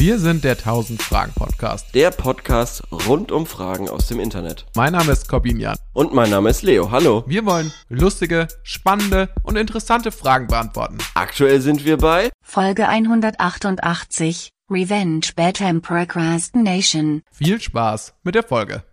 Wir 0.00 0.20
sind 0.20 0.44
der 0.44 0.52
1000 0.52 1.02
Fragen 1.02 1.32
Podcast. 1.34 1.92
Der 1.92 2.12
Podcast 2.12 2.84
rund 2.92 3.32
um 3.32 3.46
Fragen 3.46 3.88
aus 3.88 4.06
dem 4.06 4.20
Internet. 4.20 4.64
Mein 4.76 4.92
Name 4.92 5.10
ist 5.10 5.28
Corbinian. 5.28 5.76
Und 5.92 6.14
mein 6.14 6.30
Name 6.30 6.50
ist 6.50 6.62
Leo. 6.62 6.92
Hallo. 6.92 7.24
Wir 7.26 7.44
wollen 7.44 7.72
lustige, 7.88 8.46
spannende 8.62 9.28
und 9.42 9.56
interessante 9.56 10.12
Fragen 10.12 10.46
beantworten. 10.46 10.98
Aktuell 11.14 11.60
sind 11.60 11.84
wir 11.84 11.96
bei 11.96 12.30
Folge 12.44 12.86
188 12.86 14.50
Revenge 14.70 15.26
Bedtime 15.34 15.80
Procrastination. 15.80 17.22
Viel 17.32 17.60
Spaß 17.60 18.14
mit 18.22 18.36
der 18.36 18.44
Folge. 18.44 18.84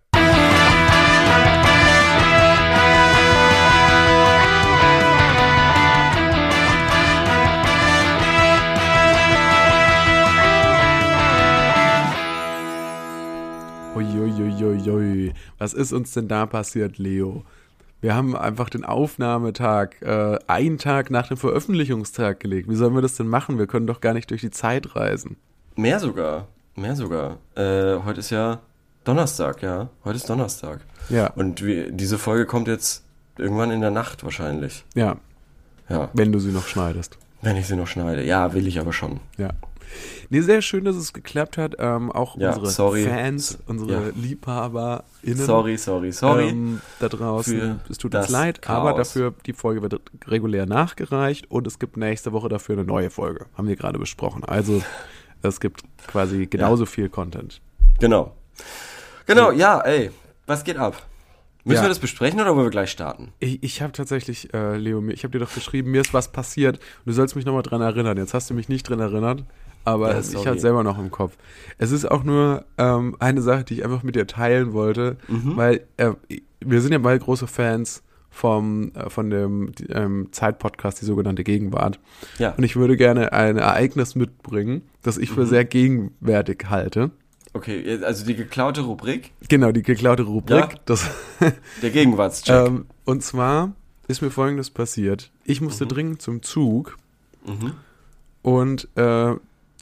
Uiuiuiui. 13.96 15.32
Was 15.58 15.72
ist 15.72 15.92
uns 15.92 16.12
denn 16.12 16.28
da 16.28 16.46
passiert, 16.46 16.98
Leo? 16.98 17.44
Wir 18.00 18.14
haben 18.14 18.36
einfach 18.36 18.68
den 18.68 18.84
Aufnahmetag 18.84 20.00
äh, 20.02 20.38
einen 20.46 20.78
Tag 20.78 21.10
nach 21.10 21.28
dem 21.28 21.36
Veröffentlichungstag 21.36 22.40
gelegt. 22.40 22.68
Wie 22.68 22.76
sollen 22.76 22.94
wir 22.94 23.02
das 23.02 23.16
denn 23.16 23.26
machen? 23.28 23.58
Wir 23.58 23.66
können 23.66 23.86
doch 23.86 24.00
gar 24.00 24.12
nicht 24.14 24.30
durch 24.30 24.42
die 24.42 24.50
Zeit 24.50 24.94
reisen. 24.96 25.36
mehr 25.76 25.98
sogar. 25.98 26.48
Mehr 26.76 26.94
sogar. 26.94 27.38
Äh, 27.54 27.96
heute 28.04 28.20
ist 28.20 28.28
ja 28.30 28.60
Donnerstag, 29.04 29.62
ja. 29.62 29.88
Heute 30.04 30.16
ist 30.16 30.28
Donnerstag. 30.28 30.80
Ja, 31.08 31.28
Und 31.28 31.64
wir, 31.64 31.90
diese 31.90 32.18
Folge 32.18 32.44
kommt 32.44 32.68
jetzt 32.68 33.02
irgendwann 33.38 33.70
in 33.70 33.80
der 33.80 33.90
Nacht 33.90 34.24
wahrscheinlich. 34.24 34.84
ja, 34.94 35.16
Ja. 35.88 36.10
wenn 36.12 36.32
du 36.32 36.38
sie 36.38 36.52
noch 36.52 36.66
schneidest. 36.66 37.16
Wenn 37.40 37.56
ich 37.56 37.66
sie 37.66 37.76
noch 37.76 37.86
schneide. 37.86 38.24
Ja, 38.24 38.52
will 38.52 38.66
ich 38.66 38.78
aber 38.78 38.92
schon. 38.92 39.20
Ja. 39.38 39.50
Nee, 40.28 40.40
sehr 40.40 40.62
schön, 40.62 40.84
dass 40.84 40.96
es 40.96 41.12
geklappt 41.12 41.56
hat. 41.58 41.76
Ähm, 41.78 42.10
auch 42.10 42.36
Ja, 42.38 42.48
unsere 42.50 42.66
sorry. 42.70 43.04
Fans, 43.04 43.58
unsere 43.66 43.92
Ja. 43.92 44.12
LiebhaberInnen. 44.14 45.36
Sorry, 45.36 45.76
sorry, 45.78 46.12
sorry. 46.12 46.48
Ähm, 46.48 46.80
da 47.00 47.08
draußen. 47.08 47.80
Es 47.88 47.98
tut 47.98 48.14
uns 48.14 48.28
leid, 48.28 48.62
Chaos. 48.62 48.80
aber 48.88 48.96
dafür, 48.98 49.34
die 49.46 49.52
Folge 49.52 49.82
wird 49.82 50.00
regulär 50.26 50.66
nachgereicht 50.66 51.50
und 51.50 51.66
es 51.66 51.78
gibt 51.78 51.96
nächste 51.96 52.32
Woche 52.32 52.48
dafür 52.48 52.74
eine 52.76 52.84
neue 52.84 53.10
Folge. 53.10 53.46
Haben 53.56 53.68
wir 53.68 53.76
gerade 53.76 53.98
besprochen. 53.98 54.44
Also, 54.44 54.82
es 55.42 55.60
gibt 55.60 55.82
quasi 56.06 56.46
genauso 56.46 56.86
viel 56.86 57.08
Content. 57.08 57.60
Genau. 58.00 58.34
Genau, 59.26 59.50
ja, 59.52 59.80
ey. 59.80 60.10
Was 60.46 60.64
geht 60.64 60.76
ab? 60.76 61.02
Müssen 61.64 61.78
Ja. 61.78 61.82
wir 61.82 61.88
das 61.88 61.98
besprechen 61.98 62.40
oder 62.40 62.54
wollen 62.54 62.66
wir 62.66 62.70
gleich 62.70 62.90
starten? 62.92 63.32
Ich, 63.40 63.60
ich 63.64 63.82
habe 63.82 63.92
tatsächlich, 63.92 64.54
äh, 64.54 64.76
Leo, 64.76 65.02
ich 65.08 65.24
habe 65.24 65.32
dir 65.32 65.44
doch 65.44 65.52
geschrieben, 65.52 65.90
mir 65.90 66.00
ist 66.00 66.14
was 66.14 66.30
passiert. 66.30 66.78
Du 67.04 67.12
sollst 67.12 67.34
mich 67.34 67.44
nochmal 67.44 67.62
dran 67.64 67.80
erinnern. 67.80 68.16
Jetzt 68.18 68.34
hast 68.34 68.48
du 68.50 68.54
mich 68.54 68.68
nicht 68.68 68.88
dran 68.88 69.00
erinnert, 69.00 69.42
aber 69.86 70.12
Ja, 70.14 70.20
ich 70.20 70.46
hatte 70.46 70.58
selber 70.60 70.82
noch 70.82 70.98
im 70.98 71.10
Kopf. 71.10 71.36
Es 71.78 71.90
ist 71.92 72.10
auch 72.10 72.24
nur 72.24 72.64
ähm, 72.78 73.16
eine 73.20 73.40
Sache, 73.42 73.64
die 73.64 73.74
ich 73.74 73.84
einfach 73.84 74.02
mit 74.02 74.14
dir 74.16 74.26
teilen 74.26 74.72
wollte, 74.72 75.16
Mhm. 75.28 75.56
weil 75.56 75.86
äh, 75.96 76.12
wir 76.60 76.80
sind 76.82 76.92
ja 76.92 76.98
beide 76.98 77.20
große 77.24 77.46
Fans 77.46 78.02
vom, 78.30 78.92
äh, 78.94 79.08
von 79.08 79.30
dem 79.30 79.72
ähm, 79.88 80.28
Zeitpodcast, 80.32 81.00
die 81.00 81.06
sogenannte 81.06 81.42
Gegenwart. 81.44 81.98
Ja. 82.38 82.50
Und 82.56 82.64
ich 82.64 82.76
würde 82.76 82.96
gerne 82.96 83.32
ein 83.32 83.56
Ereignis 83.56 84.14
mitbringen, 84.14 84.82
das 85.02 85.16
ich 85.16 85.30
für 85.30 85.42
Mhm. 85.42 85.46
sehr 85.46 85.64
gegenwärtig 85.64 86.66
halte. 86.68 87.10
Okay, 87.54 88.00
also 88.04 88.26
die 88.26 88.34
geklaute 88.34 88.82
Rubrik, 88.82 89.32
Genau, 89.48 89.72
die 89.72 89.82
geklaute 89.82 90.24
Rubrik. 90.24 90.58
Ja. 90.58 90.68
Das, 90.84 91.08
der 91.82 91.90
Gegenwartscheck. 91.90 92.66
ähm, 92.66 92.84
und 93.06 93.22
zwar 93.22 93.72
ist 94.08 94.20
mir 94.20 94.30
Folgendes 94.30 94.68
passiert. 94.68 95.30
Ich 95.44 95.62
musste 95.62 95.86
dringend 95.86 96.20
zum 96.20 96.42
Zug 96.42 96.98
mhm. 97.46 97.72
und 98.42 98.88
äh, 98.96 99.34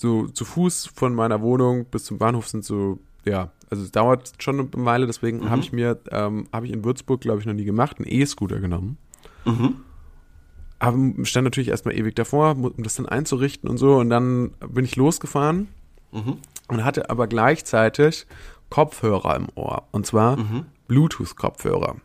so 0.04 0.28
zu 0.28 0.44
Fuß 0.44 0.86
von 0.94 1.14
meiner 1.14 1.40
Wohnung 1.40 1.86
bis 1.86 2.04
zum 2.04 2.18
Bahnhof 2.18 2.46
sind 2.48 2.62
so, 2.64 2.98
ja, 3.24 3.50
also 3.70 3.82
es 3.82 3.90
dauert 3.90 4.32
schon 4.38 4.60
eine 4.60 4.84
Weile, 4.84 5.06
deswegen 5.06 5.38
Mhm. 5.40 5.50
habe 5.50 5.62
ich 5.62 5.72
mir, 5.72 5.98
ähm, 6.10 6.46
habe 6.52 6.66
ich 6.66 6.72
in 6.72 6.84
Würzburg, 6.84 7.20
glaube 7.22 7.40
ich, 7.40 7.46
noch 7.46 7.54
nie 7.54 7.64
gemacht, 7.64 7.96
einen 7.98 8.06
E-Scooter 8.08 8.60
genommen. 8.60 8.98
Mhm. 9.46 9.76
Aber 10.78 10.98
stand 11.24 11.44
natürlich 11.44 11.68
erstmal 11.70 11.96
ewig 11.96 12.14
davor, 12.14 12.50
um 12.56 12.72
das 12.82 12.96
dann 12.96 13.06
einzurichten 13.06 13.68
und 13.70 13.78
so. 13.78 13.96
Und 13.96 14.10
dann 14.10 14.50
bin 14.68 14.84
ich 14.84 14.96
losgefahren 14.96 15.68
Mhm. 16.12 16.36
und 16.68 16.84
hatte 16.84 17.08
aber 17.10 17.26
gleichzeitig 17.26 18.26
Kopfhörer 18.70 19.36
im 19.36 19.46
Ohr. 19.54 19.84
Und 19.92 20.04
zwar 20.06 20.36
Mhm. 20.36 20.66
Bluetooth-Kopfhörer. 20.88 21.96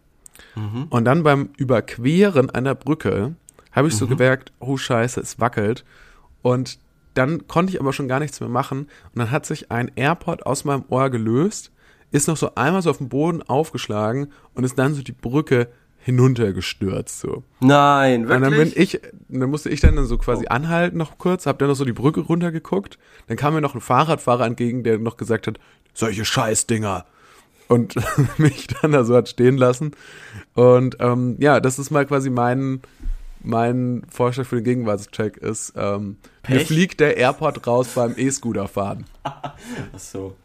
Mhm. 0.55 0.87
Und 0.89 1.05
dann 1.05 1.23
beim 1.23 1.49
Überqueren 1.57 2.49
einer 2.49 2.75
Brücke 2.75 3.35
habe 3.71 3.87
ich 3.89 3.95
so 3.97 4.05
Mhm. 4.05 4.11
gemerkt, 4.11 4.53
oh 4.59 4.77
scheiße, 4.77 5.19
es 5.19 5.39
wackelt. 5.39 5.83
Und 6.41 6.79
dann 7.13 7.47
konnte 7.47 7.73
ich 7.73 7.79
aber 7.79 7.93
schon 7.93 8.07
gar 8.07 8.19
nichts 8.19 8.39
mehr 8.39 8.49
machen. 8.49 8.87
Und 9.13 9.19
dann 9.19 9.31
hat 9.31 9.45
sich 9.45 9.71
ein 9.71 9.91
AirPod 9.95 10.45
aus 10.45 10.65
meinem 10.65 10.83
Ohr 10.89 11.09
gelöst, 11.09 11.71
ist 12.11 12.27
noch 12.27 12.37
so 12.37 12.55
einmal 12.55 12.81
so 12.81 12.89
auf 12.89 12.97
den 12.97 13.09
Boden 13.09 13.41
aufgeschlagen 13.43 14.31
und 14.53 14.63
ist 14.63 14.79
dann 14.79 14.93
so 14.93 15.01
die 15.01 15.11
Brücke 15.11 15.67
hinuntergestürzt. 15.99 17.19
So. 17.19 17.43
Nein, 17.59 18.23
Und 18.23 18.29
dann 18.29 18.41
bin 18.41 18.53
wirklich? 18.53 18.95
ich, 18.95 19.01
dann 19.27 19.49
musste 19.49 19.69
ich 19.69 19.81
dann 19.81 20.03
so 20.05 20.17
quasi 20.17 20.47
anhalten 20.47 20.97
noch 20.97 21.17
kurz, 21.17 21.45
hab 21.45 21.59
dann 21.59 21.67
noch 21.67 21.75
so 21.75 21.85
die 21.85 21.93
Brücke 21.93 22.21
runtergeguckt. 22.21 22.97
Dann 23.27 23.37
kam 23.37 23.53
mir 23.53 23.61
noch 23.61 23.75
ein 23.75 23.81
Fahrradfahrer 23.81 24.45
entgegen, 24.45 24.83
der 24.83 24.97
noch 24.97 25.17
gesagt 25.17 25.47
hat, 25.47 25.59
solche 25.93 26.25
Scheißdinger. 26.25 27.05
Und 27.67 27.95
mich 28.37 28.67
dann 28.67 28.91
da 28.93 29.03
so 29.03 29.15
hat 29.15 29.29
stehen 29.29 29.57
lassen. 29.57 29.91
Und 30.55 30.97
ähm, 30.99 31.35
ja, 31.39 31.59
das 31.59 31.77
ist 31.77 31.91
mal 31.91 32.05
quasi 32.05 32.29
mein, 32.29 32.81
mein 33.41 34.03
Vorschlag 34.09 34.45
für 34.45 34.55
den 34.57 34.63
Gegenwartscheck 34.65 35.37
ist, 35.37 35.73
ähm, 35.75 36.17
mir 36.47 36.59
fliegt 36.61 36.99
der 36.99 37.17
AirPod 37.17 37.65
raus 37.67 37.89
beim 37.95 38.13
E-Scooter 38.17 38.67
fahren. 38.67 39.05
Ach 39.23 39.53
so. 39.97 40.35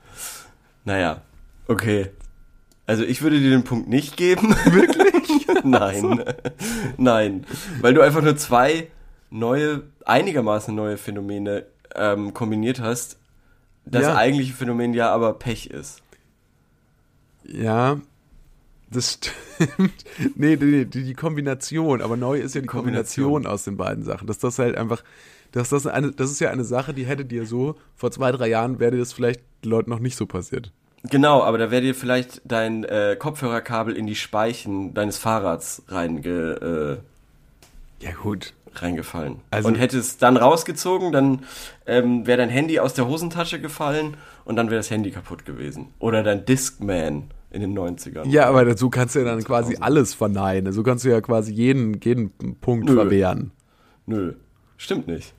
Naja, 0.84 1.22
okay. 1.66 2.10
Also 2.86 3.02
ich 3.04 3.22
würde 3.22 3.40
dir 3.40 3.50
den 3.50 3.64
Punkt 3.64 3.88
nicht 3.88 4.16
geben. 4.16 4.50
Wirklich? 4.66 5.46
Nein. 5.64 6.22
Nein. 6.98 7.46
Weil 7.80 7.94
du 7.94 8.02
einfach 8.02 8.22
nur 8.22 8.36
zwei 8.36 8.88
neue, 9.30 9.82
einigermaßen 10.04 10.74
neue 10.74 10.98
Phänomene 10.98 11.64
ähm, 11.94 12.34
kombiniert 12.34 12.80
hast. 12.80 13.18
Das 13.86 14.02
Ja. 14.02 14.16
eigentliche 14.16 14.52
Phänomen 14.52 14.92
ja 14.94 15.10
aber 15.12 15.32
Pech 15.34 15.66
ist. 15.68 16.02
Ja, 17.46 18.00
das 18.94 19.12
stimmt. 19.14 19.92
nee, 20.36 20.56
nee, 20.56 20.84
die, 20.84 21.04
die 21.04 21.14
Kombination, 21.14 22.00
aber 22.00 22.16
neu 22.16 22.38
ist 22.38 22.54
ja 22.54 22.60
die 22.60 22.66
Kombination, 22.66 23.24
Kombination. 23.26 23.52
aus 23.52 23.64
den 23.64 23.76
beiden 23.76 24.04
Sachen. 24.04 24.26
Dass 24.26 24.38
das 24.38 24.58
halt 24.58 24.76
einfach, 24.76 25.02
dass 25.52 25.68
das 25.68 25.86
eine, 25.86 26.12
das 26.12 26.30
ist 26.30 26.40
ja 26.40 26.50
eine 26.50 26.64
Sache, 26.64 26.94
die 26.94 27.04
hätte 27.06 27.24
dir 27.24 27.46
so, 27.46 27.76
vor 27.96 28.10
zwei, 28.10 28.32
drei 28.32 28.48
Jahren 28.48 28.78
wäre 28.80 28.96
das 28.96 29.12
vielleicht 29.12 29.40
den 29.64 29.70
Leuten 29.70 29.90
noch 29.90 30.00
nicht 30.00 30.16
so 30.16 30.26
passiert. 30.26 30.72
Genau, 31.10 31.42
aber 31.42 31.58
da 31.58 31.70
wäre 31.70 31.82
dir 31.82 31.94
vielleicht 31.94 32.40
dein 32.46 32.84
äh, 32.84 33.14
Kopfhörerkabel 33.18 33.94
in 33.94 34.06
die 34.06 34.14
Speichen 34.14 34.94
deines 34.94 35.18
Fahrrads 35.18 35.82
reinge, 35.88 37.02
Ja, 38.00 38.12
gut. 38.22 38.54
äh, 38.74 38.78
reingefallen. 38.78 39.36
Also- 39.50 39.68
und 39.68 39.74
hätte 39.76 39.98
es 39.98 40.16
dann 40.16 40.36
rausgezogen, 40.38 41.12
dann 41.12 41.44
ähm, 41.86 42.26
wäre 42.26 42.38
dein 42.38 42.48
Handy 42.48 42.78
aus 42.80 42.94
der 42.94 43.06
Hosentasche 43.06 43.60
gefallen 43.60 44.16
und 44.46 44.56
dann 44.56 44.68
wäre 44.70 44.78
das 44.78 44.90
Handy 44.90 45.10
kaputt 45.10 45.44
gewesen. 45.44 45.88
Oder 45.98 46.22
dein 46.22 46.44
Discman 46.46 47.24
in 47.54 47.60
den 47.60 47.78
90ern. 47.78 48.26
Ja, 48.26 48.46
aber 48.48 48.76
so 48.76 48.90
kannst 48.90 49.14
du 49.14 49.20
ja 49.20 49.24
dann 49.24 49.42
quasi 49.44 49.76
alles 49.80 50.12
verneinen. 50.12 50.72
So 50.72 50.82
kannst 50.82 51.04
du 51.04 51.08
ja 51.08 51.20
quasi 51.20 51.52
jeden, 51.52 52.00
jeden 52.02 52.30
Punkt 52.60 52.86
Nö. 52.88 52.94
verwehren. 52.94 53.52
Nö, 54.06 54.34
stimmt 54.76 55.06
nicht. 55.06 55.32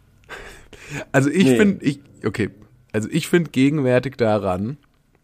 Also 1.11 1.29
ich 1.29 1.43
Nee. 1.45 1.57
finde, 1.57 1.85
ich, 1.85 1.99
okay, 2.25 2.49
also 2.93 3.09
ich 3.11 3.27
finde 3.27 3.51
gegenwärtig 3.51 4.15
daran, 4.17 4.77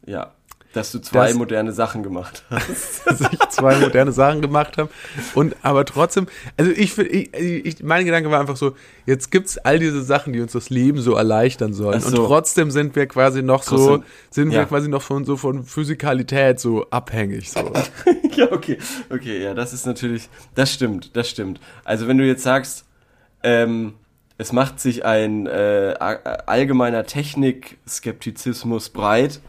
Ja, 0.06 0.34
dass 0.74 0.92
du 0.92 1.00
zwei 1.00 1.28
Das- 1.28 1.36
moderne 1.36 1.72
Sachen 1.74 2.04
gemacht 2.04 2.44
hast. 2.50 3.06
dass 3.06 3.22
ich 3.22 3.40
zwei 3.50 3.78
moderne 3.78 4.12
Sachen 4.12 4.42
gemacht 4.42 4.78
habe. 4.78 4.90
Und 5.36 5.56
aber 5.64 5.86
trotzdem, 5.86 6.28
also 6.58 6.72
ich, 6.72 6.98
ich, 6.98 7.34
ich 7.34 7.84
mein 7.84 8.06
Gedanke 8.06 8.32
war 8.32 8.40
einfach 8.40 8.58
so, 8.58 8.76
jetzt 9.06 9.32
gibt's 9.32 9.58
all 9.58 9.80
diese 9.80 10.02
Sachen, 10.02 10.34
die 10.34 10.40
uns 10.42 10.54
das 10.54 10.70
Leben 10.70 11.00
so 11.02 11.16
erleichtern 11.16 11.74
sollen. 11.74 12.00
So. 12.00 12.08
Und 12.08 12.28
trotzdem 12.28 12.72
sind 12.72 12.96
wir 12.96 13.06
quasi 13.08 13.42
noch 13.42 13.64
so, 13.64 13.76
Trotzdem, 13.98 14.04
sind 14.30 14.52
wir 14.52 14.60
ja. 14.60 14.66
quasi 14.66 14.88
noch 14.90 15.02
von 15.02 15.26
so 15.26 15.38
von 15.38 15.64
Physikalität 15.64 16.60
so 16.60 16.86
abhängig. 16.90 17.52
So. 17.52 17.60
ja, 18.36 18.52
okay. 18.52 18.78
Okay, 19.10 19.44
ja, 19.44 19.54
das 19.54 19.74
ist 19.74 19.86
natürlich, 19.86 20.30
das 20.56 20.72
stimmt, 20.74 21.16
das 21.16 21.30
stimmt. 21.30 21.60
Also 21.84 22.08
wenn 22.08 22.18
du 22.18 22.26
jetzt 22.26 22.44
sagst, 22.44 22.86
ähm, 23.44 23.94
es 24.38 24.52
macht 24.54 24.80
sich 24.80 25.06
ein 25.06 25.46
äh, 25.46 25.94
allgemeiner 26.48 27.06
Technik-Skeptizismus 27.06 28.90
breit 28.90 29.40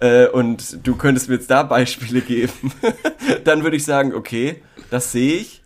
äh, 0.00 0.26
und 0.26 0.86
du 0.86 0.96
könntest 0.96 1.28
mir 1.28 1.36
jetzt 1.36 1.50
da 1.50 1.62
Beispiele 1.62 2.20
geben, 2.20 2.72
dann 3.44 3.62
würde 3.62 3.76
ich 3.76 3.84
sagen, 3.84 4.14
okay, 4.14 4.62
das 4.90 5.12
sehe 5.12 5.34
ich. 5.34 5.62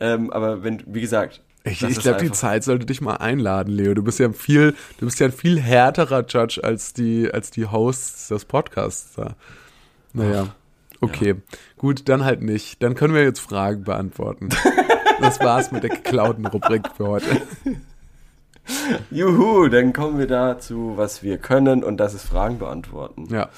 Ähm, 0.00 0.30
aber 0.30 0.62
wenn, 0.62 0.82
wie 0.86 1.00
gesagt, 1.00 1.40
Ich, 1.64 1.82
ich 1.82 1.98
glaube, 1.98 2.22
die 2.22 2.32
Zeit 2.32 2.64
sollte 2.64 2.86
dich 2.86 3.00
mal 3.00 3.16
einladen, 3.16 3.72
Leo. 3.72 3.94
Du 3.94 4.02
bist 4.02 4.18
ja 4.18 4.26
ein 4.26 4.34
viel, 4.34 4.74
du 4.98 5.06
bist 5.06 5.18
ja 5.20 5.26
ein 5.26 5.32
viel 5.32 5.60
härterer 5.60 6.24
Judge 6.26 6.62
als 6.62 6.92
die, 6.92 7.30
als 7.32 7.50
die 7.50 7.66
Hosts 7.66 8.28
des 8.28 8.44
Podcasts 8.44 9.14
da. 9.16 9.34
Naja. 10.12 10.54
Okay, 11.00 11.36
gut, 11.76 12.08
dann 12.08 12.24
halt 12.24 12.42
nicht. 12.42 12.82
Dann 12.82 12.94
können 12.94 13.14
wir 13.14 13.22
jetzt 13.22 13.40
Fragen 13.40 13.84
beantworten. 13.84 14.48
Das 15.20 15.40
war's 15.40 15.70
mit 15.70 15.82
der 15.82 15.90
geklauten 15.90 16.46
Rubrik 16.46 16.82
für 16.96 17.06
heute. 17.06 17.42
Juhu, 19.10 19.68
dann 19.68 19.92
kommen 19.92 20.18
wir 20.18 20.26
dazu, 20.26 20.94
was 20.96 21.22
wir 21.22 21.38
können 21.38 21.82
und 21.84 21.96
das 21.98 22.14
ist 22.14 22.24
Fragen 22.26 22.58
beantworten. 22.58 23.26
Ja. 23.30 23.48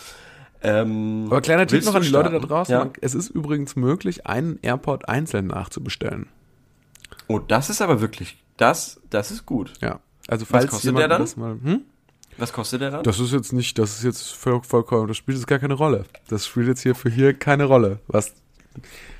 Ähm, 0.63 1.27
Aber 1.29 1.41
kleiner 1.41 1.67
Tipp 1.67 1.85
noch 1.85 1.95
an 1.95 2.03
die 2.03 2.09
Leute 2.09 2.25
da 2.31 2.37
starten? 2.37 2.49
draußen. 2.49 2.75
Ja. 2.75 2.91
Es 3.01 3.15
ist 3.15 3.31
übrigens 3.31 3.77
möglich, 3.77 4.27
einen 4.27 4.59
AirPod 4.63 5.09
einzeln 5.09 5.47
nachzubestellen. 5.47 6.29
Oh, 7.29 7.39
das 7.39 7.71
ist 7.71 7.81
aber 7.81 8.01
wirklich, 8.01 8.37
das, 8.57 9.01
das 9.09 9.31
ist 9.31 9.47
gut. 9.47 9.73
Ja. 9.81 10.01
Also 10.29 10.45
falls 10.45 10.67
kostet 10.67 10.85
jemand 10.87 11.03
der 11.03 11.09
dann? 11.09 11.21
das 11.23 11.37
mal. 11.37 11.57
Hm? 11.63 11.81
Was 12.37 12.53
kostet 12.53 12.81
der 12.83 12.91
dann? 12.91 13.03
Das 13.05 13.19
ist 13.21 13.33
jetzt 13.33 13.53
nicht, 13.53 13.79
das 13.79 13.99
ist 13.99 14.05
jetzt 14.05 14.33
voll, 14.35 14.63
vollkommen, 14.63 15.09
das 15.09 15.17
spielt 15.17 15.39
jetzt 15.39 15.47
gar 15.47 15.59
keine 15.59 15.75
Rolle. 15.75 16.05
Das 16.29 16.47
spielt 16.47 16.69
jetzt 16.69 16.83
hier 16.83 16.95
für 16.95 17.11
hier 17.11 17.35
keine 17.35 17.65
Rolle, 17.65 18.01
was, 18.07 18.33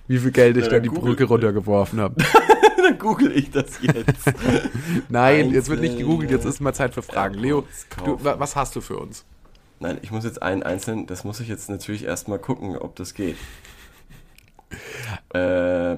wie 0.09 0.19
viel 0.19 0.31
Geld 0.31 0.57
ich 0.57 0.65
Ja, 0.65 0.71
da 0.71 0.79
die 0.79 0.89
Brücke 0.89 1.25
runtergeworfen 1.25 2.01
habe. 2.01 2.17
dann 2.91 2.99
google 2.99 3.33
ich 3.33 3.51
das 3.51 3.81
jetzt. 3.83 4.33
Nein, 5.09 5.51
jetzt 5.51 5.69
wird 5.69 5.81
nicht 5.81 5.93
Einzelne 5.93 6.09
gegoogelt, 6.09 6.31
jetzt 6.31 6.45
ist 6.45 6.61
mal 6.61 6.75
Zeit 6.75 6.95
für 6.95 7.03
Fragen. 7.03 7.35
Leo, 7.35 7.65
du, 8.05 8.19
was 8.23 8.57
hast 8.57 8.77
du 8.77 8.81
für 8.81 8.99
uns? 8.99 9.25
Nein, 9.79 9.99
ich 10.03 10.11
muss 10.11 10.25
jetzt 10.25 10.43
einen 10.43 10.63
einzelnen, 10.63 11.07
das 11.07 11.25
muss 11.25 11.41
ich 11.41 11.49
jetzt 11.49 11.71
natürlich 11.71 12.05
erstmal 12.05 12.39
gucken, 12.39 12.77
ob 12.77 12.97
das 12.97 13.15
geht. 13.15 13.37
Äh. 15.33 15.97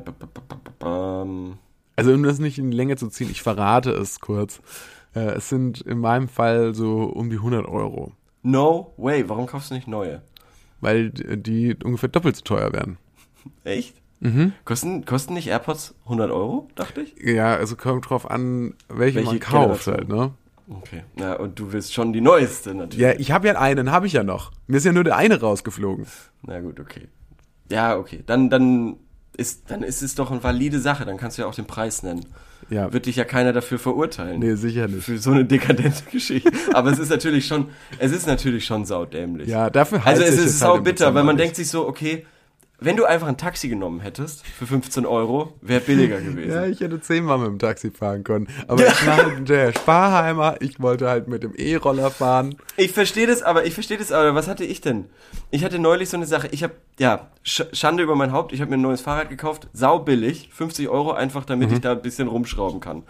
Also 1.97 2.13
um 2.13 2.23
das 2.23 2.39
nicht 2.39 2.59
in 2.59 2.71
die 2.71 2.77
Länge 2.77 2.97
zu 2.97 3.09
ziehen, 3.09 3.31
ich 3.31 3.43
verrate 3.43 3.91
es 3.91 4.21
kurz. 4.21 4.61
Äh, 5.15 5.33
es 5.33 5.49
sind 5.49 5.81
in 5.83 5.99
meinem 5.99 6.29
Fall 6.29 6.75
so 6.75 7.03
um 7.05 7.29
die 7.29 7.37
100 7.37 7.67
Euro, 7.67 8.13
no 8.43 8.95
way, 8.97 9.29
warum 9.29 9.47
kaufst 9.47 9.71
du 9.71 9.75
nicht 9.75 9.89
neue? 9.89 10.23
weil 10.83 11.11
die 11.11 11.43
die 11.43 11.77
ungefähr 11.83 12.11
doppelt 12.11 12.37
so 12.37 12.43
teuer 12.43 12.73
werden. 12.73 12.99
Echt? 13.65 14.02
Mhm. 14.23 14.53
Kosten, 14.65 15.05
kosten 15.05 15.35
nicht 15.35 15.49
AirPods 15.49 15.95
100 16.05 16.31
Euro, 16.31 16.69
dachte 16.77 17.01
ich? 17.03 17.15
Ja, 17.23 17.55
also 17.57 17.75
kommt 17.77 18.09
drauf 18.09 18.31
an, 18.31 18.75
welche, 18.89 19.17
Welche 19.19 19.31
man 19.31 19.41
kauft 19.41 19.87
halt, 19.89 20.09
ne? 20.09 20.33
Okay. 20.69 21.03
Ja, 21.19 21.35
und 21.35 21.59
du 21.59 21.73
willst 21.73 21.93
schon 21.93 22.13
die 22.13 22.21
neueste 22.21 22.73
natürlich. 22.75 22.99
Ja, 23.01 23.13
ich 23.13 23.33
habe 23.33 23.49
ja 23.49 23.59
einen, 23.61 23.91
habe 23.91 24.07
ich 24.07 24.13
ja 24.13 24.23
noch. 24.23 24.53
Mir 24.69 24.77
ist 24.77 24.87
ja 24.87 24.93
nur 24.93 25.05
der 25.05 25.17
eine 25.17 25.41
rausgeflogen. 25.41 26.07
Na 26.43 26.61
gut, 26.61 26.79
okay. 26.79 27.09
Ja, 27.71 27.97
okay. 27.97 28.23
Dann, 28.25 28.49
dann 28.49 28.97
ist, 29.37 29.71
dann 29.71 29.83
ist 29.83 30.03
es 30.03 30.15
doch 30.15 30.31
eine 30.31 30.43
valide 30.43 30.79
Sache. 30.79 31.05
Dann 31.05 31.17
kannst 31.17 31.37
du 31.37 31.43
ja 31.43 31.49
auch 31.49 31.55
den 31.55 31.67
Preis 31.67 32.03
nennen. 32.05 32.25
Ja, 32.71 32.93
Wird 32.93 33.07
dich 33.07 33.17
ja 33.17 33.25
keiner 33.25 33.53
dafür 33.53 33.79
verurteilen. 33.81 34.39
nee, 34.39 34.55
sicher 34.55 34.87
nicht. 34.87 35.05
Für 35.05 35.19
so 35.19 35.33
eine 35.33 35.45
dekadente 35.45 36.05
Geschichte. 36.13 36.51
Aber 36.73 36.91
es 36.93 36.99
ist 37.01 37.11
natürlich 37.11 37.47
schon, 37.47 37.69
es 37.99 38.13
ist 38.13 38.27
natürlich 38.27 38.65
schon 38.65 38.85
saudämlich. 38.87 39.49
Ja, 39.49 39.69
dafür 39.69 40.01
Also 40.07 40.23
es 40.23 40.35
ist 40.37 40.41
halt 40.41 40.51
sau 40.53 40.77
im 40.77 40.85
bitter, 40.85 40.95
Dezember 41.07 41.15
weil 41.19 41.25
man 41.25 41.35
nicht. 41.37 41.45
denkt 41.47 41.57
sich 41.57 41.69
so, 41.69 41.87
okay, 41.89 42.25
wenn 42.85 42.97
du 42.97 43.05
einfach 43.05 43.27
ein 43.29 43.37
Taxi 43.37 43.69
genommen 43.69 44.01
hättest 44.01 44.47
für 44.47 44.67
15 44.67 45.07
Euro, 45.07 45.53
wäre 45.61 45.81
billiger 45.81 46.21
gewesen. 46.21 46.51
Ja, 46.51 46.67
ich 46.67 46.81
hätte 46.81 47.01
zehnmal 47.01 47.39
mit 47.39 47.49
dem 47.49 47.59
Taxi 47.59 47.91
fahren 47.91 48.25
können. 48.25 48.49
Aber 48.69 48.87
ich 48.87 49.07
war 49.07 49.17
halt 49.17 49.49
der 49.49 49.73
Sparheimer, 49.73 50.57
ich 50.61 50.81
wollte 50.81 51.09
halt 51.09 51.29
mit 51.29 51.43
dem 51.43 51.53
E-Roller 51.57 52.11
fahren. 52.11 52.57
Ich 52.77 52.93
verstehe 52.93 53.27
das, 53.27 53.43
aber 53.43 53.65
ich 53.67 53.75
verstehe 53.75 53.99
das, 53.99 54.13
aber 54.13 54.35
was 54.35 54.49
hatte 54.49 54.65
ich 54.65 54.81
denn? 54.81 55.07
Ich 55.51 55.65
hatte 55.65 55.79
neulich 55.79 56.09
so 56.09 56.17
eine 56.17 56.27
Sache, 56.27 56.49
ich 56.51 56.63
habe, 56.63 56.75
ja, 56.99 57.29
Sch 57.45 57.63
Schande 57.73 58.03
über 58.03 58.15
mein 58.15 58.33
Haupt, 58.33 58.53
ich 58.53 58.61
habe 58.61 58.71
mir 58.71 58.77
ein 58.77 58.83
neues 58.83 59.01
Fahrrad 59.01 59.29
gekauft, 59.29 59.69
sau 59.73 59.99
billig, 59.99 60.49
50 60.53 60.89
Euro 60.89 61.13
einfach, 61.13 61.45
damit 61.45 61.69
Mhm. 61.71 61.75
ich 61.75 61.81
da 61.81 61.93
ein 61.93 62.03
bisschen 62.03 62.29
rumschrauben 62.29 62.81
kann. 62.81 63.03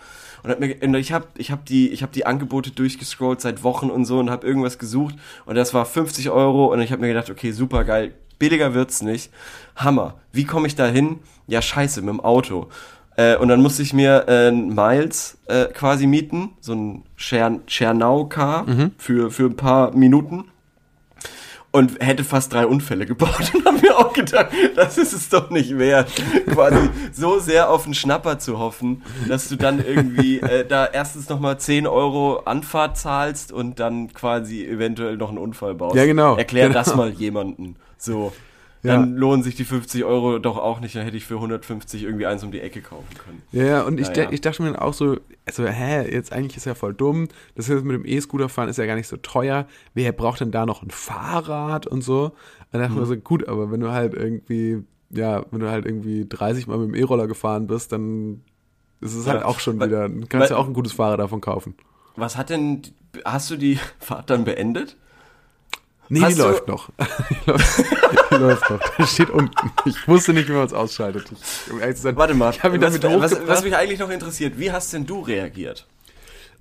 Und, 0.43 0.51
hab 0.51 0.59
mir, 0.61 0.75
und 0.83 0.95
ich 0.95 1.13
habe 1.13 1.27
ich 1.37 1.51
hab 1.53 1.65
die, 1.67 1.91
ich 1.91 2.03
hab 2.03 2.11
die 2.13 2.27
Angebote 2.27 2.73
durchgescrollt 2.73 3.41
seit 3.41 3.63
Wochen 3.63 3.91
und 3.91 4.05
so 4.07 4.19
und 4.19 4.29
habe 4.31 4.45
irgendwas 4.47 4.79
gesucht 4.79 5.15
und 5.47 5.55
das 5.55 5.73
war 5.73 5.85
50 5.87 6.31
Euro 6.31 6.73
und 6.73 6.81
ich 6.81 6.91
habe 6.91 7.01
mir 7.03 7.09
gedacht, 7.09 7.31
okay, 7.31 7.53
super 7.53 7.85
geil, 7.85 8.13
billiger 8.39 8.75
wird's 8.75 9.03
nicht. 9.03 9.31
Hammer. 9.77 10.15
Wie 10.33 10.45
komme 10.45 10.67
ich 10.67 10.75
da 10.75 10.87
hin? 10.87 11.21
Ja, 11.47 11.63
scheiße, 11.63 12.01
mit 12.03 12.11
dem 12.11 12.21
Auto. 12.21 12.69
Äh, 13.17 13.37
und 13.37 13.49
dann 13.49 13.61
musste 13.61 13.83
ich 13.83 13.93
mir 13.93 14.25
äh, 14.29 14.49
ein 14.49 14.75
Miles 14.75 15.39
äh, 15.47 15.67
quasi 15.67 16.07
mieten, 16.07 16.51
so 16.61 16.73
ein 16.75 17.03
Share, 17.17 17.61
Share 17.67 17.95
Now 17.95 18.27
Car 18.27 18.67
für, 18.97 19.31
für 19.31 19.45
ein 19.45 19.57
paar 19.57 19.95
Minuten. 19.95 20.45
Und 21.75 22.05
hätte 22.05 22.23
fast 22.23 22.53
drei 22.53 22.67
Unfälle 22.67 23.07
gebaut 23.07 23.51
und 23.55 23.65
habe 23.65 23.79
mir 23.79 23.97
auch 23.97 24.13
gedacht, 24.13 24.49
das 24.77 24.99
ist 24.99 25.15
es 25.15 25.31
doch 25.31 25.49
nicht 25.49 25.79
wert, 25.79 26.13
quasi 26.51 26.91
so 27.15 27.39
sehr 27.39 27.71
auf 27.71 27.85
den 27.85 27.95
Schnapper 27.95 28.39
zu 28.39 28.59
hoffen, 28.59 29.03
dass 29.27 29.49
du 29.49 29.57
dann 29.57 29.83
irgendwie 29.83 30.41
äh, 30.41 30.67
da 30.67 30.85
erstens 30.85 31.31
nochmal 31.31 31.59
10 31.59 31.87
Euro 31.87 32.41
Anfahrt 32.45 32.99
zahlst 32.99 33.53
und 33.53 33.81
dann 33.81 34.13
quasi 34.13 34.67
eventuell 34.67 35.17
noch 35.17 35.31
einen 35.31 35.39
Unfall 35.39 35.75
baust. 35.75 35.97
Ja, 35.97 36.05
genau, 36.05 36.37
Erklär 36.37 36.69
genau. 36.69 36.79
das 36.79 36.95
mal 36.95 37.09
jemanden. 37.09 37.77
So. 38.03 38.33
Ja. 38.85 38.95
Dann 38.97 39.15
lohnen 39.15 39.45
sich 39.45 39.55
die 39.55 39.65
50 39.65 40.03
Euro 40.03 40.41
doch 40.41 40.57
auch 40.59 40.81
nicht, 40.81 40.97
dann 40.97 41.05
hätte 41.05 41.17
ich 41.17 41.25
für 41.25 41.37
150 41.37 42.03
irgendwie 42.03 42.27
eins 42.27 42.43
um 42.43 42.51
die 42.51 42.61
Ecke 42.61 42.81
kaufen 42.83 43.07
können. 43.25 43.41
Ja, 43.53 43.65
ja, 43.65 43.83
und 43.83 44.01
ich, 44.01 44.09
Naja. 44.09 44.31
ich 44.33 44.41
dachte 44.41 44.61
mir 44.61 44.73
dann 44.73 44.81
auch 44.81 44.93
so, 44.93 45.19
also, 45.47 45.65
hä, 45.65 46.11
jetzt 46.13 46.33
eigentlich 46.33 46.57
ist 46.57 46.67
ja 46.67 46.75
voll 46.75 46.93
dumm. 46.93 47.29
Das 47.55 47.69
jetzt 47.69 47.85
mit 47.85 47.95
dem 47.95 48.05
E-Scooter 48.05 48.49
fahren 48.49 48.69
ist 48.69 48.79
ja 48.79 48.87
gar 48.87 48.97
nicht 48.97 49.07
so 49.07 49.17
teuer. 49.19 49.69
Wer 49.95 50.11
braucht 50.11 50.41
denn 50.41 50.51
da 50.51 50.67
noch 50.67 50.83
ein 50.83 50.91
Fahrrad 50.91 51.87
und 51.87 52.03
so? 52.03 52.33
Dann 52.73 52.81
dachte 52.81 52.95
ich 52.95 52.99
mir 52.99 53.07
so, 53.07 53.17
gut, 53.17 53.47
aber 53.47 53.71
wenn 53.71 53.79
du 53.79 53.93
halt 53.93 54.15
irgendwie, 54.15 54.83
ja, 55.11 55.45
wenn 55.53 55.61
du 55.61 55.71
halt 55.71 55.87
irgendwie 55.87 56.27
30 56.29 56.67
Mal 56.67 56.79
mit 56.79 56.89
dem 56.89 56.95
E-Roller 56.97 57.29
gefahren 57.29 57.69
bist, 57.69 57.93
dann 57.93 58.43
ist 59.01 59.15
es 59.15 59.29
halt 59.29 59.43
Ja, 59.43 59.47
auch 59.47 59.61
schon 59.61 59.77
wieder, 59.77 60.09
dann 60.09 60.29
kannst 60.29 60.51
du 60.51 60.55
weil- 60.55 60.61
auch 60.61 60.67
ein 60.67 60.75
gutes 60.75 60.93
Fahrrad 60.93 61.21
davon 61.21 61.41
kaufen. 61.41 61.77
Was 62.17 62.37
hat 62.37 62.51
denn, 62.51 62.83
hast 63.25 63.49
du 63.49 63.57
die 63.57 63.79
Fahrt 64.01 64.29
dann 64.29 64.43
beendet? 64.43 64.97
Nee, 66.09 66.21
Hast 66.21 66.37
die 66.37 66.41
läuft 66.41 66.69
noch. 66.69 66.91
die, 66.99 67.51
läuft, 67.51 68.31
die 68.31 68.35
läuft 68.35 68.71
noch. 68.71 68.81
Die 68.99 69.07
steht 69.07 69.31
unten. 69.31 69.71
Ich 69.87 70.07
wusste 70.07 70.33
nicht, 70.33 70.49
wie 70.49 70.53
man 70.53 70.67
es 70.67 70.73
ausschaltet. 70.73 71.27
Ich, 71.33 71.73
um 71.73 71.81
ehrlich 71.81 71.97
zu 71.97 72.03
sein, 72.03 72.17
Warte 72.17 72.35
mal, 72.35 72.51
Ich 72.51 72.63
habe 72.63 72.75
ihn 72.77 72.83
was, 72.83 73.01
damit 73.01 73.23
was, 73.23 73.47
was 73.47 73.65
mich 73.65 73.77
eigentlich 73.77 73.99
noch 73.99 74.11
interessiert, 74.11 74.59
wie 74.59 74.71
hast 74.71 74.93
denn 74.93 75.07
du 75.07 75.21
reagiert? 75.21 75.87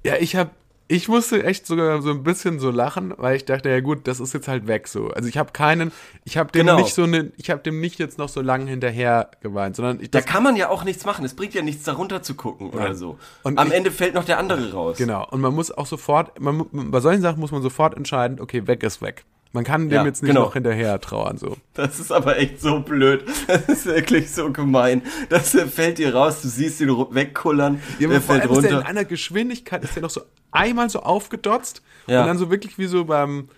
Ja, 0.04 0.16
ich 0.16 0.36
habe 0.36 0.52
ich 0.92 1.08
musste 1.08 1.44
echt 1.44 1.66
sogar 1.66 2.02
so 2.02 2.12
ein 2.12 2.22
bisschen 2.24 2.60
so 2.60 2.70
lachen, 2.70 3.14
weil 3.18 3.38
ich 3.38 3.46
dachte, 3.46 3.70
ja 3.70 3.80
gut, 3.80 4.08
das 4.08 4.20
ist 4.20 4.34
jetzt 4.34 4.48
halt 4.50 4.68
weg 4.68 4.88
so. 4.90 5.08
Also 5.10 5.30
ich 5.30 5.38
habe 5.38 5.52
keinen, 5.54 5.92
ich 6.26 6.38
habe 6.38 6.52
dem 6.52 6.66
Genau. 6.68 6.78
nicht 6.80 6.94
so 6.94 7.04
eine, 7.04 7.32
ich 7.38 7.50
habe 7.50 7.62
dem 7.62 7.80
nicht 7.80 7.98
jetzt 7.98 8.18
noch 8.18 8.28
so 8.28 8.42
lange 8.42 8.70
hinterher 8.70 9.32
geweint, 9.42 9.78
sondern 9.78 10.02
ich 10.02 10.12
Da 10.12 10.20
kann 10.22 10.44
man 10.44 10.58
ja 10.58 10.68
auch 10.70 10.84
nichts 10.84 11.06
machen. 11.06 11.24
Es 11.24 11.34
bringt 11.34 11.54
ja 11.54 11.62
nichts, 11.62 11.84
darunter 11.84 12.22
zu 12.22 12.36
gucken 12.36 12.70
oder 12.72 12.90
Nein. 12.90 12.96
so. 12.96 13.18
Und 13.44 13.58
Am 13.58 13.68
ich- 13.70 13.74
Ende 13.74 13.90
fällt 13.90 14.14
noch 14.16 14.26
der 14.26 14.38
andere 14.38 14.74
raus. 14.74 14.98
genau. 14.98 15.26
Und 15.32 15.40
man 15.40 15.56
muss 15.56 15.72
auch 15.72 15.86
sofort, 15.86 16.40
man, 16.42 16.66
bei 16.72 17.00
solchen 17.00 17.22
Sachen 17.22 17.40
muss 17.40 17.52
man 17.52 17.62
sofort 17.62 17.96
entscheiden, 17.96 18.42
okay, 18.42 18.68
weg 18.68 18.84
ist 18.84 19.02
weg. 19.02 19.24
Man 19.54 19.64
kann 19.66 19.90
dem 19.90 19.92
Ja, 19.92 20.06
jetzt 20.06 20.24
nicht 20.24 20.30
genau. 20.32 20.46
noch 20.46 20.54
hinterher 20.54 21.00
trauern 21.02 21.38
so. 21.38 21.58
Das 21.74 22.00
ist 22.00 22.12
aber 22.12 22.38
echt 22.40 22.62
so 22.62 22.80
blöd. 22.80 23.26
Das 23.48 23.64
ist 23.68 23.86
wirklich 23.86 24.32
so 24.32 24.52
gemein. 24.52 25.02
Das 25.30 25.52
fällt 25.52 25.98
dir 25.98 26.16
raus, 26.16 26.42
du 26.42 26.48
siehst 26.48 26.80
ihn 26.80 26.90
wegkullern, 26.90 27.82
Ja, 28.00 28.08
der 28.08 28.22
fällt 28.22 28.44
allem 28.44 28.52
ist 28.54 28.62
der 28.62 28.70
in 28.70 28.76
runter. 28.78 28.90
einer 28.90 29.04
Geschwindigkeit, 29.06 29.84
ist 29.84 29.96
der 29.96 30.04
noch 30.04 30.10
so 30.10 30.22
einmal 30.52 30.90
so 30.90 31.00
aufgedotzt 31.02 31.82
Ja. 32.08 32.22
und 32.22 32.28
dann 32.28 32.38
so 32.38 32.50
wirklich 32.50 32.78
wie 32.78 32.86
so 32.86 33.04
beim, 33.06 33.50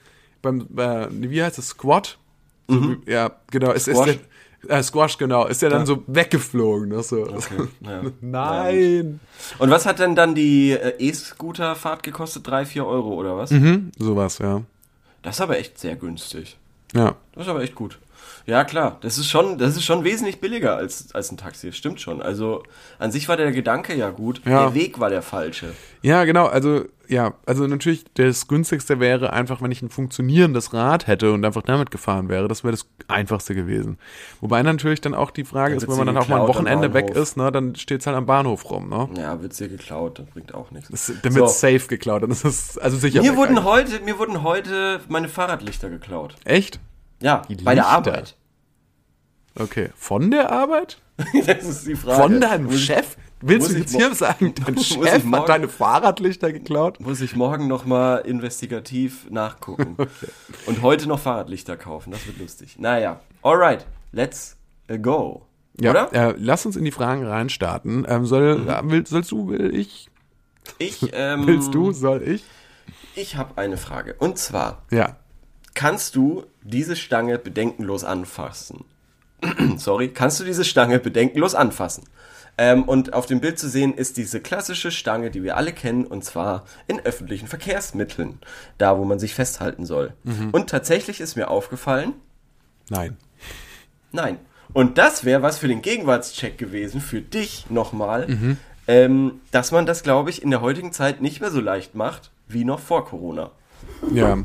beim 0.42 0.62
äh, 0.78 1.08
wie 1.12 1.44
heißt 1.44 1.58
das, 1.60 1.68
Squat? 1.70 2.18
So, 2.68 2.82
wie- 3.06 3.12
Ja, 3.12 3.32
genau. 3.52 3.72
Mhm. 3.74 3.78
Squash? 3.80 4.08
ist 4.08 4.20
der, 4.70 4.78
äh, 4.80 4.82
Squash, 4.84 5.18
genau. 5.20 5.46
Ist 5.46 5.62
der 5.62 5.70
dann 5.70 5.86
so 5.86 6.04
weggeflogen. 6.08 6.90
Ne? 6.90 7.04
So. 7.04 7.22
Okay. 7.24 7.68
Nein. 8.22 9.20
Und 9.60 9.70
was 9.70 9.86
hat 9.86 10.00
denn 10.00 10.16
dann 10.16 10.34
die 10.34 10.72
äh, 10.72 10.94
E-Scooter-Fahrt 10.98 12.02
gekostet? 12.04 12.48
Drei, 12.48 12.66
vier 12.66 12.86
Euro 12.88 13.14
oder 13.14 13.38
was? 13.38 13.52
Mhm, 13.52 13.92
sowas, 14.00 14.40
ja. 14.40 14.62
Das 15.24 15.38
ist 15.38 15.42
aber 15.42 15.58
echt 15.58 15.80
sehr 15.80 15.96
günstig. 15.96 16.58
Ja. 16.94 17.16
Das 17.34 17.46
ist 17.46 17.50
aber 17.50 17.64
echt 17.64 17.74
gut. 17.74 17.98
Ja, 18.46 18.64
klar. 18.64 18.98
Das 19.02 19.18
ist 19.18 19.30
schon, 19.30 19.58
das 19.58 19.78
ist 19.78 19.84
schon 19.84 20.04
wesentlich 20.04 20.42
billiger 20.42 20.76
als, 20.76 21.14
als 21.16 21.32
ein 21.32 21.38
Taxi. 21.38 21.68
Das 21.68 21.78
stimmt 21.78 22.02
schon. 22.02 22.22
Also, 22.22 22.64
an 23.00 23.12
sich 23.12 23.30
war 23.30 23.38
der 23.38 23.52
Gedanke 23.52 23.96
ja 23.96 24.10
gut. 24.10 24.42
Ja. 24.46 24.66
Der 24.66 24.74
Weg 24.74 25.00
war 25.00 25.10
der 25.10 25.22
falsche. 25.22 25.74
Ja, 26.02 26.26
genau. 26.26 26.48
Also, 26.48 26.86
ja, 27.08 27.34
also 27.46 27.68
natürlich, 27.68 28.06
das 28.16 28.48
günstigste 28.48 29.00
wäre 29.00 29.32
einfach, 29.34 29.62
wenn 29.62 29.72
ich 29.72 29.82
ein 29.82 29.90
funktionierendes 29.90 30.74
Rad 30.74 31.08
hätte 31.08 31.32
und 31.32 31.46
einfach 31.46 31.62
damit 31.62 31.92
gefahren 31.92 32.28
wäre. 32.28 32.48
Das 32.48 32.64
wäre 32.64 32.72
das 32.72 32.88
einfachste 33.08 33.56
gewesen. 33.56 33.98
Wobei 34.42 34.62
natürlich 34.64 35.02
dann 35.02 35.14
auch 35.14 35.32
die 35.32 35.44
Frage 35.44 35.72
Dann 35.72 35.78
ist, 35.78 35.84
wird's 35.84 36.00
wenn 36.00 36.06
man 36.06 36.16
dann 36.16 36.24
auch 36.24 36.28
mal 36.28 36.42
ein 36.42 36.48
Wochenende 36.48 36.94
weg 36.94 37.10
ist, 37.12 37.38
ne, 37.38 37.52
dann 37.52 37.76
steht's 37.76 38.08
halt 38.08 38.18
am 38.18 38.26
Bahnhof 38.26 38.70
rum, 38.70 38.90
ne? 38.90 39.10
Ja, 39.18 39.42
wird's 39.42 39.58
dir 39.58 39.70
geklaut, 39.70 40.20
das 40.20 40.26
bringt 40.28 40.54
auch 40.54 40.72
nichts. 40.72 40.90
Das, 40.90 41.12
dann 41.22 41.36
wird's 41.36 41.60
So. 41.60 41.68
safe 41.68 41.88
geklaut. 41.88 42.24
Dann 42.24 42.32
ist 42.32 42.46
es 42.46 42.78
also 42.78 42.98
sicher. 42.98 43.22
Mir 43.22 43.36
wurden 43.36 43.58
eigentlich. 43.58 43.94
heute, 43.94 44.00
mir 44.04 44.18
wurden 44.18 44.44
heute 44.44 45.02
meine 45.08 45.30
Fahrradlichter 45.30 45.90
geklaut. 45.90 46.36
Echt? 46.46 46.80
Ja, 47.24 47.42
Die 47.48 47.56
bei 47.56 47.74
der 47.76 47.84
Lichter? 47.84 47.96
Arbeit. 47.98 48.36
Okay. 49.56 49.90
Von 49.96 50.30
der 50.32 50.52
Arbeit? 50.52 50.98
das 51.46 51.64
ist 51.64 51.88
die 51.88 51.96
Frage. 51.96 52.22
Von 52.22 52.42
deinem 52.42 52.66
Muss 52.66 52.82
Chef? 52.82 53.18
Willst 53.42 53.72
du 53.72 53.78
jetzt 53.78 53.96
hier 53.96 54.14
sagen, 54.16 54.54
dein 54.66 54.78
Chef 54.78 55.24
morgen- 55.24 55.42
hat 55.42 55.50
deine 55.50 55.68
Fahrradlichter 55.70 56.52
geklaut? 56.52 57.00
Muss 57.00 57.22
ich 57.22 57.36
morgen 57.36 57.68
nochmal 57.68 58.22
investigativ 58.26 59.30
nachgucken. 59.30 59.96
Und 60.66 60.82
heute 60.82 61.08
noch 61.08 61.20
Fahrradlichter 61.20 61.78
kaufen. 61.78 62.12
Das 62.12 62.26
wird 62.26 62.40
lustig. 62.40 62.78
Naja. 62.80 63.20
Alright. 63.42 63.86
Let's 64.12 64.58
go. 65.02 65.46
Ja, 65.80 65.92
Oder? 65.92 66.08
Mhm. 66.08 66.16
Äh, 66.16 66.34
lass 66.40 66.66
uns 66.66 66.76
in 66.76 66.86
die 66.86 66.92
Fragen 66.92 67.26
reinstarten. 67.26 68.06
Ähm, 68.08 68.26
soll, 68.26 68.68
äh, 68.68 68.82
will, 68.90 69.06
sollst 69.08 69.32
du, 69.32 69.48
will 69.50 69.74
ich? 69.76 70.10
Ich, 70.78 71.10
ähm, 71.14 71.46
Willst 71.48 71.74
du, 71.74 71.92
soll 71.92 72.22
ich? 72.24 72.44
Ich 73.16 73.36
habe 73.36 73.58
eine 73.58 73.78
Frage. 73.78 74.16
Und 74.20 74.38
zwar, 74.38 74.84
Ja. 74.92 75.18
kannst 75.74 76.16
du 76.16 76.46
diese 76.64 76.96
Stange 76.96 77.38
bedenkenlos 77.38 78.04
anfassen? 78.04 78.86
sorry, 79.78 80.10
kannst 80.10 80.40
du 80.40 80.44
diese 80.44 80.64
Stange 80.64 81.00
bedenkenlos 81.00 81.56
anfassen. 81.56 82.04
Ähm, 82.58 82.84
und 82.84 83.14
auf 83.14 83.26
dem 83.26 83.42
Bild 83.42 83.58
zu 83.58 83.68
sehen 83.68 83.96
ist 83.96 84.18
diese 84.18 84.40
klassische 84.40 84.92
Stange, 84.92 85.32
die 85.32 85.44
wir 85.44 85.58
alle 85.58 85.74
kennen, 85.74 86.06
und 86.06 86.24
zwar 86.24 86.66
in 86.88 87.00
öffentlichen 87.00 87.48
Verkehrsmitteln, 87.48 88.40
da 88.78 88.98
wo 88.98 89.06
man 89.06 89.18
sich 89.18 89.34
festhalten 89.34 89.86
soll. 89.86 90.14
Und 90.52 90.70
tatsächlich 90.70 91.20
ist 91.20 91.36
mir 91.36 91.50
aufgefallen, 91.50 92.14
Nein. 92.90 93.18
Nein. 94.12 94.38
Und 94.74 94.98
das 94.98 95.24
wäre 95.24 95.42
was 95.42 95.58
für 95.58 95.68
den 95.68 95.82
Gegenwartscheck 95.82 96.58
gewesen, 96.58 97.02
für 97.02 97.22
dich 97.22 97.70
nochmal, 97.70 98.28
ähm, 98.88 99.42
dass 99.52 99.72
man 99.72 99.86
das, 99.86 100.04
glaube 100.04 100.30
ich, 100.30 100.42
in 100.42 100.50
der 100.50 100.62
heutigen 100.62 100.92
Zeit 100.92 101.22
nicht 101.22 101.42
mehr 101.42 101.52
so 101.52 101.62
leicht 101.62 101.96
macht, 101.96 102.32
wie 102.48 102.66
noch 102.66 102.80
vor 102.80 103.06
Corona. 103.06 103.52
Ja. 104.12 104.38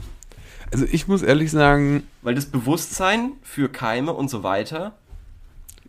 Also 0.73 0.87
ich 0.91 1.09
muss 1.09 1.23
ehrlich 1.23 1.51
sagen, 1.51 2.05
Weil 2.23 2.35
das 2.35 2.47
Bewusstsein 2.47 3.33
für 3.43 3.69
Keime 3.69 4.13
und 4.13 4.29
so 4.29 4.43
weiter 4.43 4.95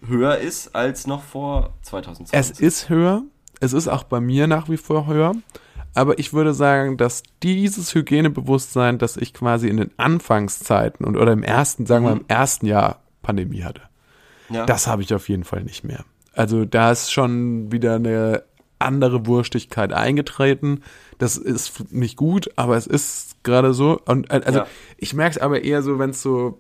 höher 0.06 0.38
ist 0.38 0.76
als 0.76 1.08
noch 1.08 1.24
vor 1.24 1.74
2020. 1.82 2.38
es 2.38 2.60
ist 2.60 2.90
höher. 2.90 3.24
Es 3.60 3.74
ist 3.74 3.88
auch 3.88 4.04
bei 4.04 4.22
mir 4.22 4.48
nach 4.48 4.70
wie 4.70 4.78
vor 4.78 5.08
höher. 5.08 5.34
Aber 5.94 6.20
ich 6.20 6.34
würde 6.34 6.54
sagen, 6.54 6.98
dass 6.98 7.24
dieses 7.44 7.94
Hygienebewusstsein, 7.94 9.00
das 9.00 9.18
ich 9.18 9.34
quasi 9.34 9.68
in 9.68 9.78
den 9.78 9.92
Anfangszeiten 9.98 11.06
und 11.06 11.18
oder 11.18 11.34
im 11.34 11.44
ersten, 11.44 11.86
sagen 11.86 12.06
wir 12.06 12.12
im 12.12 12.26
ersten 12.28 12.68
Jahr 12.68 13.02
Pandemie 13.22 13.64
hatte, 13.64 13.82
ja. 14.50 14.66
das 14.66 14.88
habe 14.88 15.02
ich 15.02 15.14
auf 15.14 15.28
jeden 15.28 15.44
Fall 15.44 15.64
nicht 15.64 15.84
mehr. 15.84 16.06
Also 16.34 16.64
da 16.64 16.92
ist 16.92 17.12
schon 17.12 17.72
wieder 17.72 17.96
eine 17.96 18.44
andere 18.78 19.26
Wurstigkeit 19.26 19.92
eingetreten. 19.92 20.84
Das 21.20 21.38
ist 21.38 21.92
nicht 21.94 22.16
gut, 22.18 22.50
aber 22.56 22.76
es 22.78 22.88
ist 22.88 23.44
gerade 23.44 23.74
so. 23.74 24.00
Und 24.06 24.32
äh, 24.32 24.42
also 24.44 24.60
Ja. 24.60 24.68
ich 24.98 25.14
merke 25.14 25.36
es 25.36 25.42
aber 25.42 25.64
eher 25.64 25.84
so, 25.84 26.00
wenn 26.00 26.10
es 26.10 26.22
so 26.24 26.60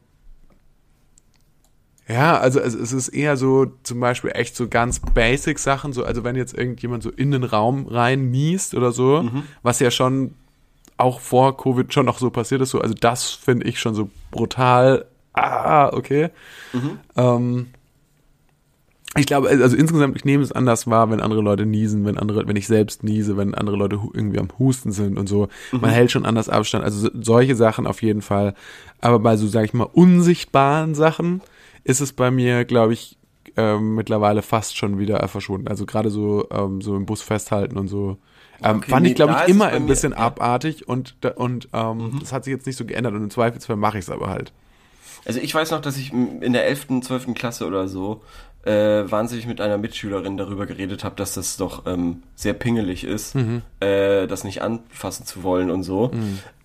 ja, 2.07 2.39
also 2.39 2.59
es, 2.59 2.73
es 2.73 2.91
ist 2.91 3.09
eher 3.09 3.37
so 3.37 3.67
zum 3.83 3.99
Beispiel 3.99 4.31
echt 4.33 4.55
so 4.55 4.67
ganz 4.67 4.99
basic 4.99 5.59
Sachen, 5.59 5.93
so, 5.93 6.03
also 6.03 6.23
wenn 6.23 6.35
jetzt 6.35 6.57
irgendjemand 6.57 7.03
so 7.03 7.11
in 7.11 7.29
den 7.29 7.43
Raum 7.43 7.85
rein 7.87 8.31
niest 8.31 8.73
oder 8.73 8.91
so, 8.91 9.21
Mhm. 9.23 9.43
was 9.61 9.79
ja 9.79 9.91
schon 9.91 10.33
auch 10.97 11.19
vor 11.19 11.55
Covid 11.55 11.93
schon 11.93 12.07
noch 12.07 12.17
so 12.17 12.31
passiert 12.31 12.61
ist, 12.61 12.71
so, 12.71 12.81
also 12.81 12.95
das 12.95 13.29
finde 13.29 13.67
ich 13.67 13.79
schon 13.79 13.93
so 13.93 14.09
brutal, 14.31 15.05
ah, 15.33 15.89
okay. 15.93 16.29
Mhm. 16.73 16.99
Ähm, 17.15 17.67
ich 19.17 19.25
glaube, 19.25 19.49
also 19.49 19.75
insgesamt, 19.75 20.15
ich 20.15 20.23
nehme 20.25 20.43
es 20.43 20.51
anders 20.51 20.85
wahr, 20.87 21.09
wenn 21.09 21.19
andere 21.19 21.41
Leute 21.41 21.65
niesen, 21.65 22.05
wenn 22.05 22.17
andere, 22.17 22.47
wenn 22.47 22.55
ich 22.55 22.67
selbst 22.67 23.03
niese, 23.03 23.37
wenn 23.37 23.55
andere 23.55 23.75
Leute 23.75 23.99
irgendwie 24.13 24.39
am 24.39 24.49
Husten 24.59 24.91
sind 24.91 25.17
und 25.17 25.27
so. 25.27 25.47
Mhm. 25.71 25.81
Man 25.81 25.89
hält 25.89 26.11
schon 26.11 26.25
anders 26.25 26.47
Abstand. 26.47 26.83
Also 26.83 26.99
so- 26.99 27.09
solche 27.19 27.55
Sachen 27.55 27.87
auf 27.87 28.01
jeden 28.03 28.21
Fall. 28.21 28.53
Aber 29.01 29.19
bei 29.19 29.35
so, 29.35 29.47
sag 29.47 29.65
ich 29.65 29.73
mal, 29.73 29.87
unsichtbaren 29.91 30.93
Sachen 30.93 31.41
ist 31.83 32.01
es 32.01 32.13
bei 32.13 32.29
mir, 32.29 32.65
glaube 32.65 32.93
ich, 32.93 33.17
ähm, 33.57 33.95
mittlerweile 33.95 34.41
fast 34.43 34.77
schon 34.77 34.99
wieder 34.99 35.27
verschwunden. 35.27 35.67
Also 35.67 35.85
gerade 35.87 36.11
so, 36.11 36.47
ähm, 36.51 36.81
so 36.81 36.95
im 36.95 37.05
Bus 37.07 37.23
festhalten 37.23 37.77
und 37.77 37.87
so. 37.87 38.17
Ähm, 38.61 38.77
Okay, 38.77 38.91
fand 38.91 39.03
nee, 39.03 39.09
ich, 39.09 39.15
glaube 39.15 39.35
ich, 39.43 39.49
immer 39.49 39.67
ein 39.67 39.87
bisschen 39.87 40.11
ja. 40.11 40.17
abartig 40.19 40.87
und, 40.87 41.15
und 41.35 41.67
ähm, 41.73 41.97
Mhm. 41.97 42.19
das 42.19 42.31
hat 42.31 42.43
sich 42.43 42.51
jetzt 42.51 42.67
nicht 42.67 42.75
so 42.77 42.85
geändert 42.85 43.13
und 43.15 43.23
im 43.23 43.29
Zweifelsfall 43.31 43.75
mache 43.77 43.97
ich 43.97 44.03
es 44.05 44.09
aber 44.11 44.29
halt. 44.29 44.51
Also 45.25 45.39
ich 45.39 45.53
weiß 45.53 45.71
noch, 45.71 45.81
dass 45.81 45.97
ich 45.97 46.13
in 46.13 46.53
der 46.53 46.65
11., 46.67 47.01
12. 47.01 47.33
Klasse 47.33 47.65
oder 47.65 47.87
so 47.87 48.21
äh, 48.65 49.09
wahnsinnig 49.09 49.47
mit 49.47 49.61
einer 49.61 49.77
Mitschülerin 49.77 50.35
darüber 50.37 50.65
geredet 50.65 51.03
habe, 51.03 51.15
dass 51.15 51.33
das 51.33 51.57
doch 51.57 51.85
ähm, 51.85 52.23
sehr 52.35 52.53
pingelig 52.53 53.03
ist, 53.05 53.35
äh, 53.79 54.27
das 54.27 54.43
nicht 54.43 54.61
anfassen 54.61 55.25
zu 55.25 55.43
wollen 55.43 55.71
und 55.71 55.83
so. 55.83 56.11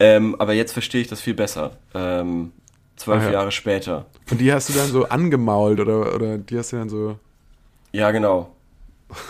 Ähm, 0.01 0.35
aber 0.39 0.53
jetzt 0.55 0.73
verstehe 0.73 1.01
ich 1.01 1.09
das 1.09 1.21
viel 1.21 1.35
besser. 1.35 1.73
Ähm, 1.95 2.53
zwölf 2.97 3.23
Ah, 3.23 3.27
ja. 3.27 3.33
Jahre 3.33 3.53
später. 3.53 4.07
Und 4.31 4.41
die 4.41 4.53
hast 4.53 4.69
du 4.69 4.73
dann 4.73 4.89
so 4.89 5.05
angemault 5.09 5.81
oder, 5.81 6.15
oder 6.15 6.39
die 6.39 6.59
hast 6.59 6.73
du 6.73 6.77
dann 6.77 6.89
so, 6.89 7.17
Ja, 7.93 8.11
genau. 8.11 8.51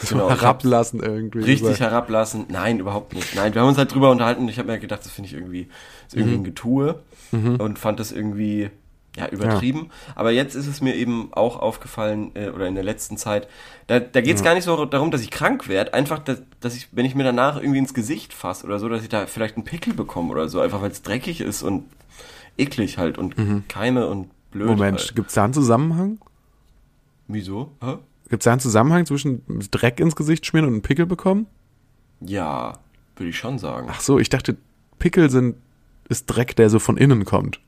so 0.02 0.14
Genau, 0.16 0.30
herablassen 0.30 1.00
irgendwie. 1.00 1.40
Richtig 1.40 1.60
gesagt. 1.60 1.80
herablassen. 1.80 2.46
Nein, 2.48 2.78
überhaupt 2.78 3.12
nicht. 3.14 3.34
Nein, 3.34 3.54
wir 3.54 3.60
haben 3.60 3.68
uns 3.68 3.78
halt 3.78 3.92
drüber 3.94 4.10
unterhalten 4.10 4.42
und 4.42 4.48
ich 4.48 4.58
habe 4.58 4.70
mir 4.72 4.78
gedacht, 4.78 5.04
das 5.04 5.12
finde 5.12 5.28
ich 5.28 5.34
irgendwie, 5.34 5.68
ist 6.06 6.16
irgendwie 6.16 6.36
ein 6.36 6.44
Getue 6.44 6.94
und 7.32 7.78
fand 7.78 7.98
das 8.00 8.12
irgendwie 8.12 8.70
ja, 9.16 9.28
übertrieben. 9.28 9.90
Aber 10.14 10.30
jetzt 10.30 10.54
ist 10.54 10.66
es 10.66 10.80
mir 10.80 10.94
eben 10.94 11.28
auch 11.32 11.58
aufgefallen, 11.58 12.32
äh, 12.34 12.48
oder 12.48 12.66
in 12.66 12.74
der 12.74 12.84
letzten 12.84 13.16
Zeit, 13.16 13.48
da, 13.86 14.00
da 14.00 14.20
geht 14.20 14.36
es 14.36 14.42
gar 14.42 14.54
nicht 14.54 14.64
so 14.64 14.84
darum, 14.84 15.10
dass 15.10 15.20
ich 15.22 15.30
krank 15.30 15.68
werde, 15.68 15.94
einfach, 15.94 16.18
dass, 16.18 16.42
dass 16.60 16.74
ich, 16.74 16.88
wenn 16.92 17.04
ich 17.04 17.14
mir 17.14 17.24
danach 17.24 17.56
irgendwie 17.56 17.78
ins 17.78 17.94
Gesicht 17.94 18.32
fasse 18.32 18.66
oder 18.66 18.78
so, 18.78 18.88
dass 18.88 19.02
ich 19.02 19.08
da 19.08 19.26
vielleicht 19.26 19.56
einen 19.56 19.64
Pickel 19.64 19.94
bekomme 19.94 20.30
oder 20.30 20.48
so, 20.48 20.60
einfach 20.60 20.82
weil 20.82 20.90
es 20.90 21.02
dreckig 21.02 21.40
ist 21.40 21.62
und 21.62 21.84
eklig 22.56 22.98
halt 22.98 23.18
und 23.18 23.34
Keime 23.68 24.06
und 24.06 24.30
blöd. 24.50 24.68
Moment, 24.68 24.98
Halt. 24.98 25.14
gibt's 25.16 25.34
da 25.34 25.44
einen 25.44 25.52
Zusammenhang? 25.52 26.18
Wieso? 27.28 27.72
Hä? 27.82 27.96
Gibt's 28.28 28.44
da 28.44 28.52
einen 28.52 28.60
Zusammenhang 28.60 29.06
zwischen 29.06 29.42
Dreck 29.70 30.00
ins 30.00 30.16
Gesicht 30.16 30.46
schmieren 30.46 30.66
und 30.68 30.74
einen 30.74 30.82
Pickel 30.82 31.06
bekommen? 31.06 31.46
Ja, 32.20 32.78
würde 33.16 33.30
ich 33.30 33.38
schon 33.38 33.58
sagen. 33.58 33.88
Ach 33.90 34.00
so, 34.00 34.18
ich 34.18 34.28
dachte, 34.28 34.56
Pickel 34.98 35.30
sind, 35.30 35.56
ist 36.08 36.26
Dreck, 36.26 36.56
der 36.56 36.70
so 36.70 36.78
von 36.78 36.96
innen 36.96 37.24
kommt. 37.24 37.60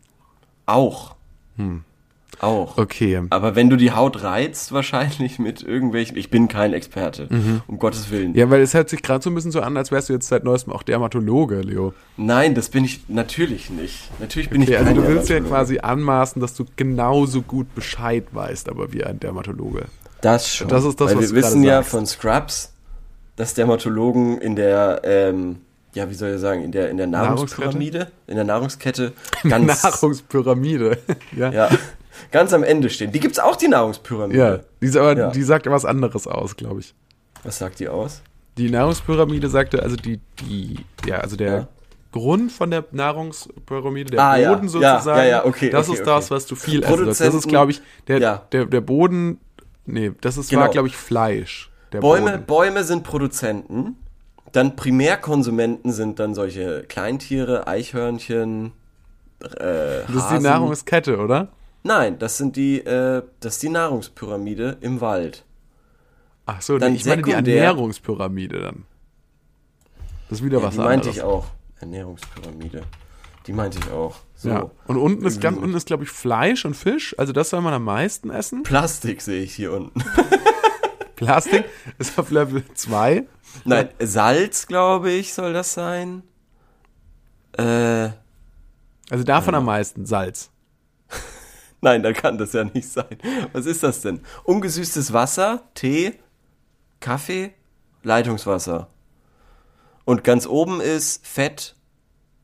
Auch. 0.66 1.15
Hm. 1.56 1.82
Auch. 2.38 2.76
Okay. 2.76 3.22
Aber 3.30 3.54
wenn 3.56 3.70
du 3.70 3.76
die 3.76 3.92
Haut 3.92 4.22
reizt, 4.22 4.72
wahrscheinlich 4.72 5.38
mit 5.38 5.62
irgendwelchen. 5.62 6.18
Ich 6.18 6.28
bin 6.28 6.48
kein 6.48 6.74
Experte, 6.74 7.28
um 7.66 7.78
Gottes 7.78 8.10
Willen. 8.10 8.32
Mhm. 8.32 8.36
Ja, 8.36 8.50
weil 8.50 8.60
es 8.60 8.74
hört 8.74 8.90
sich 8.90 9.00
gerade 9.02 9.22
so 9.22 9.30
ein 9.30 9.34
bisschen 9.34 9.52
so 9.52 9.60
an, 9.62 9.76
als 9.76 9.90
wärst 9.90 10.10
du 10.10 10.12
jetzt 10.12 10.28
seit 10.28 10.44
neuestem 10.44 10.72
auch 10.72 10.82
Dermatologe, 10.82 11.60
Leo. 11.62 11.94
Nein, 12.18 12.54
das 12.54 12.68
bin 12.68 12.84
ich 12.84 13.08
natürlich 13.08 13.70
nicht. 13.70 14.10
Natürlich 14.20 14.50
bin 14.50 14.60
Okay, 14.62 14.72
ich 14.72 14.76
also 14.78 14.92
kein 14.92 14.96
du 14.96 15.08
willst 15.08 15.30
ja 15.30 15.40
quasi 15.40 15.78
anmaßen, 15.78 16.42
dass 16.42 16.54
du 16.54 16.66
genauso 16.76 17.40
gut 17.40 17.74
Bescheid 17.74 18.24
weißt, 18.32 18.68
aber 18.68 18.92
wie 18.92 19.02
ein 19.02 19.18
Dermatologe. 19.18 19.86
Das 20.20 20.52
schon. 20.54 20.68
Das 20.68 20.84
ist 20.84 21.00
das, 21.00 21.12
Weil 21.12 21.22
was 21.22 21.30
wir 21.30 21.36
wissen 21.42 21.62
ja 21.62 21.76
sagst. 21.76 21.90
von 21.90 22.06
Scrubs, 22.06 22.74
dass 23.36 23.54
Dermatologen 23.54 24.38
in 24.42 24.56
der, 24.56 25.00
ähm, 25.04 25.56
ja, 25.96 26.08
wie 26.10 26.14
soll 26.14 26.34
ich 26.34 26.40
sagen, 26.40 26.62
in 26.62 26.72
der, 26.72 26.90
in 26.90 26.96
der 26.98 27.06
Nahrungspyramide, 27.06 28.12
in 28.26 28.36
der 28.36 28.44
Nahrungskette 28.44 29.12
ganz, 29.48 29.82
Nahrungspyramide. 29.82 30.98
ja. 31.36 31.50
ja, 31.50 31.68
ganz 32.30 32.52
am 32.52 32.62
Ende 32.62 32.90
stehen. 32.90 33.12
Die 33.12 33.20
gibt's 33.20 33.38
auch, 33.38 33.56
die 33.56 33.68
Nahrungspyramide. 33.68 34.38
Ja, 34.38 34.60
die, 34.80 34.86
ist 34.86 34.96
aber, 34.96 35.16
Ja. 35.16 35.30
die 35.30 35.42
sagt 35.42 35.66
was 35.66 35.84
anderes 35.84 36.26
aus, 36.26 36.54
glaube 36.56 36.80
ich. 36.80 36.94
Was 37.42 37.58
sagt 37.58 37.80
die 37.80 37.88
aus? 37.88 38.22
Die 38.58 38.70
Nahrungspyramide 38.70 39.48
sagte, 39.48 39.82
also 39.82 39.96
die, 39.96 40.20
die, 40.40 40.76
ja, 41.06 41.16
also 41.18 41.36
der 41.36 41.52
Ja. 41.52 41.68
Grund 42.12 42.50
von 42.52 42.70
der 42.70 42.84
Nahrungspyramide, 42.92 44.12
der 44.12 44.20
Ah. 44.20 44.36
Boden 44.36 44.68
Ja, 44.80 44.98
sozusagen, 44.98 45.18
ja, 45.18 45.24
ja, 45.26 45.44
okay, 45.44 45.68
das 45.70 45.88
okay, 45.88 45.98
ist 45.98 46.06
das, 46.06 46.24
okay. 46.26 46.34
was 46.34 46.46
du 46.46 46.54
viel 46.56 46.82
essen. 46.82 47.06
Das 47.06 47.20
ist, 47.20 47.48
glaube 47.48 47.72
ich, 47.72 47.82
der, 48.08 48.38
der, 48.52 48.64
der 48.66 48.80
Boden, 48.80 49.38
nee, 49.84 50.12
das 50.20 50.36
ist, 50.38 50.50
war, 50.52 50.60
Genau. 50.62 50.72
glaube 50.72 50.88
ich, 50.88 50.96
Fleisch. 50.96 51.70
Der 51.92 52.00
Bäume, 52.00 52.32
Boden. 52.32 52.46
Bäume 52.46 52.84
sind 52.84 53.02
Produzenten. 53.02 53.96
Dann 54.52 54.76
Primärkonsumenten 54.76 55.92
sind 55.92 56.18
dann 56.18 56.34
solche 56.34 56.82
Kleintiere, 56.84 57.66
Eichhörnchen, 57.66 58.72
äh, 59.42 60.02
Das 60.06 60.10
ist 60.16 60.30
die. 60.30 60.38
Nahrungskette, 60.40 61.18
oder? 61.18 61.48
Nein, 61.82 62.18
das 62.18 62.36
sind 62.38 62.56
die, 62.56 62.78
äh, 62.80 63.22
das 63.40 63.54
ist 63.54 63.62
die 63.62 63.68
Nahrungspyramide 63.68 64.78
im 64.80 65.00
Wald. 65.00 65.44
Ach 66.46 66.62
so, 66.62 66.78
Dann 66.78 66.94
ich 66.94 67.04
meine 67.04 67.22
die 67.22 67.30
sekundär- 67.32 67.56
Ernährungspyramide 67.56 68.60
dann. 68.60 68.84
Das 70.28 70.38
ist 70.40 70.44
wieder 70.44 70.58
Ja, 70.58 70.64
was 70.64 70.74
die 70.74 70.80
anderes. 70.80 70.96
meinte 70.96 71.10
ich 71.10 71.22
auch. 71.22 71.46
Ernährungspyramide. 71.80 72.82
Die 73.46 73.52
meinte 73.52 73.78
ich 73.78 73.90
auch. 73.92 74.16
So. 74.34 74.48
Ja. 74.48 74.70
Und 74.88 74.96
unten 74.96 75.24
ist 75.24 75.40
ganz 75.40 75.56
unten 75.58 75.76
ist, 75.76 75.86
glaube 75.86 76.02
ich, 76.02 76.10
Fleisch 76.10 76.64
und 76.64 76.74
Fisch. 76.74 77.14
Also 77.18 77.32
das 77.32 77.50
soll 77.50 77.60
man 77.60 77.74
am 77.74 77.84
meisten 77.84 78.30
essen. 78.30 78.62
Plastik 78.64 79.22
sehe 79.22 79.42
ich 79.42 79.54
hier 79.54 79.72
unten. 79.72 80.02
Plastik 81.16 81.64
ist 81.98 82.18
auf 82.18 82.30
Level 82.30 82.62
2. 82.74 83.24
Nein, 83.64 83.88
Salz, 83.98 84.66
glaube 84.66 85.10
ich, 85.10 85.32
soll 85.34 85.52
das 85.52 85.72
sein. 85.74 86.22
Äh, 87.56 88.10
Also 89.10 89.24
davon 89.24 89.54
am 89.54 89.64
meisten 89.64 90.04
Salz. 90.06 90.50
nein, 91.80 92.02
da 92.02 92.12
kann 92.12 92.38
das 92.38 92.52
ja 92.52 92.64
nicht 92.64 92.88
sein. 92.88 93.18
Was 93.52 93.66
ist 93.66 93.82
das 93.82 94.02
denn? 94.02 94.20
Ungesüßtes 94.44 95.12
Wasser, 95.12 95.62
Tee, 95.74 96.14
Kaffee, 97.00 97.54
Leitungswasser. 98.02 98.88
Und 100.04 100.22
ganz 100.22 100.46
oben 100.46 100.80
ist 100.80 101.26
Fett, 101.26 101.74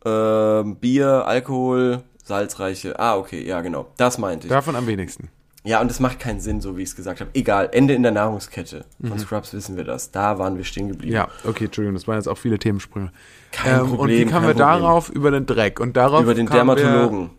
ähm, 0.05 0.77
Bier, 0.77 1.27
Alkohol, 1.27 2.03
salzreiche. 2.25 2.99
Ah, 2.99 3.17
okay, 3.17 3.47
ja, 3.47 3.61
genau. 3.61 3.93
Das 3.97 4.19
meinte 4.19 4.47
ich. 4.47 4.51
Davon 4.53 4.75
am 4.77 4.87
wenigsten. 4.87 5.29
Ja, 5.65 5.81
und 5.81 5.91
es 5.91 6.01
macht 6.01 6.19
keinen 6.19 6.41
Sinn, 6.41 6.61
so 6.61 6.77
wie 6.77 6.83
ich 6.83 6.89
es 6.89 6.97
gesagt 6.97 7.21
habe. 7.21 7.31
Egal, 7.35 7.69
Ende 7.73 7.95
in 7.95 8.03
der 8.03 8.11
Nahrungskette. 8.11 8.85
Mhm. 8.99 9.09
Von 9.09 9.19
Scrubs 9.21 9.53
wissen 9.55 9.77
wir 9.77 9.85
das. 9.85 10.11
Da 10.11 10.39
waren 10.39 10.57
wir 10.57 10.65
stehen 10.65 10.89
geblieben. 10.89 11.15
Ja, 11.15 11.29
okay, 11.45 11.67
Entschuldigung, 11.67 11.95
das 11.95 12.09
waren 12.09 12.17
jetzt 12.17 12.27
auch 12.27 12.39
viele 12.39 12.59
Themensprünge. 12.59 13.13
Kein 13.53 13.81
und 13.83 13.93
wie 13.93 13.97
Problem, 13.97 14.31
kamen 14.31 14.47
wir 14.47 14.55
Problem. 14.55 14.69
darauf? 14.83 15.09
Über 15.09 15.31
den 15.31 15.47
Dreck. 15.47 15.79
Und 15.79 15.97
darauf 15.97 16.23
Über 16.23 16.35
den 16.35 16.47
Dermatologen. 16.47 17.21
Wir, 17.21 17.31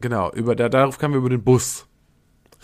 genau, 0.00 0.32
über, 0.32 0.56
da, 0.56 0.68
darauf 0.68 0.98
kamen 0.98 1.14
wir 1.14 1.18
über 1.18 1.30
den 1.30 1.44
Bus. 1.44 1.86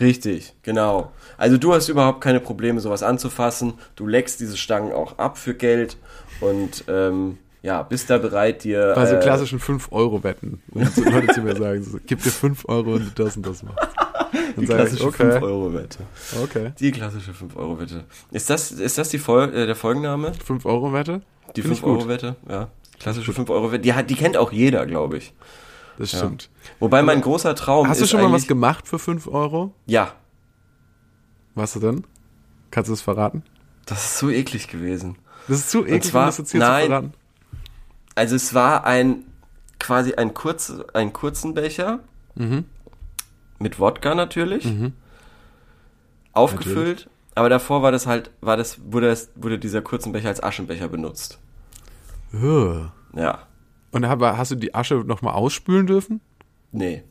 Richtig, 0.01 0.55
genau. 0.63 1.11
Also 1.37 1.57
du 1.57 1.73
hast 1.73 1.87
überhaupt 1.89 2.21
keine 2.21 2.39
Probleme, 2.39 2.79
sowas 2.79 3.03
anzufassen. 3.03 3.73
Du 3.95 4.05
leckst 4.05 4.39
diese 4.39 4.57
Stangen 4.57 4.91
auch 4.91 5.17
ab 5.17 5.37
für 5.37 5.53
Geld 5.53 5.97
und 6.41 6.85
ähm, 6.87 7.37
ja, 7.61 7.83
bist 7.83 8.09
da 8.09 8.17
bereit, 8.17 8.63
dir. 8.63 8.93
Bei 8.95 9.05
so 9.05 9.15
äh, 9.15 9.19
klassischen 9.19 9.59
5-Euro-Wetten. 9.59 10.61
Wenn 10.67 10.87
so 10.87 11.03
Leute 11.03 11.27
zu 11.33 11.41
mir 11.41 11.55
sagen, 11.55 11.83
so, 11.83 11.99
gib 12.05 12.23
dir 12.23 12.31
5 12.31 12.65
Euro 12.67 12.93
und 12.93 13.17
du 13.17 13.23
das 13.23 13.35
und 13.35 13.45
das 13.45 13.63
machst. 13.63 13.77
Die 14.59 14.65
klassische 14.67 15.05
okay. 15.07 15.23
5-Euro-Wette. 15.23 15.99
Okay. 16.43 16.73
Die 16.79 16.91
klassische 16.91 17.31
5-Euro-Wette. 17.31 18.03
Ist 18.31 18.49
das, 18.49 18.71
ist 18.71 18.97
das 18.97 19.09
die, 19.09 19.17
Fol 19.19 19.53
äh, 19.53 19.65
der 19.65 19.75
Folgenname? 19.75 20.31
5-Euro-Wette? 20.47 21.21
Die 21.55 21.61
Find 21.61 21.73
ich 21.75 21.81
gut. 21.81 21.99
5-Euro-Wette? 21.99 22.35
Ja. 22.47 22.67
Klassische 22.99 23.31
5-Euro-Wette. 23.31 23.81
Die, 23.81 23.93
hat- 23.93 24.09
die 24.09 24.15
kennt 24.15 24.37
auch 24.37 24.51
jeder, 24.51 24.85
glaube 24.85 25.17
ich. 25.17 25.33
Das 25.97 26.11
Ja. 26.13 26.19
stimmt. 26.19 26.49
Wobei 26.79 27.01
mein 27.03 27.21
großer 27.21 27.55
Traum 27.55 27.87
Hast 27.87 28.01
du 28.01 28.05
schon 28.07 28.21
mal 28.21 28.31
was 28.31 28.47
gemacht 28.47 28.87
für 28.87 28.99
5 28.99 29.27
Euro? 29.27 29.73
Ja. 29.85 30.13
Was 31.55 31.73
denn? 31.73 32.05
Kannst 32.71 32.89
du 32.89 32.93
es 32.93 33.01
verraten? 33.01 33.43
Das 33.85 34.03
ist 34.05 34.17
so 34.19 34.29
eklig 34.29 34.67
gewesen. 34.67 35.17
Das 35.47 35.57
ist 35.59 35.71
zu 35.71 35.85
eklig, 35.85 36.03
zwar- 36.03 36.23
um 36.23 36.27
das 36.27 36.37
jetzt 36.37 36.51
hier 36.51 36.59
nein. 36.59 36.81
zu 36.83 36.87
verraten. 36.87 37.13
Also 38.15 38.35
es 38.35 38.53
war 38.53 38.85
ein 38.85 39.23
quasi 39.79 40.13
ein 40.13 40.33
kurz, 40.33 40.71
ein 40.93 41.13
kurzen 41.13 41.53
Becher 41.53 41.99
Mhm. 42.35 42.65
Mit 43.59 43.79
Wodka 43.79 44.15
natürlich, 44.15 44.67
aufgefüllt. 46.33 47.09
Aber 47.35 47.49
davor 47.49 47.81
war 47.81 47.91
das 47.91 48.05
halt, 48.07 48.31
war 48.41 48.57
das, 48.57 48.79
wurde, 48.91 49.07
das, 49.07 49.29
wurde 49.35 49.59
dieser 49.59 49.81
kurzen 49.81 50.11
Becher 50.11 50.27
als 50.29 50.41
Aschenbecher 50.43 50.87
benutzt. 50.89 51.39
Ugh. 52.33 52.91
Ja. 53.15 53.43
Und 53.91 54.03
aber 54.05 54.37
hast 54.37 54.51
du 54.51 54.55
die 54.55 54.75
Asche 54.75 54.95
nochmal 54.95 55.33
ausspülen 55.33 55.87
dürfen? 55.87 56.21
Nee. 56.71 57.03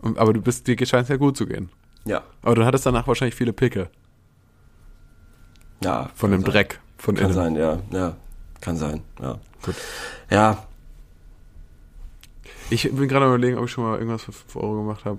Und- 0.00 0.18
Aber 0.18 0.32
du 0.32 0.40
bist, 0.40 0.66
dir 0.66 0.76
scheint 0.86 1.04
es 1.04 1.08
ja 1.08 1.16
gut 1.16 1.36
zu 1.36 1.46
gehen. 1.46 1.68
Ja. 2.04 2.22
Aber 2.42 2.54
du 2.54 2.64
hattest 2.64 2.86
danach 2.86 3.06
wahrscheinlich 3.06 3.34
viele 3.34 3.52
Picke 3.52 3.90
Ja. 5.82 6.10
von 6.14 6.30
dem 6.30 6.40
sein. 6.42 6.50
Dreck. 6.50 6.80
Von 6.96 7.14
Kann 7.14 7.26
innen. 7.26 7.34
sein, 7.34 7.56
ja. 7.56 7.78
Ja. 7.92 8.16
Kann 8.60 8.76
sein, 8.76 9.02
ja. 9.20 9.38
Gut. 9.62 9.74
Ja. 10.30 10.64
Ich 12.70 12.90
bin 12.94 13.08
gerade 13.08 13.26
überlegen, 13.26 13.58
ob 13.58 13.64
ich 13.64 13.70
schon 13.70 13.84
mal 13.84 13.94
irgendwas 13.98 14.24
für 14.24 14.32
5 14.32 14.56
Euro 14.56 14.76
gemacht 14.82 15.04
habe. 15.04 15.18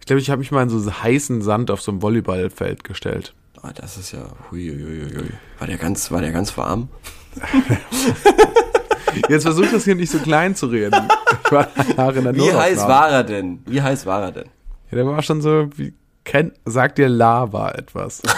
Ich 0.00 0.06
glaube, 0.06 0.20
ich 0.20 0.30
habe 0.30 0.40
mich 0.40 0.50
mal 0.50 0.62
in 0.62 0.68
so 0.68 0.92
heißen 0.92 1.42
Sand 1.42 1.70
auf 1.70 1.80
so 1.80 1.92
einem 1.92 2.02
Volleyballfeld 2.02 2.84
gestellt. 2.84 3.34
Ah, 3.62 3.72
das 3.72 3.96
ist 3.96 4.12
ja. 4.12 4.24
Huiuiuiui. 4.50 5.30
War 5.58 5.66
der 5.68 5.78
ganz, 5.78 6.10
war 6.10 6.20
der 6.20 6.32
ganz 6.32 6.56
warm? 6.58 6.88
Jetzt 9.28 9.42
versuch 9.44 9.66
das 9.70 9.84
hier 9.84 9.94
nicht 9.94 10.10
so 10.10 10.18
klein 10.18 10.56
zu 10.56 10.66
reden. 10.66 11.08
Ich 11.44 11.52
war 11.96 12.16
in 12.16 12.24
der 12.24 12.34
Wie 12.34 12.52
heiß 12.52 12.78
war 12.88 13.10
er 13.10 13.24
denn? 13.24 13.60
Wie 13.66 13.80
heiß 13.80 14.04
war 14.06 14.22
er 14.22 14.32
denn? 14.32 14.48
Ja, 14.90 14.96
der 14.96 15.06
war 15.06 15.22
schon 15.22 15.40
so, 15.40 15.68
wie, 15.76 15.94
kennt, 16.24 16.54
sagt 16.64 16.98
dir 16.98 17.08
Lava 17.08 17.70
etwas? 17.72 18.22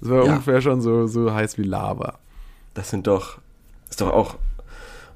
Das 0.00 0.10
war 0.10 0.24
Ja. 0.24 0.30
ungefähr 0.32 0.60
schon 0.62 0.80
so, 0.80 1.08
so 1.08 1.34
heiß 1.34 1.58
wie 1.58 1.64
Lava. 1.64 2.20
Das 2.74 2.88
sind 2.90 3.08
doch, 3.08 3.38
ist 3.90 4.00
doch 4.00 4.12
auch 4.12 4.36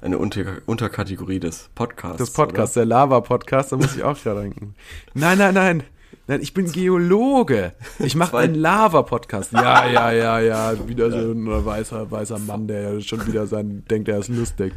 eine 0.03 0.17
Unter 0.17 0.43
Unterkategorie 0.65 1.39
des 1.39 1.69
Podcasts. 1.75 2.17
Das 2.17 2.31
Podcast, 2.31 2.75
der 2.75 2.85
Lava-Podcast, 2.85 3.71
da 3.71 3.77
muss 3.77 3.95
ich 3.95 4.03
auch 4.03 4.21
gerade 4.21 4.41
denken. 4.41 4.75
Nein, 5.13 5.37
nein, 5.37 5.53
nein. 5.53 5.83
Nein, 6.27 6.41
ich 6.41 6.53
bin 6.53 6.71
Geologe. 6.71 7.73
Ich 7.99 8.15
mache 8.15 8.37
einen 8.37 8.55
Lava-Podcast. 8.55 9.53
Ja, 9.53 9.87
ja, 9.87 10.11
ja, 10.11 10.39
ja. 10.39 10.87
Wieder 10.87 11.09
so 11.09 11.31
ein 11.31 11.65
weißer, 11.65 12.11
weißer 12.11 12.39
Mann, 12.39 12.67
der 12.67 13.01
schon 13.01 13.25
wieder 13.27 13.47
sein, 13.47 13.83
denkt, 13.89 14.09
er 14.09 14.19
ist 14.19 14.29
lustig. 14.29 14.73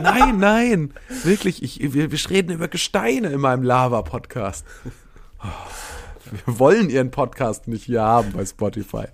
Nein, 0.00 0.38
nein. 0.38 0.94
Wirklich, 1.24 1.62
ich, 1.62 1.92
wir, 1.94 2.12
wir 2.12 2.30
reden 2.30 2.52
über 2.52 2.68
Gesteine 2.68 3.30
in 3.30 3.40
meinem 3.40 3.62
Lava-Podcast. 3.62 4.66
Wir 6.30 6.58
wollen 6.58 6.88
ihren 6.88 7.10
Podcast 7.10 7.68
nicht 7.68 7.84
hier 7.84 8.02
haben 8.02 8.32
bei 8.32 8.44
Spotify. 8.44 9.06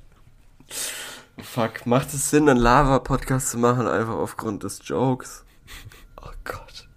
Fuck, 1.42 1.86
macht 1.86 2.08
es 2.12 2.30
Sinn, 2.30 2.48
einen 2.48 2.58
Lava-Podcast 2.58 3.50
zu 3.50 3.58
machen, 3.58 3.86
einfach 3.86 4.14
aufgrund 4.14 4.64
des 4.64 4.80
Jokes? 4.84 5.44
Oh 6.20 6.30
Gott. 6.44 6.88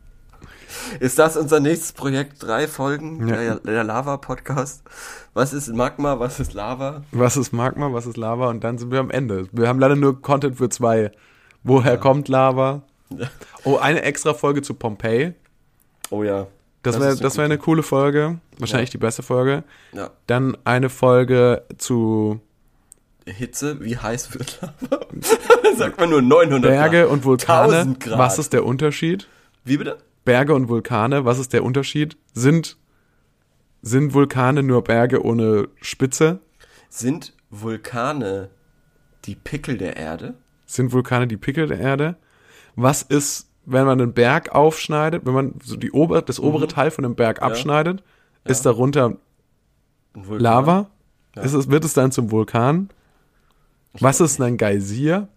Ist 1.00 1.20
das 1.20 1.38
unser 1.38 1.60
nächstes 1.60 1.94
Projekt? 1.94 2.42
Drei 2.44 2.68
Folgen? 2.68 3.28
Ja. 3.28 3.36
Der, 3.36 3.56
der 3.60 3.84
Lava-Podcast? 3.84 4.84
Was 5.34 5.54
ist 5.54 5.68
Magma? 5.70 6.20
Was 6.20 6.40
ist 6.40 6.54
Lava? 6.54 7.04
Was 7.12 7.38
ist 7.38 7.54
Magma, 7.54 7.94
was 7.94 8.06
ist 8.08 8.18
Lava? 8.18 8.50
Und 8.50 8.64
dann 8.64 8.78
sind 8.78 8.92
wir 8.92 9.00
am 9.00 9.12
Ende. 9.12 9.48
Wir 9.52 9.68
haben 9.68 9.80
leider 9.80 9.96
nur 9.96 10.22
Content 10.22 10.58
für 10.58 10.70
zwei. 10.70 11.12
Woher 11.64 11.98
kommt 11.98 12.28
Lava? 12.28 12.82
Ja. 13.10 13.28
Oh, 13.64 13.78
eine 13.78 14.02
extra 14.02 14.34
Folge 14.34 14.62
zu 14.62 14.74
Pompeii. 14.74 15.34
Oh 16.10 16.24
ja. 16.24 16.48
Das 16.84 17.00
wäre 17.00 17.16
das 17.16 17.38
wär 17.38 17.46
eine 17.46 17.60
coole 17.60 17.84
Folge. 17.84 18.40
Wahrscheinlich 18.58 18.90
Ja. 18.90 18.94
die 18.94 18.98
beste 18.98 19.22
Folge. 19.22 19.64
Ja. 19.94 20.10
Dann 20.26 20.58
eine 20.64 20.90
Folge 20.90 21.64
zu 21.78 22.42
Hitze, 23.26 23.80
wie 23.82 23.98
heiß 23.98 24.34
wird 24.34 24.60
Lava? 24.62 25.06
sagt 25.78 26.00
man 26.00 26.10
nur 26.10 26.22
900 26.22 26.72
Berge 26.72 27.02
Grad. 27.02 27.10
und 27.10 27.24
Vulkane. 27.24 27.74
1000 27.74 28.00
Grad. 28.00 28.20
Was 28.20 28.40
ist 28.40 28.54
der 28.54 28.66
Unterschied? 28.66 29.28
Wie 29.64 29.78
bitte? 29.78 29.98
Berge 30.26 30.54
und 30.54 30.70
Vulkane, 30.70 31.26
was 31.26 31.40
ist 31.40 31.54
der 31.54 31.64
Unterschied? 31.64 32.18
Sind, 32.34 32.78
sind 33.82 34.14
Vulkane 34.14 34.64
nur 34.64 34.84
Berge 34.84 35.24
ohne 35.24 35.68
Spitze? 35.82 36.40
Sind 36.90 37.34
Vulkane 37.50 38.50
die 39.26 39.36
Pickel 39.36 39.78
der 39.78 39.98
Erde? 39.98 40.36
Sind 40.66 40.92
Vulkane 40.94 41.28
die 41.28 41.38
Pickel 41.38 41.68
der 41.68 41.80
Erde? 41.80 42.18
Was 42.76 43.02
ist, 43.02 43.50
wenn 43.66 43.86
man 43.86 44.00
einen 44.00 44.14
Berg 44.14 44.52
aufschneidet, 44.52 45.26
wenn 45.26 45.34
man 45.34 45.56
so 45.64 45.76
die 45.76 45.92
ober, 45.92 46.22
das 46.22 46.40
obere 46.40 46.68
Teil 46.68 46.92
von 46.92 47.06
einem 47.06 47.16
Berg 47.16 47.42
abschneidet, 47.42 48.04
ist 48.44 48.66
darunter? 48.66 49.18
Lava? 50.14 50.90
Ist 51.36 51.54
es, 51.54 51.70
wird 51.70 51.86
es 51.86 51.94
dann 51.94 52.12
zum 52.12 52.32
Vulkan? 52.32 52.90
Was 54.00 54.22
ist 54.22 54.40
ein 54.42 54.58
Geysir? 54.58 55.28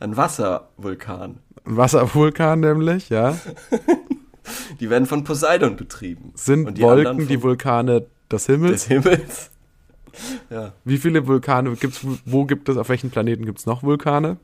Ein 0.00 0.16
Wasservulkan. 0.16 1.38
Ein 1.64 1.76
Wasservulkan 1.76 2.60
nämlich, 2.60 3.08
ja. 3.10 3.36
Die 4.80 4.90
werden 4.90 5.06
von 5.06 5.22
Poseidon 5.24 5.76
betrieben. 5.76 6.32
Sind 6.34 6.76
die 6.76 6.82
Wolken 6.82 7.28
die 7.28 7.42
Vulkane 7.42 8.06
des 8.30 8.46
Himmels? 8.46 8.72
des 8.72 8.86
Himmels. 8.88 9.50
Ja. 10.50 10.74
Wie 10.84 10.98
viele 10.98 11.26
Vulkane 11.26 11.74
gibt's? 11.74 12.00
Wo 12.26 12.44
gibt 12.44 12.68
es, 12.68 12.76
auf 12.76 12.90
welchen 12.90 13.10
Planeten 13.10 13.46
gibt 13.46 13.60
es 13.60 13.64
noch 13.64 13.82
Vulkane? 13.82 14.36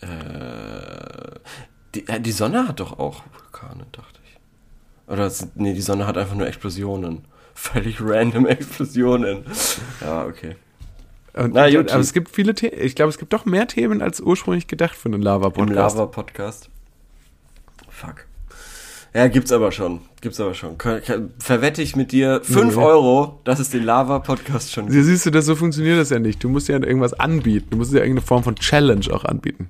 Äh, 0.00 1.38
die, 1.94 2.08
äh, 2.08 2.20
die 2.20 2.32
Sonne 2.32 2.66
hat 2.66 2.80
doch 2.80 2.98
auch 2.98 3.22
Vulkane, 3.32 3.86
dachte 3.92 4.18
ich. 4.24 4.40
Oder, 5.12 5.26
es- 5.26 5.46
nee, 5.54 5.72
die 5.72 5.80
Sonne 5.80 6.04
hat 6.06 6.18
einfach 6.18 6.34
nur 6.34 6.48
Explosionen. 6.48 7.26
Völlig 7.54 8.00
random 8.00 8.46
Explosionen. 8.46 9.44
Ja, 10.00 10.24
okay. 10.24 10.56
Und, 11.34 11.54
Na, 11.54 11.66
Juti. 11.68 11.92
aber 11.92 12.00
es 12.00 12.12
gibt 12.12 12.28
viele 12.30 12.54
Themen. 12.54 12.74
Ich 12.80 12.94
glaube, 12.96 13.10
es 13.10 13.18
gibt 13.18 13.32
doch 13.32 13.44
mehr 13.44 13.66
Themen 13.68 14.02
als 14.02 14.20
ursprünglich 14.20 14.66
gedacht 14.66 14.96
für 14.96 15.08
einen 15.08 15.22
Lava-Podcast. 15.22 15.96
Lava-Podcast. 15.96 16.70
Fuck. 17.88 18.26
Ja, 19.14 19.26
gibt's 19.28 19.50
aber 19.52 19.72
schon. 19.72 20.00
Gibt's 20.20 20.38
aber 20.40 20.54
schon. 20.54 20.76
Verwette 21.38 21.82
ich 21.82 21.96
mit 21.96 22.12
dir 22.12 22.40
5 22.44 22.76
Nee. 22.76 22.82
Euro, 22.82 23.40
dass 23.44 23.58
es 23.58 23.70
den 23.70 23.82
Lava-Podcast 23.84 24.72
schon 24.72 24.84
gibt. 24.84 24.94
Sie- 24.94 25.02
Siehst 25.02 25.26
du, 25.26 25.30
das, 25.30 25.46
so 25.46 25.56
funktioniert 25.56 25.98
das 25.98 26.10
ja 26.10 26.18
nicht. 26.20 26.42
Du 26.44 26.48
musst 26.48 26.68
ja 26.68 26.76
irgendwas 26.80 27.14
anbieten. 27.14 27.68
Du 27.70 27.76
musst 27.76 27.92
ja 27.92 27.98
irgendeine 28.00 28.24
Form 28.26 28.44
von 28.44 28.54
Challenge 28.56 29.06
auch 29.12 29.24
anbieten. 29.24 29.68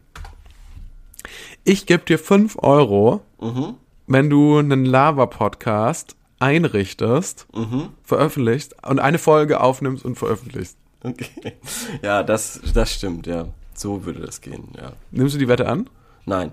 Ich 1.65 1.87
gebe 1.87 2.05
dir 2.05 2.19
5 2.19 2.57
Euro, 2.63 3.23
Mhm. 3.41 3.75
wenn 4.07 4.29
du 4.31 4.59
einen 4.59 4.85
Lava-Podcast 4.85 6.17
einrichtest, 6.39 7.47
Mhm. 7.55 7.89
veröffentlichst 8.03 8.77
und 8.87 8.99
eine 8.99 9.19
Folge 9.19 9.61
aufnimmst 9.61 10.05
und 10.05 10.17
veröffentlichst. 10.17 10.77
Okay. 11.05 11.55
Ja, 12.03 12.23
das, 12.23 12.61
das 12.75 12.93
stimmt, 12.93 13.27
ja. 13.27 13.49
So 13.75 14.05
würde 14.05 14.21
das 14.21 14.43
gehen, 14.43 14.69
ja. 14.77 14.93
Nimmst 15.11 15.35
du 15.35 15.39
die 15.39 15.49
Wette 15.49 15.67
an? 15.67 15.89
Nein. 16.27 16.53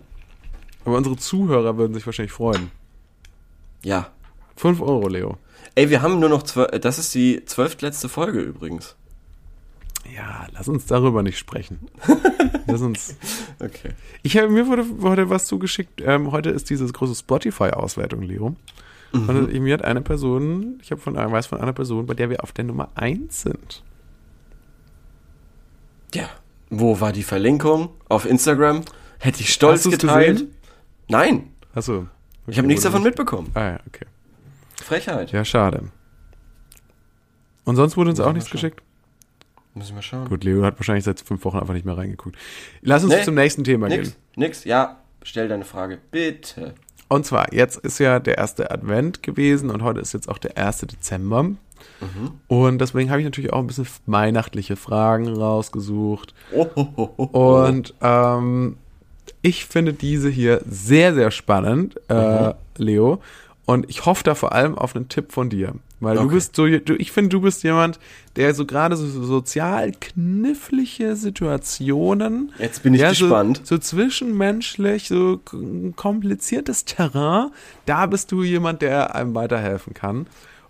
Aber 0.86 0.96
unsere 0.96 1.18
Zuhörer 1.18 1.78
würden 1.78 1.94
sich 1.94 2.06
wahrscheinlich 2.06 2.32
freuen. 2.32 2.72
Ja. 3.84 4.10
5 4.56 4.80
Euro, 4.82 5.10
Leo. 5.10 5.38
Ey, 5.76 5.90
wir 5.90 6.02
haben 6.02 6.20
nur 6.20 6.30
noch 6.30 6.44
zwölf, 6.44 6.72
das 6.80 6.98
ist 6.98 7.14
die 7.14 7.44
zwölftletzte 7.46 8.08
Folge 8.08 8.40
übrigens. 8.40 8.96
Ja, 10.16 10.48
lass 10.54 10.70
uns 10.70 10.86
darüber 10.86 11.24
nicht 11.24 11.38
sprechen. 11.38 11.90
lass 12.68 12.82
uns. 12.82 13.18
Okay. 13.60 13.90
Ich 14.24 14.38
habe 14.38 14.48
mir 14.48 14.68
wurde 14.68 14.86
heute 15.02 15.30
was 15.30 15.48
zugeschickt. 15.48 16.02
Ähm, 16.02 16.32
heute 16.32 16.52
ist 16.52 16.70
diese 16.70 16.88
große 16.88 17.16
Spotify-Auswertung, 17.16 18.22
Leo. 18.22 18.56
Und 19.12 19.54
mir 19.54 19.74
hat 19.74 19.84
eine 19.84 20.02
Person, 20.02 20.80
ich 20.82 20.92
habe 20.92 21.02
von 21.02 21.16
weiß 21.16 21.48
von 21.48 21.60
einer 21.60 21.74
Person, 21.74 22.06
bei 22.06 22.14
der 22.14 22.30
wir 22.30 22.44
auf 22.44 22.52
der 22.52 22.66
Nummer 22.66 22.90
1 22.96 23.42
sind. 23.42 23.84
Ja. 26.14 26.30
Wo 26.70 27.00
war 27.00 27.12
die 27.12 27.24
Verlinkung? 27.24 27.90
Auf 28.10 28.26
Instagram? 28.26 28.82
Hätte 29.20 29.42
ich 29.42 29.54
stolz 29.54 29.86
Hast 29.86 29.92
geteilt. 29.92 30.34
gesehen? 30.40 30.56
Nein. 31.08 31.52
Achso. 31.74 32.08
Ich 32.48 32.58
habe 32.58 32.68
nichts 32.68 32.84
davon 32.84 33.04
mitbekommen. 33.04 33.52
Ah 33.54 33.72
ja, 33.72 33.80
okay. 33.88 34.06
Frechheit. 34.84 35.32
Ja, 35.32 35.44
schade. 35.44 35.90
Und 37.66 37.76
sonst 37.76 37.98
wurde 37.98 38.12
uns 38.12 38.20
Muss 38.20 38.28
auch 38.28 38.34
nichts 38.34 38.50
schauen. 38.50 38.54
geschickt? 38.54 38.82
Muss 39.74 39.88
ich 39.90 39.94
mal 39.94 40.02
schauen. 40.02 40.28
Gut, 40.30 40.44
Leo 40.44 40.64
hat 40.64 40.80
wahrscheinlich 40.80 41.04
seit 41.04 41.20
fünf 41.20 41.44
Wochen 41.46 41.58
einfach 41.60 41.74
nicht 41.74 41.86
mehr 41.86 41.98
reingeguckt. 41.98 42.36
Lass 42.82 43.04
uns 43.04 43.14
Nee, 43.14 43.24
zum 43.24 43.36
nächsten 43.36 43.64
Thema 43.64 43.88
Nix, 43.90 44.10
gehen. 44.12 44.16
nix. 44.36 44.64
Ja, 44.64 44.98
stell 45.24 45.48
deine 45.48 45.66
Frage. 45.66 46.00
Bitte. 46.12 46.74
Und 47.10 47.26
zwar, 47.26 47.54
jetzt 47.54 47.78
ist 47.78 48.00
ja 48.00 48.20
der 48.20 48.38
erste 48.38 48.72
Advent 48.72 49.24
gewesen 49.24 49.70
und 49.70 49.84
heute 49.84 50.00
ist 50.00 50.14
jetzt 50.14 50.30
auch 50.30 50.38
der 50.40 50.58
1. 50.58 50.80
Dezember. 50.82 51.52
Mhm. 52.02 52.32
Und 52.48 52.80
deswegen 52.80 53.10
habe 53.10 53.20
ich 53.22 53.26
natürlich 53.26 53.54
auch 53.54 53.60
ein 53.60 53.68
bisschen 53.68 53.88
weihnachtliche 54.06 54.76
Fragen 54.76 55.28
rausgesucht. 55.28 56.34
Oh, 56.54 56.68
oh, 56.76 56.88
oh, 56.96 57.30
oh. 57.34 57.66
Und 57.66 57.94
ähm, 58.02 58.78
ich 59.42 59.66
finde 59.66 59.94
diese 59.94 60.30
hier 60.30 60.62
sehr, 60.70 61.14
sehr 61.14 61.32
spannend, 61.32 62.00
äh, 62.10 62.54
Leo. 62.78 63.22
Und 63.66 63.90
ich 63.90 64.06
hoffe 64.06 64.24
da 64.24 64.34
vor 64.34 64.54
allem 64.54 64.78
auf 64.78 64.96
einen 64.96 65.10
Tipp 65.10 65.34
von 65.34 65.50
dir. 65.50 65.74
Weil 66.00 66.16
du 66.16 66.22
Okay. 66.22 66.36
bist 66.36 66.56
so, 66.56 66.68
du, 66.68 66.96
ich 66.96 67.12
finde, 67.12 67.30
du 67.30 67.42
bist 67.42 67.64
jemand, 67.64 68.00
der 68.36 68.54
so 68.54 68.66
gerade 68.66 68.96
so, 68.96 69.08
so 69.08 69.24
sozial 69.24 69.92
knifflige 69.92 71.16
Situationen. 71.16 72.54
Jetzt 72.60 72.84
bin 72.84 72.94
ich 72.94 73.02
ja, 73.02 73.10
gespannt. 73.10 73.62
So, 73.64 73.76
so 73.76 73.80
zwischenmenschlich, 73.80 75.08
so 75.08 75.40
kompliziertes 75.96 76.86
Terrain, 76.86 77.50
da 77.86 78.06
bist 78.06 78.32
du 78.32 78.44
jemand, 78.44 78.82
der 78.84 79.16
einem 79.16 79.34
weiterhelfen 79.36 79.94
kann. 79.94 80.28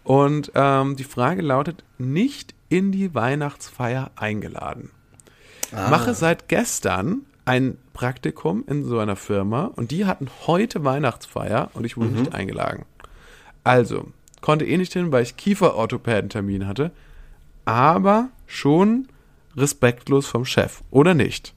Und 0.08 0.54
ähm, 0.56 0.96
die 0.96 1.04
Frage 1.04 1.41
lautet, 1.41 1.84
nicht 1.98 2.56
in 2.70 2.93
die 2.93 3.13
Weihnachtsfeier 3.13 4.12
eingeladen. 4.15 4.91
Ah. 5.74 5.89
Mache 5.89 6.13
seit 6.13 6.48
gestern 6.48 7.26
ein 7.43 7.78
Praktikum 7.91 8.63
in 8.67 8.86
so 8.86 9.00
einer 9.00 9.17
Firma 9.17 9.65
und 9.76 9.91
die 9.91 10.06
hatten 10.06 10.30
heute 10.46 10.86
Weihnachtsfeier 10.86 11.72
und 11.74 11.84
ich 11.86 11.98
wurde 11.98 12.12
Mhm. 12.12 12.20
nicht 12.20 12.34
eingeladen. 12.34 12.86
Also, 13.65 14.08
konnte 14.39 14.63
eh 14.65 14.78
nicht 14.78 14.93
hin, 14.93 15.12
weil 15.12 15.24
ich 15.24 15.36
Kieferorthopädentermin 15.36 16.67
hatte, 16.67 16.91
aber 17.65 18.30
schon 18.46 19.10
respektlos 19.58 20.26
vom 20.26 20.46
Chef, 20.46 20.84
oder 20.89 21.13
nicht? 21.15 21.54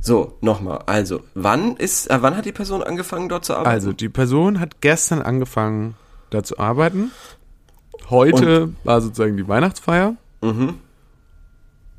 So, 0.00 0.36
nochmal. 0.42 0.80
Also, 0.84 1.22
wann 1.32 1.76
ist, 1.76 2.10
äh, 2.10 2.18
wann 2.20 2.36
hat 2.36 2.44
die 2.44 2.52
Person 2.52 2.82
angefangen, 2.82 3.30
dort 3.30 3.46
zu 3.46 3.54
arbeiten? 3.54 3.70
Also, 3.70 3.94
die 3.94 4.10
Person 4.10 4.60
hat 4.60 4.82
gestern 4.82 5.22
angefangen, 5.22 5.94
da 6.28 6.42
zu 6.42 6.58
arbeiten. 6.58 7.10
Heute 8.10 8.72
war 8.84 9.00
sozusagen 9.00 9.36
die 9.36 9.46
Weihnachtsfeier. 9.48 10.16
Mhm. 10.42 10.74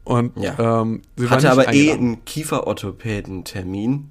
Und 0.04 0.38
Ja. 0.38 0.82
ähm, 0.82 1.02
sie 1.16 1.24
war 1.30 1.38
hatte 1.38 1.52
aber 1.52 1.74
eh 1.74 1.92
einen 1.92 2.24
Kieferorthopäden-Termin. 2.26 4.10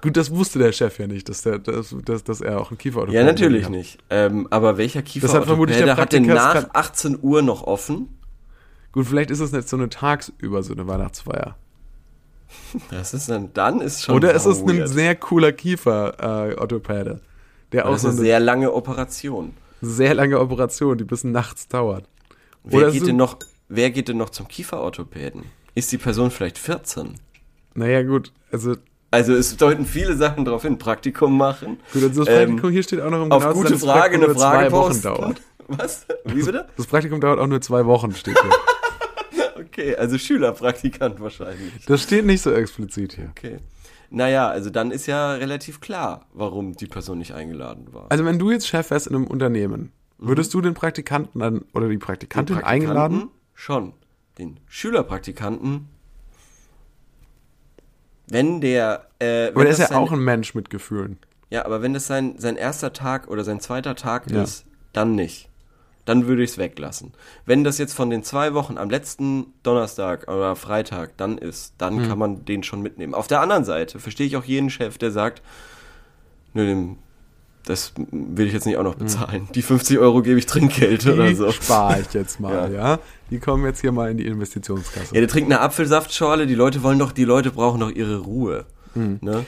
Gut, 0.00 0.16
das 0.16 0.30
wusste 0.30 0.58
der 0.60 0.70
Chef 0.72 0.98
ja 0.98 1.06
nicht, 1.08 1.28
dass, 1.28 1.42
der, 1.42 1.58
dass, 1.58 1.94
dass, 2.04 2.22
dass 2.24 2.40
er 2.40 2.60
auch 2.60 2.70
einen 2.70 2.78
Kieferorthopäden 2.78 3.26
Ja, 3.26 3.30
natürlich 3.32 3.64
hat. 3.64 3.70
nicht. 3.72 3.98
Ähm, 4.10 4.46
aber 4.50 4.78
welcher 4.78 5.00
hat 5.00 5.06
der 5.06 5.12
Kieferorthopäde 5.12 5.96
hat 5.96 6.12
denn 6.12 6.22
nach 6.26 6.52
grad- 6.54 6.74
18 6.74 7.18
Uhr 7.20 7.42
noch 7.42 7.64
offen? 7.64 8.08
Gut, 8.92 9.06
vielleicht 9.06 9.30
ist 9.30 9.40
es 9.40 9.52
nicht 9.52 9.68
so 9.68 9.76
eine 9.76 9.88
tagsüber 9.88 10.62
so 10.62 10.72
eine 10.72 10.86
Weihnachtsfeier. 10.86 11.56
Das 12.90 13.12
ist 13.12 13.28
dann, 13.28 13.52
dann 13.52 13.80
ist 13.82 14.04
schon 14.04 14.14
Oder 14.14 14.32
ist 14.32 14.46
es 14.46 14.60
ein 14.62 14.68
weird. 14.78 14.88
sehr 14.88 15.14
cooler 15.16 15.52
Kiefer-Orthopäde, 15.52 17.20
der 17.72 17.86
auch 17.88 17.94
ist 17.96 18.02
so 18.02 18.08
eine 18.08 18.16
eine 18.16 18.24
sehr 18.26 18.40
lange 18.40 18.72
Operation. 18.72 19.52
Sehr 19.80 20.14
lange 20.14 20.40
Operation, 20.40 20.98
die 20.98 21.04
bis 21.04 21.24
nachts 21.24 21.68
dauert. 21.68 22.04
Wer 22.64 22.80
Oder 22.80 22.90
geht, 22.90 23.06
denn 23.06 23.16
noch, 23.16 23.38
wer 23.68 23.90
geht 23.90 24.08
denn 24.08 24.16
noch 24.16 24.30
zum 24.30 24.48
Kieferorthopäden? 24.48 25.44
Ist 25.74 25.92
die 25.92 25.98
Person 25.98 26.30
vielleicht 26.30 26.58
14? 26.58 27.14
Naja, 27.74 28.02
gut, 28.02 28.32
also, 28.50 28.74
Also 29.10 29.34
es 29.34 29.56
deuten 29.56 29.86
viele 29.86 30.16
Sachen 30.16 30.44
darauf 30.44 30.62
hin. 30.62 30.78
Praktikum 30.78 31.36
machen. 31.36 31.78
gut, 31.92 32.02
also 32.02 32.24
das 32.24 32.28
Ähm, 32.28 32.46
Praktikum 32.48 32.70
hier 32.70 32.82
steht 32.82 33.00
auch 33.00 33.10
noch 33.10 33.24
im 33.24 33.32
Auf 33.32 33.52
gute 33.52 33.72
das 33.74 33.82
Frage 33.84 34.16
eine 34.16 34.26
nur 34.26 34.34
Frage 34.34 34.68
zwei 34.68 34.72
Wochen 34.72 35.02
dauert. 35.02 35.40
Was? 35.68 36.06
Wie 36.24 36.42
bitte? 36.42 36.66
Das 36.76 36.86
Praktikum 36.86 37.20
dauert 37.20 37.38
auch 37.38 37.46
nur 37.46 37.60
zwei 37.60 37.84
Wochen, 37.86 38.12
steht 38.14 38.38
hier. 38.40 38.50
Okay, 39.58 39.94
also 39.94 40.18
Schülerpraktikant 40.18 41.20
wahrscheinlich. 41.20 41.84
Das 41.86 42.02
steht 42.02 42.24
nicht 42.24 42.42
so 42.42 42.50
explizit 42.52 43.12
hier. 43.12 43.30
Okay. 43.36 43.58
Naja, 44.10 44.48
also 44.48 44.70
dann 44.70 44.90
ist 44.90 45.06
ja 45.06 45.32
relativ 45.34 45.80
klar, 45.80 46.26
warum 46.32 46.74
die 46.74 46.86
Person 46.86 47.18
nicht 47.18 47.34
eingeladen 47.34 47.92
war. 47.92 48.06
Also 48.10 48.24
wenn 48.24 48.38
du 48.38 48.50
jetzt 48.50 48.66
Chef 48.66 48.90
wärst 48.90 49.06
in 49.06 49.14
einem 49.14 49.26
Unternehmen, 49.26 49.92
würdest 50.16 50.54
du 50.54 50.60
den 50.62 50.74
Praktikanten 50.74 51.40
dann, 51.40 51.64
oder 51.74 51.88
die 51.88 51.98
Praktikantin 51.98 52.56
Den 52.56 52.62
Praktikanten 52.62 52.88
eingeladen? 52.90 53.28
Schon. 53.54 53.92
Den 54.38 54.58
Schülerpraktikanten. 54.66 55.88
Wenn 58.28 58.60
der. 58.60 59.06
Äh, 59.18 59.48
Aber 59.48 59.56
wenn 59.56 59.62
der 59.64 59.72
ist 59.72 59.78
ja 59.78 59.86
sein- 59.88 59.96
auch 59.98 60.12
ein 60.12 60.20
Mensch 60.20 60.54
mit 60.54 60.70
Gefühlen. 60.70 61.18
Ja, 61.50 61.64
aber 61.64 61.80
wenn 61.82 61.94
das 61.94 62.06
sein, 62.06 62.34
sein 62.38 62.56
erster 62.56 62.92
Tag 62.92 63.28
oder 63.28 63.42
sein 63.42 63.58
zweiter 63.60 63.94
Tag 63.94 64.30
Ja. 64.30 64.42
ist, 64.42 64.66
dann 64.92 65.14
nicht. 65.14 65.47
Dann 66.08 66.26
würde 66.26 66.42
ich 66.42 66.50
es 66.52 66.58
weglassen. 66.58 67.12
Wenn 67.44 67.64
das 67.64 67.76
jetzt 67.76 67.92
von 67.92 68.08
den 68.08 68.22
zwei 68.22 68.54
Wochen 68.54 68.78
am 68.78 68.88
letzten 68.88 69.52
Donnerstag 69.62 70.26
oder 70.26 70.56
Freitag 70.56 71.10
dann 71.18 71.36
ist, 71.36 71.74
dann 71.76 71.98
Hm. 72.02 72.08
kann 72.08 72.18
man 72.18 72.44
den 72.46 72.62
schon 72.62 72.80
mitnehmen. 72.80 73.12
Auf 73.12 73.26
der 73.26 73.42
anderen 73.42 73.64
Seite 73.64 73.98
verstehe 73.98 74.26
ich 74.26 74.36
auch 74.38 74.44
jeden 74.44 74.70
Chef, 74.70 74.96
der 74.96 75.10
sagt, 75.10 75.42
nö, 76.54 76.64
dem, 76.64 76.96
das 77.66 77.92
will 78.10 78.46
ich 78.46 78.54
jetzt 78.54 78.64
nicht 78.64 78.78
auch 78.78 78.82
noch 78.84 78.94
bezahlen. 78.94 79.48
Die 79.54 79.60
50 79.60 79.98
Euro 79.98 80.22
gebe 80.22 80.38
ich 80.38 80.46
Trinkgeld 80.46 81.04
oder 81.06 81.24
Hm. 81.24 81.28
Die 81.28 81.34
so. 81.34 81.52
spare 81.52 82.00
ich 82.00 82.14
jetzt 82.14 82.40
mal, 82.40 82.72
Ja. 82.72 82.92
ja. 82.92 82.98
Die 83.30 83.38
kommen 83.38 83.66
jetzt 83.66 83.82
hier 83.82 83.92
mal 83.92 84.10
in 84.10 84.16
die 84.16 84.24
Investitionskasse. 84.24 85.14
Ja, 85.14 85.20
der 85.20 85.28
trinkt 85.28 85.52
eine 85.52 85.60
Apfelsaftschorle, 85.60 86.46
die 86.46 86.54
Leute 86.54 86.82
wollen 86.82 86.98
doch, 86.98 87.12
die 87.12 87.24
Leute 87.24 87.50
brauchen 87.50 87.80
doch 87.80 87.90
ihre 87.90 88.20
Ruhe. 88.20 88.64
Hm. 88.94 89.18
Ne? 89.20 89.44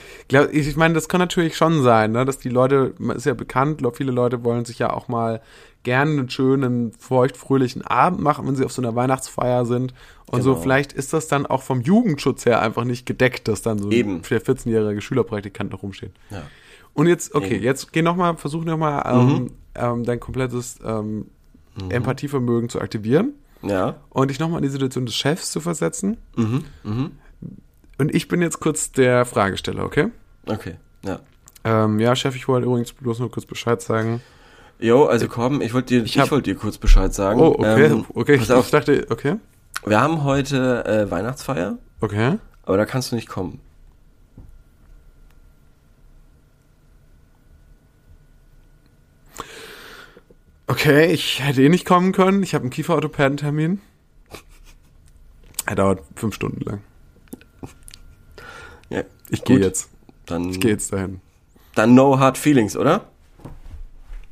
Ich, 0.51 0.75
meine, 0.75 0.93
das 0.93 1.07
kann 1.09 1.19
natürlich 1.19 1.55
schon 1.57 1.81
sein, 1.83 2.11
ne, 2.11 2.25
dass 2.25 2.37
die 2.39 2.49
Leute, 2.49 2.93
man 2.97 3.15
ist 3.17 3.25
ja 3.25 3.33
bekannt, 3.33 3.81
viele 3.93 4.11
Leute 4.11 4.43
wollen 4.43 4.65
sich 4.65 4.79
ja 4.79 4.91
auch 4.93 5.07
mal 5.07 5.41
gerne 5.83 6.11
einen 6.11 6.29
schönen, 6.29 6.91
feuchtfröhlichen 6.93 7.81
Abend 7.81 8.21
machen, 8.21 8.47
wenn 8.47 8.55
sie 8.55 8.63
auf 8.65 8.71
so 8.71 8.81
einer 8.81 8.95
Weihnachtsfeier 8.95 9.65
sind. 9.65 9.93
Und 10.27 10.43
so, 10.43 10.51
Genau. 10.51 10.61
vielleicht 10.61 10.93
ist 10.93 11.11
das 11.13 11.27
dann 11.27 11.45
auch 11.45 11.63
vom 11.63 11.81
Jugendschutz 11.81 12.45
her 12.45 12.61
einfach 12.61 12.83
nicht 12.83 13.05
gedeckt, 13.05 13.47
dass 13.47 13.61
dann 13.63 13.79
so 13.79 13.89
Eben. 13.91 14.17
ein 14.17 14.21
14-jähriger 14.21 15.01
Schülerpraktikant 15.01 15.73
da 15.73 15.77
rumsteht. 15.77 16.11
Ja. 16.29 16.43
Und 16.93 17.07
jetzt, 17.07 17.33
okay, 17.35 17.55
Eben. 17.55 17.63
jetzt 17.63 17.91
geh 17.93 18.01
noch 18.01 18.15
mal, 18.15 18.37
versuch 18.37 18.63
noch 18.63 18.77
mal 18.77 19.01
ähm, 19.05 19.51
ähm, 19.75 20.03
dein 20.03 20.19
komplettes 20.19 20.77
ähm, 20.85 21.25
Empathievermögen 21.89 22.69
zu 22.69 22.79
aktivieren 22.81 23.33
Ja. 23.63 23.95
und 24.09 24.29
dich 24.29 24.39
noch 24.39 24.49
mal 24.49 24.57
in 24.57 24.63
die 24.63 24.69
Situation 24.69 25.05
des 25.05 25.15
Chefs 25.15 25.51
zu 25.51 25.61
versetzen. 25.61 26.17
Mhm. 26.35 26.63
Mhm. 26.83 27.11
Und 27.97 28.13
ich 28.15 28.27
bin 28.27 28.41
jetzt 28.41 28.59
kurz 28.59 28.91
der 28.91 29.25
Fragesteller, 29.25 29.83
okay? 29.85 30.07
Okay. 30.47 30.75
Ja. 31.05 31.19
Ähm, 31.63 31.99
ja, 31.99 32.15
Chef, 32.15 32.35
ich 32.35 32.47
wollte 32.47 32.65
übrigens 32.67 32.93
bloß 32.93 33.19
nur 33.19 33.29
kurz 33.31 33.45
Bescheid 33.45 33.81
sagen. 33.81 34.21
Jo, 34.79 35.05
also 35.05 35.27
komm, 35.27 35.61
ich 35.61 35.73
wollte 35.75 35.87
dir, 35.99 36.03
ich, 36.03 36.17
hab- 36.17 36.31
wollte 36.31 36.51
dir 36.53 36.59
kurz 36.59 36.79
Bescheid 36.79 37.13
sagen. 37.13 37.39
Oh, 37.39 37.55
okay, 37.59 37.85
Ähm, 37.85 38.05
okay. 38.15 38.35
Ich, 38.35 38.51
auf, 38.51 38.65
ich 38.65 38.71
dachte, 38.71 39.05
okay, 39.11 39.35
wir 39.85 40.01
haben 40.01 40.23
heute 40.23 40.83
äh, 40.85 41.11
Weihnachtsfeier, 41.11 41.77
okay. 41.99 42.37
aber 42.63 42.77
da 42.77 42.85
kannst 42.85 43.11
du 43.11 43.15
nicht 43.15 43.29
kommen. 43.29 43.59
Okay, 50.67 51.11
ich 51.11 51.43
hätte 51.43 51.61
eh 51.63 51.69
nicht 51.69 51.85
kommen 51.85 52.11
können. 52.13 52.43
Ich 52.43 52.53
habe 52.53 52.63
einen 52.63 52.71
Kieferorthopädentermin. 52.71 53.81
Er 55.65 55.75
dauert 55.75 55.99
fünf 56.15 56.35
Stunden 56.35 56.61
lang. 56.63 56.81
Ich 59.31 59.43
gehe 59.43 59.59
jetzt. 59.59 59.89
Dann, 60.27 60.49
Ich 60.49 60.59
gehe 60.59 60.71
jetzt 60.71 60.93
dahin. 60.93 61.19
dann 61.75 61.95
no 61.95 62.19
hard 62.19 62.37
feelings, 62.37 62.75
oder? 62.77 63.05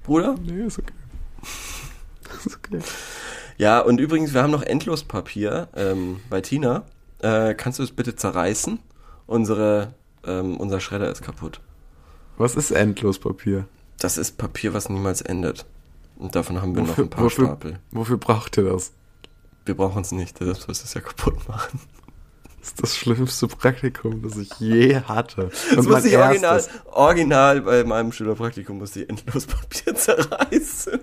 Bruder? 0.03 0.35
Nee, 0.43 0.65
ist 0.65 0.79
okay. 0.79 0.93
ist 2.45 2.55
okay. 2.57 2.79
Ja, 3.57 3.79
und 3.81 3.99
übrigens, 3.99 4.33
wir 4.33 4.41
haben 4.43 4.51
noch 4.51 4.61
Endlospapier 4.63 5.67
ähm, 5.75 6.19
bei 6.29 6.41
Tina. 6.41 6.83
Äh, 7.19 7.53
kannst 7.55 7.79
du 7.79 7.83
es 7.83 7.91
bitte 7.91 8.15
zerreißen? 8.15 8.79
Unsere, 9.27 9.93
ähm, 10.25 10.57
unser 10.57 10.79
Schredder 10.79 11.11
ist 11.11 11.21
kaputt. 11.21 11.59
Was 12.37 12.55
ist 12.55 12.71
Endlospapier? 12.71 13.65
Das 13.99 14.17
ist 14.17 14.37
Papier, 14.37 14.73
was 14.73 14.87
niemals 14.89 15.21
endet. 15.21 15.65
Und 16.17 16.35
davon 16.35 16.61
haben 16.61 16.75
wir 16.75 16.83
noch 16.83 16.89
Wofür- 16.97 17.03
ein 17.05 17.09
paar 17.09 17.23
wofür- 17.25 17.45
Stapel. 17.47 17.79
Wofür 17.91 18.17
braucht 18.17 18.57
ihr 18.57 18.63
das? 18.63 18.93
Wir 19.65 19.75
brauchen 19.75 20.01
es 20.01 20.11
nicht, 20.13 20.39
deshalb 20.39 20.57
sollst 20.57 20.81
du 20.81 20.85
es 20.85 20.93
ja 20.93 21.01
kaputt 21.01 21.47
machen. 21.49 21.79
Das 22.69 22.73
ist 22.73 22.83
das 22.83 22.97
schlimmste 22.97 23.47
Praktikum, 23.47 24.21
das 24.21 24.37
ich 24.37 24.51
je 24.59 25.01
hatte. 25.01 25.49
Das 25.49 25.77
Und 25.77 25.85
mein 25.85 25.93
musste 25.93 26.09
ich 26.09 26.17
original, 26.17 26.63
original 26.91 27.61
bei 27.61 27.83
meinem 27.83 28.11
Schülerpraktikum 28.11 28.77
musste 28.77 29.01
ich 29.01 29.09
Endlospapier 29.09 29.95
zerreißen. 29.95 30.99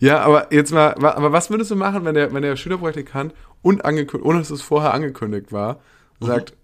Ja, 0.00 0.20
aber 0.20 0.52
jetzt 0.52 0.72
mal, 0.72 0.94
aber 0.94 1.32
was 1.32 1.50
würdest 1.50 1.70
du 1.70 1.76
machen, 1.76 2.04
wenn 2.04 2.14
der, 2.14 2.32
wenn 2.32 2.42
der 2.42 2.56
Schülerpraktikant 2.56 3.34
und 3.62 3.84
angekündigt, 3.84 4.28
ohne 4.28 4.38
dass 4.38 4.50
es 4.50 4.62
vorher 4.62 4.92
angekündigt 4.92 5.52
war, 5.52 5.80
sagt, 6.20 6.54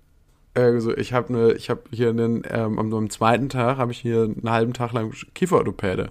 äh, 0.55 0.79
so, 0.81 0.97
ich 0.97 1.13
habe 1.13 1.33
ne, 1.33 1.53
ich 1.53 1.71
habe 1.71 1.83
hier 1.91 2.11
einen, 2.11 2.43
ähm, 2.49 2.79
am, 2.79 3.11
zweiten 3.11 3.49
Tag 3.49 3.79
habe 3.79 3.93
ich 3.93 3.99
hier 3.99 4.23
einen 4.23 4.51
halben 4.51 4.73
Tag 4.73 4.93
lang 4.93 5.13
Kieferorthopäde. 5.35 6.11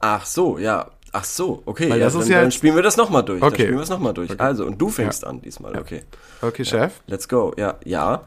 Ach 0.00 0.24
so, 0.24 0.58
ja. 0.58 0.90
Ach 1.16 1.22
so, 1.24 1.62
okay. 1.64 1.88
Weil 1.90 2.00
ja, 2.00 2.06
das 2.06 2.14
ist 2.16 2.24
dann, 2.24 2.32
ja 2.32 2.40
dann 2.40 2.50
spielen 2.50 2.74
wir 2.74 2.82
das 2.82 2.96
nochmal 2.96 3.22
durch. 3.24 3.38
Dann 3.40 3.48
Okay. 3.52 3.62
spielen 3.62 3.76
wir 3.76 3.82
es 3.84 3.88
nochmal 3.88 4.14
durch. 4.14 4.30
Okay. 4.32 4.42
Also, 4.42 4.66
und 4.66 4.78
du 4.78 4.88
fängst 4.88 5.24
an 5.24 5.40
diesmal, 5.40 5.78
okay. 5.78 6.02
Okay, 6.42 6.64
Chef. 6.64 6.92
Let's 7.06 7.28
go. 7.28 7.52
Ja, 7.56 7.76
ja. 7.84 8.22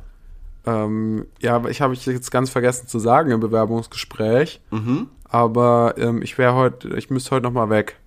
Ähm, 0.66 1.26
ja, 1.42 1.56
aber 1.58 1.70
ich 1.70 1.82
habe 1.82 1.94
ich 1.94 2.06
jetzt 2.06 2.32
ganz 2.32 2.50
vergessen 2.50 2.88
zu 2.88 3.00
sagen 3.00 3.32
im 3.32 3.42
Bewerbungsgespräch, 3.42 4.62
Mhm. 4.72 5.10
aber 5.26 5.96
ähm, 5.98 6.22
ich 6.22 6.38
wäre 6.38 6.56
heute, 6.56 6.96
ich 6.98 7.10
müsste 7.10 7.32
heute 7.32 7.44
noch 7.44 7.52
mal 7.52 7.70
weg. 7.70 8.00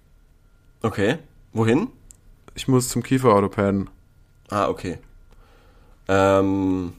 Okay. 0.83 1.19
Wohin? 1.53 1.89
Ich 2.55 2.67
muss 2.67 2.89
zum 2.89 3.03
Kieferorthopäden. 3.03 3.91
Ah, 4.49 4.69
okay. 4.69 4.99
Ähm, 6.09 6.93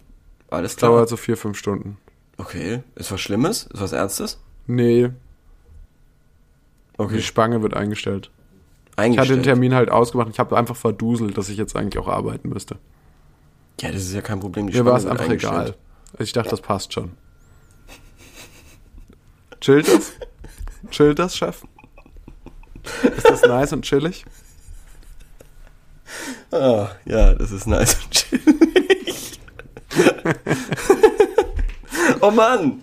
alles 0.50 0.74
Das 0.74 0.78
klar. 0.78 0.92
dauert 0.92 1.10
so 1.10 1.18
vier, 1.18 1.36
fünf 1.38 1.58
Stunden. 1.58 1.98
Okay. 2.38 2.82
Ist 2.96 3.12
was 3.12 3.22
Schlimmes? 3.22 3.64
Ist 3.74 3.82
was 3.82 3.92
Ernstes? 3.92 4.40
Nee, 4.68 5.10
Okay. 7.06 7.18
die 7.18 7.24
Spange 7.24 7.62
wird 7.62 7.76
eingestellt. 7.76 8.32
Ich 8.32 8.92
hatte 8.92 9.02
Eingestellt. 9.04 9.40
den 9.40 9.44
Termin 9.44 9.74
halt 9.74 9.90
ausgemacht. 9.90 10.30
Ich 10.32 10.40
habe 10.40 10.58
einfach 10.58 10.76
verduselt, 10.76 11.38
dass 11.38 11.50
ich 11.50 11.58
jetzt 11.58 11.76
eigentlich 11.76 11.98
auch 12.04 12.08
arbeiten 12.08 12.50
müsste. 12.50 12.76
Ja, 13.80 13.92
das 13.92 14.04
ist 14.04 14.14
ja 14.14 14.22
kein 14.22 14.40
Problem. 14.40 14.68
Die 14.68 14.78
Mir 14.78 14.86
war 14.86 14.98
es 14.98 15.06
einfach 15.06 15.26
eingestellt. 15.26 15.54
egal. 15.54 15.76
Also 16.14 16.24
ich 16.24 16.34
dachte, 16.34 16.50
das 16.50 16.62
passt 16.62 16.94
schon. 16.94 17.12
Chillt 19.60 19.88
das? 19.88 20.14
Chillt 20.90 21.20
das, 21.20 21.38
Chef? 21.38 21.64
Ist 23.16 23.30
das 23.30 23.42
nice 23.44 23.74
und 23.74 23.84
chillig? 23.84 24.26
Ah, 26.52 26.90
ja, 27.06 27.34
das 27.34 27.52
ist 27.52 27.68
nice 27.68 27.98
und 28.04 28.12
chillig. 28.12 29.40
oh 32.22 32.32
Mann! 32.32 32.82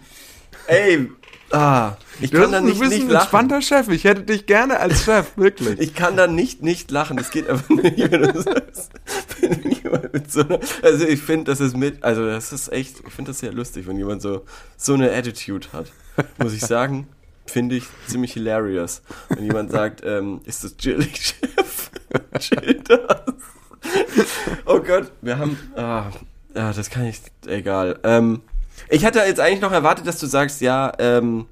Ey, 0.66 1.11
ah, 1.50 1.96
ich 2.20 2.32
kann 2.32 2.52
da 2.52 2.61
bist, 2.61 2.64
nicht, 2.64 2.76
du 2.76 2.80
bist 2.80 2.92
nicht 2.92 3.02
ein 3.02 3.08
lachen. 3.11 3.22
entspannter 3.22 3.62
Chef. 3.62 3.88
Ich 3.88 4.04
hätte 4.04 4.22
dich 4.22 4.46
gerne 4.46 4.80
als 4.80 5.04
Chef, 5.04 5.32
wirklich. 5.37 5.78
Ich 5.78 5.94
kann 5.94 6.16
da 6.16 6.26
nicht 6.26 6.62
nicht 6.62 6.90
lachen. 6.90 7.16
Das 7.16 7.30
geht 7.30 7.48
einfach 7.48 7.68
nicht, 7.70 8.11
wenn 8.11 8.22
du 8.22 8.40
sagst, 8.42 8.90
wenn 9.40 9.70
jemand 9.70 10.12
mit 10.12 10.30
so 10.32 10.40
einer, 10.40 10.61
also 10.82 11.06
ich 11.06 11.20
finde, 11.20 11.50
das 11.50 11.61
ist 11.61 11.76
mit, 11.76 12.02
also 12.02 12.26
das 12.26 12.52
ist 12.52 12.72
echt, 12.72 13.02
ich 13.06 13.12
finde 13.12 13.30
das 13.30 13.38
sehr 13.40 13.52
lustig, 13.52 13.87
wenn 13.87 13.96
jemand 13.96 14.22
so, 14.22 14.44
so 14.76 14.94
eine 14.94 15.12
Attitude 15.12 15.68
hat. 15.72 15.92
Muss 16.38 16.52
ich 16.52 16.61
sagen, 16.61 17.08
finde 17.46 17.76
ich 17.76 17.84
ziemlich 18.06 18.32
hilarious. 18.32 19.02
Wenn 19.28 19.44
jemand 19.44 19.70
sagt, 19.70 20.02
ähm, 20.04 20.40
ist 20.44 20.64
das 20.64 20.76
chillig, 20.76 21.16
Chef? 21.16 21.90
Chill 22.38 22.82
das. 22.84 23.34
Oh 24.66 24.80
Gott, 24.80 25.12
wir 25.22 25.38
haben, 25.38 25.56
ah, 25.76 26.11
ja, 26.54 26.72
das 26.72 26.90
kann 26.90 27.04
ich, 27.04 27.20
egal. 27.46 27.98
Ähm, 28.02 28.42
ich 28.88 29.04
hatte 29.04 29.20
jetzt 29.20 29.40
eigentlich 29.40 29.60
noch 29.60 29.72
erwartet, 29.72 30.06
dass 30.06 30.18
du 30.18 30.26
sagst, 30.26 30.60
ja, 30.60 30.92
ähm, 30.98 31.46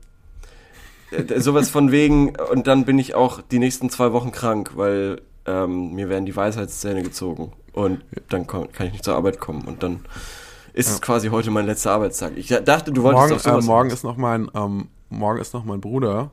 äh, 1.10 1.40
sowas 1.40 1.70
von 1.70 1.90
wegen, 1.90 2.34
und 2.52 2.66
dann 2.66 2.84
bin 2.84 2.98
ich 2.98 3.14
auch 3.14 3.40
die 3.40 3.58
nächsten 3.58 3.90
zwei 3.90 4.12
Wochen 4.12 4.32
krank, 4.32 4.72
weil 4.74 5.22
ähm, 5.46 5.94
mir 5.94 6.08
werden 6.08 6.26
die 6.26 6.34
Weisheitszähne 6.34 7.02
gezogen 7.02 7.52
und 7.72 8.02
dann 8.28 8.46
komm, 8.46 8.70
kann 8.72 8.86
ich 8.88 8.92
nicht 8.92 9.04
zur 9.04 9.14
Arbeit 9.14 9.38
kommen 9.38 9.62
und 9.62 9.82
dann 9.82 10.00
ist 10.72 10.90
es 10.90 11.00
quasi 11.00 11.28
heute 11.28 11.50
mein 11.50 11.64
letzter 11.64 11.92
Arbeitstag. 11.92 12.32
Ich 12.36 12.48
dachte, 12.48 12.92
du 12.92 13.02
wolltest 13.02 13.20
Morgen, 13.20 13.34
doch 13.34 13.40
sowas 13.40 13.64
äh, 13.64 13.66
morgen 13.66 13.90
ist 13.90 14.04
noch 14.04 14.18
mein, 14.18 14.50
ähm, 14.54 14.88
morgen 15.08 15.40
ist 15.40 15.54
noch 15.54 15.64
mein 15.64 15.80
Bruder. 15.80 16.30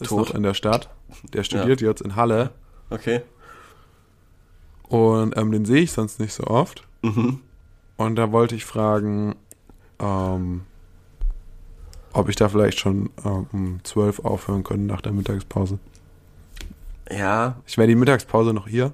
Ist 0.00 0.08
Tot? 0.08 0.28
noch 0.28 0.34
in 0.34 0.42
der 0.42 0.54
Stadt. 0.54 0.88
Der 1.34 1.44
studiert 1.44 1.82
jetzt 1.82 2.00
in 2.00 2.16
Halle. 2.16 2.50
Okay. 2.88 3.20
Und 4.88 5.36
ähm, 5.36 5.52
den 5.52 5.64
sehe 5.64 5.82
ich 5.82 5.92
sonst 5.92 6.18
nicht 6.18 6.32
so 6.32 6.44
oft. 6.44 6.86
Mhm. 7.02 7.40
Und 7.96 8.16
da 8.16 8.32
wollte 8.32 8.54
ich 8.54 8.64
fragen, 8.64 9.36
ähm, 9.98 10.62
ob 12.12 12.28
ich 12.28 12.36
da 12.36 12.48
vielleicht 12.48 12.78
schon 12.78 13.10
ähm, 13.24 13.46
um 13.52 13.80
12 13.84 14.20
aufhören 14.20 14.64
könnte 14.64 14.84
nach 14.84 15.00
der 15.00 15.12
Mittagspause. 15.12 15.78
Ja, 17.10 17.56
Ich 17.66 17.76
wäre 17.76 17.88
die 17.88 17.94
Mittagspause 17.96 18.52
noch 18.54 18.66
hier 18.66 18.92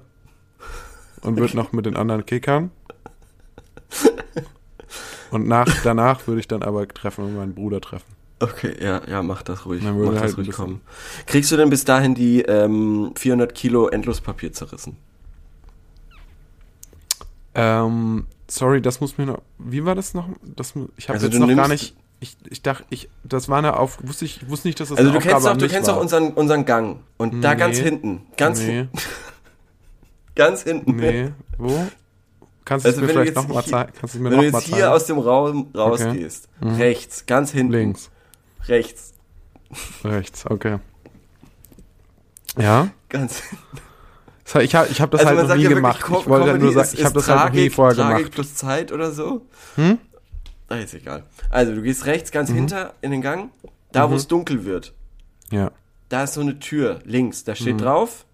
und 1.21 1.37
würde 1.37 1.55
noch 1.55 1.71
mit 1.71 1.85
den 1.85 1.95
anderen 1.95 2.25
kickern. 2.25 2.71
Und 5.31 5.47
nach, 5.47 5.67
danach 5.83 6.27
würde 6.27 6.41
ich 6.41 6.47
dann 6.47 6.61
aber 6.61 6.85
treffen 6.89 7.23
und 7.23 7.35
meinen 7.37 7.55
Bruder 7.55 7.79
treffen. 7.79 8.11
okay, 8.41 8.75
ja, 8.83 9.01
ja, 9.07 9.23
mach 9.23 9.43
das 9.43 9.65
ruhig. 9.65 9.81
Dann 9.83 9.97
Mach 9.97 10.07
halt 10.13 10.23
das 10.23 10.31
ein 10.33 10.43
ruhig 10.43 10.51
kommen. 10.51 10.81
Kriegst 11.25 11.51
du 11.53 11.57
denn 11.57 11.69
bis 11.69 11.85
dahin 11.85 12.15
die 12.15 12.41
ähm, 12.41 13.13
400 13.15 13.55
Kilo 13.55 13.87
Endlospapier 13.87 14.51
zerrissen? 14.51 14.97
Ähm, 17.53 18.25
sorry, 18.53 18.81
das 18.81 18.99
muss 19.01 19.17
mir 19.17 19.25
noch. 19.25 19.41
Wie 19.57 19.85
war 19.85 19.95
das 19.95 20.13
noch? 20.13 20.27
Das, 20.43 20.73
ich 20.97 21.07
habe 21.09 21.13
Also 21.15 21.27
jetzt 21.27 21.35
du 21.35 21.45
noch 21.45 21.55
gar 21.55 21.67
nicht. 21.67 21.95
Ich, 22.19 22.37
ich 22.49 22.61
dachte, 22.61 22.85
ich, 22.91 23.09
das 23.23 23.49
war 23.49 23.57
eine 23.57 23.77
Auf. 23.77 23.97
Wusste 24.03 24.25
ich, 24.25 24.47
wusste 24.47 24.67
nicht, 24.67 24.79
dass 24.79 24.89
das 24.89 24.97
Also 24.99 25.09
eine 25.09 25.17
du 25.19 25.23
kennst 25.23 25.35
Aufgabe 25.37 25.43
doch, 25.59 25.63
an 25.63 25.67
du 25.69 25.73
kennst 25.73 25.87
war. 25.87 25.95
doch 25.95 26.01
unseren, 26.01 26.31
unseren 26.33 26.65
Gang. 26.65 26.99
Und 27.17 27.41
da 27.41 27.53
Nee. 27.53 27.59
ganz 27.59 27.77
hinten. 27.79 28.21
Ganz, 28.37 28.59
Nee, 28.59 28.87
ganz 30.35 30.63
hinten. 30.63 30.95
nee. 30.97 31.31
Wo? 31.57 31.87
Kannst 32.63 32.85
du 32.85 32.89
Also 32.89 33.01
es 33.01 33.01
mir 33.01 33.07
du 33.07 33.13
vielleicht 33.13 33.35
nochmal 33.35 33.65
zeigen? 33.65 33.91
Kannst 33.99 34.13
du 34.15 34.19
mir 34.19 34.25
Wenn 34.29 34.31
du 34.39 34.45
noch 34.51 34.53
jetzt 34.59 34.63
hier 34.67 34.75
zeigen? 34.77 34.87
aus 34.93 35.05
dem 35.07 35.17
Raum 35.19 35.71
rausgehst, 35.75 36.47
rechts, 36.61 37.25
ganz 37.25 37.51
hinten. 37.51 37.73
Links, 37.73 38.11
Rechts, 38.67 39.13
rechts, 40.03 40.45
okay. 40.45 40.77
Ja? 42.57 42.89
ganz 43.09 43.41
hat- 43.41 43.57
Ich 44.59 44.75
habe 44.75 44.87
ich 44.89 44.99
hab 45.01 45.11
das 45.11 45.21
also 45.25 45.37
halt 45.39 45.47
noch 45.49 45.55
nie 45.55 45.63
ja 45.63 45.69
gemacht. 45.69 46.01
wirklich, 46.01 46.19
Ich 46.21 46.27
wollte 46.29 46.45
Comedy 46.47 46.63
nur 46.65 46.73
sagen, 46.73 46.87
ist- 46.87 46.99
ich 46.99 47.05
habe 47.05 47.13
das 47.15 47.27
halt 47.29 47.39
noch 47.39 47.49
nie 47.51 47.57
Tragik- 47.69 47.73
vorher 47.75 47.95
Tragik 47.95 48.17
gemacht. 48.17 48.31
plus 48.33 48.55
Zeit 48.55 48.91
oder 48.91 49.11
so. 49.11 49.45
Hm? 49.75 49.97
Ah, 50.69 50.75
ist 50.75 50.93
egal. 50.93 51.23
Also 51.49 51.73
du 51.75 51.81
gehst 51.81 52.05
rechts 52.05 52.29
Mhm. 52.31 52.33
ganz 52.33 52.49
hinter 52.51 52.93
in 53.01 53.11
den 53.11 53.21
Gang, 53.21 53.51
da 53.91 54.09
wo 54.09 54.15
es 54.15 54.27
dunkel 54.27 54.65
wird. 54.65 54.93
Ja. 55.51 55.71
Da 56.09 56.23
ist 56.23 56.33
so 56.33 56.41
eine 56.41 56.59
Tür 56.59 56.99
links, 57.05 57.43
da 57.43 57.55
steht 57.55 57.79
drauf 57.81 58.25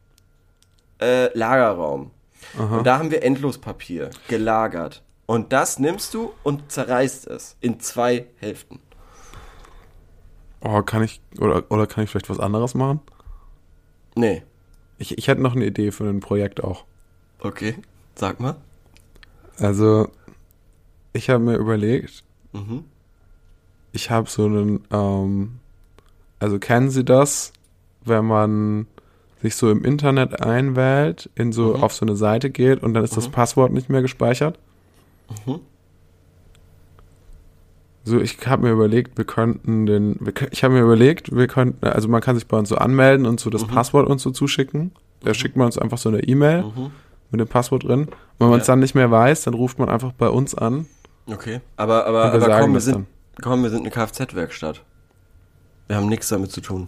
äh, 0.99 1.35
Lagerraum. 1.37 2.11
Mhm. 2.55 2.61
Aha. 2.61 2.77
Und 2.77 2.87
da 2.87 2.97
haben 2.97 3.11
wir 3.11 3.21
Endlospapier 3.23 4.09
gelagert. 4.27 5.03
Und 5.27 5.51
das 5.53 5.77
nimmst 5.77 6.13
du 6.13 6.31
und 6.43 6.71
zerreißt 6.71 7.27
es 7.27 7.55
in 7.59 7.79
zwei 7.79 8.25
Hälften. 8.39 8.79
Oh, 10.61 10.81
kann 10.81 11.03
ich, 11.03 11.21
oder, 11.39 11.63
oder 11.69 11.85
kann 11.85 12.03
ich 12.03 12.09
vielleicht 12.09 12.29
was 12.29 12.39
anderes 12.39 12.73
machen? 12.73 12.99
Nee. 14.15 14.43
Ich, 14.97 15.17
ich 15.17 15.27
hätte 15.27 15.41
noch 15.41 15.55
eine 15.55 15.65
Idee 15.65 15.91
für 15.91 16.05
ein 16.09 16.19
Projekt 16.19 16.63
auch. 16.63 16.85
Okay. 17.39 17.75
Sag 18.15 18.39
mal. 18.39 18.55
Also, 19.59 20.09
ich 21.13 21.29
habe 21.29 21.43
mir 21.43 21.55
überlegt, 21.57 22.23
Mhm. 22.53 22.83
ich 23.91 24.09
habe 24.09 24.29
so 24.29 24.45
einen, 24.45 24.83
ähm, 24.91 25.59
also 26.39 26.57
kennen 26.59 26.89
Sie 26.89 27.03
das, 27.03 27.53
wenn 28.05 28.25
man 28.25 28.87
sich 29.41 29.55
so 29.55 29.69
im 29.69 29.83
Internet 29.85 30.41
einwählt, 30.41 31.29
in 31.35 31.51
so 31.51 31.75
Mhm. 31.75 31.83
auf 31.83 31.93
so 31.93 32.05
eine 32.05 32.15
Seite 32.15 32.49
geht 32.49 32.81
und 32.81 32.93
dann 32.93 33.03
ist 33.03 33.17
das 33.17 33.27
Mhm. 33.27 33.33
Passwort 33.33 33.71
nicht 33.71 33.89
mehr 33.89 34.01
gespeichert? 34.01 34.57
Mhm. 35.45 35.59
So, 38.07 38.19
ich 38.21 38.37
habe 38.47 38.63
mir 38.67 38.71
überlegt, 38.71 39.17
wir 39.17 39.25
könnten 39.25 39.85
den, 39.85 40.15
wir, 40.19 40.33
ich 40.51 40.63
habe 40.63 40.73
mir 40.73 40.81
überlegt, 40.81 41.35
wir 41.35 41.47
könnten, 41.47 41.85
also 41.85 42.07
man 42.07 42.21
kann 42.21 42.35
sich 42.35 42.47
bei 42.47 42.57
uns 42.57 42.69
so 42.69 42.75
anmelden 42.77 43.25
und 43.25 43.39
so 43.39 43.49
das 43.49 43.63
Mhm. 43.63 43.71
Passwort 43.71 44.07
uns 44.07 44.23
so 44.23 44.31
zuschicken. 44.31 44.91
Da 45.23 45.33
schickt 45.33 45.55
man 45.57 45.65
uns 45.65 45.77
einfach 45.77 45.97
so 45.97 46.07
eine 46.09 46.23
E-Mail 46.23 46.63
Mhm. 46.63 46.91
mit 47.31 47.41
dem 47.41 47.47
Passwort 47.47 47.83
drin. 47.83 48.01
Und 48.03 48.11
wenn 48.39 48.49
man 48.49 48.59
es 48.61 48.65
dann 48.67 48.79
nicht 48.79 48.95
mehr 48.95 49.11
weiß, 49.11 49.43
dann 49.43 49.53
ruft 49.55 49.77
man 49.79 49.89
einfach 49.89 50.11
bei 50.13 50.29
uns 50.29 50.55
an 50.55 50.85
Okay. 51.29 51.59
Aber, 51.75 52.05
aber, 52.05 52.23
aber 52.25 52.39
sagen 52.39 52.61
komm, 52.63 52.73
wir 52.73 52.79
sind, 52.79 52.93
dann. 52.95 53.07
komm, 53.41 53.63
wir 53.63 53.69
sind 53.69 53.81
eine 53.81 53.89
Kfz-Werkstatt. 53.91 54.81
Wir 55.87 55.97
haben 55.97 56.07
nichts 56.07 56.29
damit 56.29 56.51
zu 56.53 56.61
tun. 56.61 56.87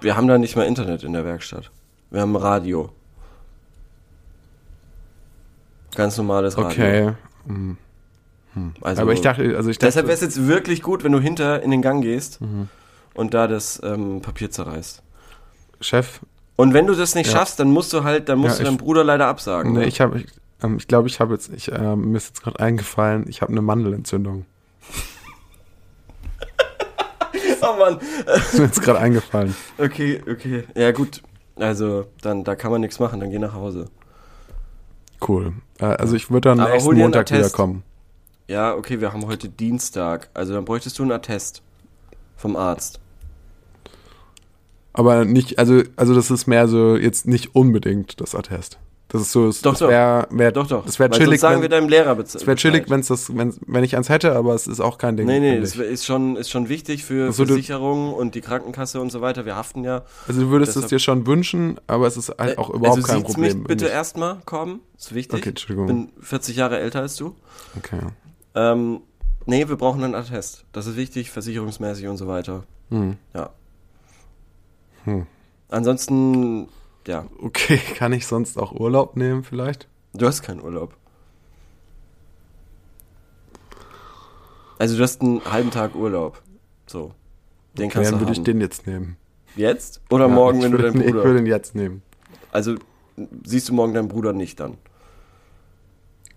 Wir 0.00 0.16
haben 0.16 0.28
da 0.28 0.38
nicht 0.38 0.54
mal 0.54 0.62
Internet 0.66 1.02
in 1.02 1.12
der 1.14 1.24
Werkstatt. 1.24 1.70
Wir 2.12 2.20
haben 2.20 2.36
Radio. 2.36 2.90
Ganz 5.96 6.16
normales 6.16 6.56
Radio. 6.56 6.68
Okay. 6.68 7.12
Hm. 8.54 8.72
Also, 8.80 9.02
Aber 9.02 9.12
ich 9.12 9.20
dachte, 9.20 9.56
also 9.56 9.68
ich 9.70 9.78
dachte, 9.78 9.86
deshalb 9.88 10.06
wäre 10.06 10.14
es 10.14 10.20
jetzt 10.22 10.46
wirklich 10.46 10.82
gut, 10.82 11.04
wenn 11.04 11.12
du 11.12 11.20
hinter 11.20 11.62
in 11.62 11.70
den 11.70 11.82
Gang 11.82 12.02
gehst 12.02 12.40
Mhm. 12.40 12.68
und 13.14 13.34
da 13.34 13.46
das 13.48 13.80
ähm, 13.84 14.22
Papier 14.22 14.50
zerreißt. 14.50 15.02
Chef, 15.80 16.20
Und 16.56 16.72
wenn 16.72 16.86
du 16.86 16.94
das 16.94 17.14
nicht 17.16 17.26
Ja. 17.26 17.32
schaffst, 17.38 17.58
dann 17.60 17.68
musst 17.70 17.92
du 17.92 18.04
halt, 18.04 18.28
dann 18.28 18.38
musst 18.38 18.58
Ja, 18.58 18.64
du 18.64 18.70
deinem 18.70 18.78
Bruder 18.78 19.02
leider 19.04 19.26
absagen. 19.26 19.72
nee, 19.72 19.80
ne? 19.80 19.86
ich 19.86 20.00
habe, 20.00 20.20
ich, 20.20 20.26
ähm, 20.62 20.76
ich 20.76 20.86
glaube, 20.86 21.08
ich 21.08 21.18
habe 21.20 21.34
jetzt, 21.34 21.52
ich, 21.52 21.70
ähm, 21.72 22.12
mir 22.12 22.16
ist 22.16 22.28
jetzt 22.28 22.42
gerade 22.42 22.60
eingefallen, 22.60 23.24
ich 23.28 23.42
habe 23.42 23.50
eine 23.52 23.60
Mandelentzündung. 23.62 24.46
oh 27.62 27.76
Mann. 27.78 27.98
ist 28.36 28.58
mir 28.58 28.64
jetzt 28.66 28.82
gerade 28.82 28.98
eingefallen. 29.00 29.54
Okay, 29.78 30.22
okay. 30.30 30.64
Ja 30.74 30.92
gut. 30.92 31.22
Also, 31.56 32.06
dann, 32.22 32.44
da 32.44 32.56
kann 32.56 32.70
man 32.70 32.80
nichts 32.80 32.98
machen, 32.98 33.20
dann 33.20 33.30
geh 33.30 33.38
nach 33.38 33.54
Hause. 33.54 33.86
Cool. 35.26 35.52
Äh, 35.78 35.84
also 35.86 36.16
ich 36.16 36.30
würde 36.30 36.50
dann 36.50 36.60
Aber 36.60 36.72
nächsten 36.72 36.96
Montag 36.96 37.30
wiederkommen. 37.30 37.82
Ja, 38.48 38.74
okay, 38.74 39.00
wir 39.00 39.12
haben 39.12 39.26
heute 39.26 39.48
Dienstag. 39.48 40.28
Also 40.34 40.52
dann 40.52 40.64
bräuchtest 40.64 40.98
du 40.98 41.02
einen 41.02 41.12
Attest 41.12 41.62
vom 42.36 42.56
Arzt. 42.56 43.00
Aber 44.92 45.24
nicht, 45.24 45.58
also, 45.58 45.82
also 45.96 46.14
das 46.14 46.30
ist 46.30 46.46
mehr 46.46 46.68
so 46.68 46.96
jetzt 46.96 47.26
nicht 47.26 47.54
unbedingt 47.54 48.20
das 48.20 48.34
Attest. 48.34 48.78
Das 49.08 49.20
ist 49.22 49.32
so, 49.32 49.46
Doch, 49.50 49.72
das 49.72 49.78
doch. 49.80 49.88
wäre, 49.88 50.26
wär, 50.30 50.50
Doch, 50.50 50.66
doch. 50.66 50.84
das 50.84 50.98
wäre 50.98 51.10
Weil 51.10 51.18
chillig, 51.18 51.40
sagen 51.40 51.56
wenn, 51.56 51.62
wir 51.62 51.68
deinem 51.68 51.88
Lehrer 51.88 52.16
bez 52.16 52.32
das 52.32 52.46
wäre 52.46 52.56
chillig, 52.56 52.90
wenn's 52.90 53.08
das, 53.08 53.36
wenn, 53.36 53.54
wenn 53.66 53.84
ich 53.84 53.96
eins 53.96 54.08
hätte, 54.08 54.34
aber 54.34 54.54
es 54.54 54.66
ist 54.66 54.80
auch 54.80 54.98
kein 54.98 55.16
Ding. 55.16 55.26
Nee, 55.26 55.38
nee, 55.40 55.60
das 55.60 55.78
wär- 55.78 55.86
ist 55.86 56.04
schon, 56.04 56.36
ist 56.36 56.50
schon 56.50 56.68
wichtig 56.68 57.04
für 57.04 57.26
Also 57.26 57.44
Versicherungen 57.46 58.12
und 58.12 58.34
die 58.34 58.40
Krankenkasse 58.40 59.00
und 59.00 59.10
so 59.12 59.20
weiter. 59.20 59.44
Wir 59.46 59.54
haften 59.56 59.84
ja. 59.84 60.02
Also 60.26 60.40
du 60.42 60.50
würdest 60.50 60.76
es 60.76 60.86
dir 60.86 60.98
schon 60.98 61.26
wünschen, 61.26 61.78
aber 61.86 62.06
es 62.08 62.16
ist 62.16 62.34
halt 62.38 62.58
auch 62.58 62.70
überhaupt 62.70 62.98
also 62.98 63.12
kein 63.12 63.22
Problem. 63.22 63.58
mich 63.58 63.66
bitte 63.68 63.86
erstmal 63.86 64.38
kommen. 64.46 64.80
Ist 64.98 65.14
wichtig. 65.14 65.38
Okay, 65.40 65.50
Entschuldigung. 65.50 65.86
Ich 65.88 66.14
bin 66.14 66.22
40 66.22 66.56
Jahre 66.56 66.80
älter 66.80 67.00
als 67.00 67.14
du. 67.16 67.36
Okay. 67.76 68.00
Ähm, 68.54 69.00
nee, 69.46 69.68
wir 69.68 69.76
brauchen 69.76 70.02
einen 70.04 70.14
Attest. 70.14 70.64
Das 70.72 70.86
ist 70.86 70.96
wichtig, 70.96 71.30
versicherungsmäßig 71.30 72.06
und 72.08 72.16
so 72.16 72.26
weiter. 72.26 72.64
Hm. 72.90 73.16
Ja. 73.34 73.50
Hm. 75.04 75.26
Ansonsten, 75.68 76.68
ja, 77.06 77.26
Okay, 77.42 77.78
kann 77.96 78.12
ich 78.12 78.26
sonst 78.26 78.58
auch 78.58 78.72
Urlaub 78.72 79.16
nehmen 79.16 79.42
vielleicht? 79.44 79.88
du 80.16 80.26
hast 80.26 80.42
keinen 80.42 80.60
Urlaub. 80.62 80.94
Also 84.78 84.96
du 84.96 85.02
hast 85.02 85.20
einen 85.22 85.44
halben 85.44 85.70
Tag 85.70 85.94
Urlaub. 85.94 86.40
So. 86.86 87.12
Den 87.78 87.90
kannst 87.90 88.10
Dann 88.10 88.18
du 88.18 88.24
würde 88.24 88.32
ich 88.32 88.38
haben. 88.38 88.44
den 88.44 88.60
jetzt 88.60 88.86
nehmen. 88.86 89.16
Jetzt? 89.56 90.00
Oder 90.10 90.28
Ja, 90.28 90.34
morgen, 90.34 90.58
ich 90.58 90.64
wenn 90.64 90.72
du 90.72 90.78
deinen 90.78 90.92
den- 90.94 91.02
Ich 91.02 91.06
Bruder... 91.12 91.24
würde 91.24 91.38
den 91.40 91.46
jetzt 91.46 91.74
nehmen. 91.74 92.02
Also 92.52 92.76
siehst 93.44 93.68
du 93.68 93.74
morgen 93.74 93.94
deinen 93.94 94.08
Bruder 94.08 94.32
nicht 94.32 94.60
dann? 94.60 94.76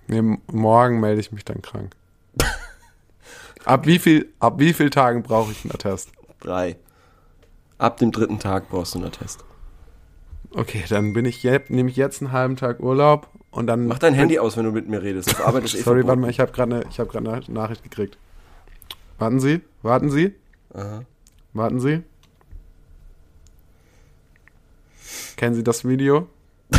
Nee, 0.08 0.38
morgen 0.51 0.99
melde 0.99 1.19
ich 1.19 1.32
mich 1.32 1.43
dann 1.45 1.62
krank. 1.62 1.95
Ab 3.65 3.86
wie 3.86 4.00
viel, 4.00 4.34
ab 4.39 4.60
wie 4.60 4.71
viel 4.71 4.89
Tagen 4.89 5.23
brauche 5.23 5.52
ich 5.52 5.65
einen 5.65 5.73
Attest? 5.73 6.12
Drei. 6.39 6.78
Ab 7.78 7.97
dem 7.97 8.13
dritten 8.13 8.39
Tag 8.39 8.69
brauchst 8.69 8.95
du 8.95 9.00
einen 9.00 9.08
Attest. 9.08 9.43
Okay, 10.52 10.86
dann 10.88 11.12
bin 11.12 11.26
ich 11.26 11.43
jetzt, 11.43 11.69
nehme 11.69 11.89
ich 11.89 11.97
jetzt 11.97 12.21
einen 12.21 12.32
halben 12.32 12.56
Tag 12.56 12.80
Urlaub 12.80 13.28
und 13.52 13.67
dann. 13.67 13.88
Mach 13.88 14.00
dein 14.00 14.13
Handy 14.13 14.39
aus, 14.39 14.56
wenn 14.56 14.63
du 14.63 14.71
mit 14.71 14.88
mir 14.88 15.04
redest. 15.04 15.30
Auf 15.30 15.45
Arbeit 15.45 15.65
ist 15.65 15.76
eh 15.76 15.82
Sorry, 15.82 16.08
warte 16.08 16.21
mal, 16.21 16.30
ich 16.30 16.39
habe 16.39 16.54
gerade 16.54 16.76
eine, 16.76 16.86
ich 16.89 16.95
gerade 16.95 17.17
eine 17.17 17.41
Nachricht 17.50 17.84
gekriegt. 17.84 18.17
Warten 19.19 19.41
Sie, 19.41 19.62
warten 19.82 20.10
Sie, 20.10 20.34
Aha. 20.73 21.02
warten 21.54 21.82
Sie. 21.82 22.04
Kennen 25.36 25.56
Sie 25.56 25.63
das 25.63 25.86
Video? 25.86 26.30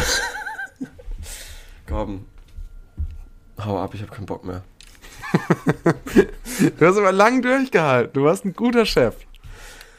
Komm. 1.87 2.25
Hau 3.63 3.79
ab, 3.79 3.93
ich 3.95 4.01
habe 4.01 4.11
keinen 4.11 4.27
Bock 4.27 4.45
mehr. 4.45 4.63
Du 6.79 6.87
hast 6.87 6.97
aber 6.97 7.13
lang 7.13 7.43
durchgehalten. 7.43 8.13
Du 8.13 8.25
warst 8.25 8.45
ein 8.45 8.53
guter 8.55 8.87
Chef. 8.87 9.15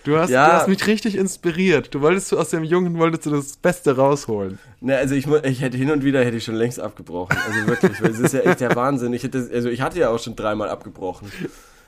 Du 0.06 0.18
hast, 0.18 0.30
Ja. 0.30 0.48
du 0.48 0.54
hast 0.54 0.68
mich 0.68 0.88
richtig 0.88 1.15
inspiriert. 1.15 1.94
Du 1.94 2.02
wolltest 2.02 2.32
du 2.32 2.39
aus 2.39 2.50
dem 2.50 2.63
Jungen 2.63 2.98
wolltest 2.98 3.26
du 3.26 3.32
das 3.32 3.58
Beste 3.58 3.96
rausholen. 3.98 4.58
Ne, 4.82 4.96
also 4.98 5.13
ich, 5.13 5.28
ich 5.28 5.62
hätte 5.62 5.78
hin 5.78 5.92
und 5.92 6.04
wieder 6.04 6.24
hätte 6.24 6.38
ich 6.38 6.44
schon 6.46 6.56
längst 6.56 6.80
abgebrochen. 6.80 7.38
Also 7.46 7.68
wirklich, 7.68 8.02
weil 8.02 8.12
es 8.12 8.20
ist 8.20 8.34
ja 8.34 8.39
echt 8.42 8.62
der 8.62 8.76
Wahnsinn. 8.76 9.13
Ich 9.13 9.24
hätte, 9.24 9.50
also 9.54 9.70
ich 9.70 9.82
hatte 9.82 10.00
ja 10.00 10.10
auch 10.10 10.20
schon 10.20 10.36
dreimal 10.36 10.70
abgebrochen. 10.70 11.32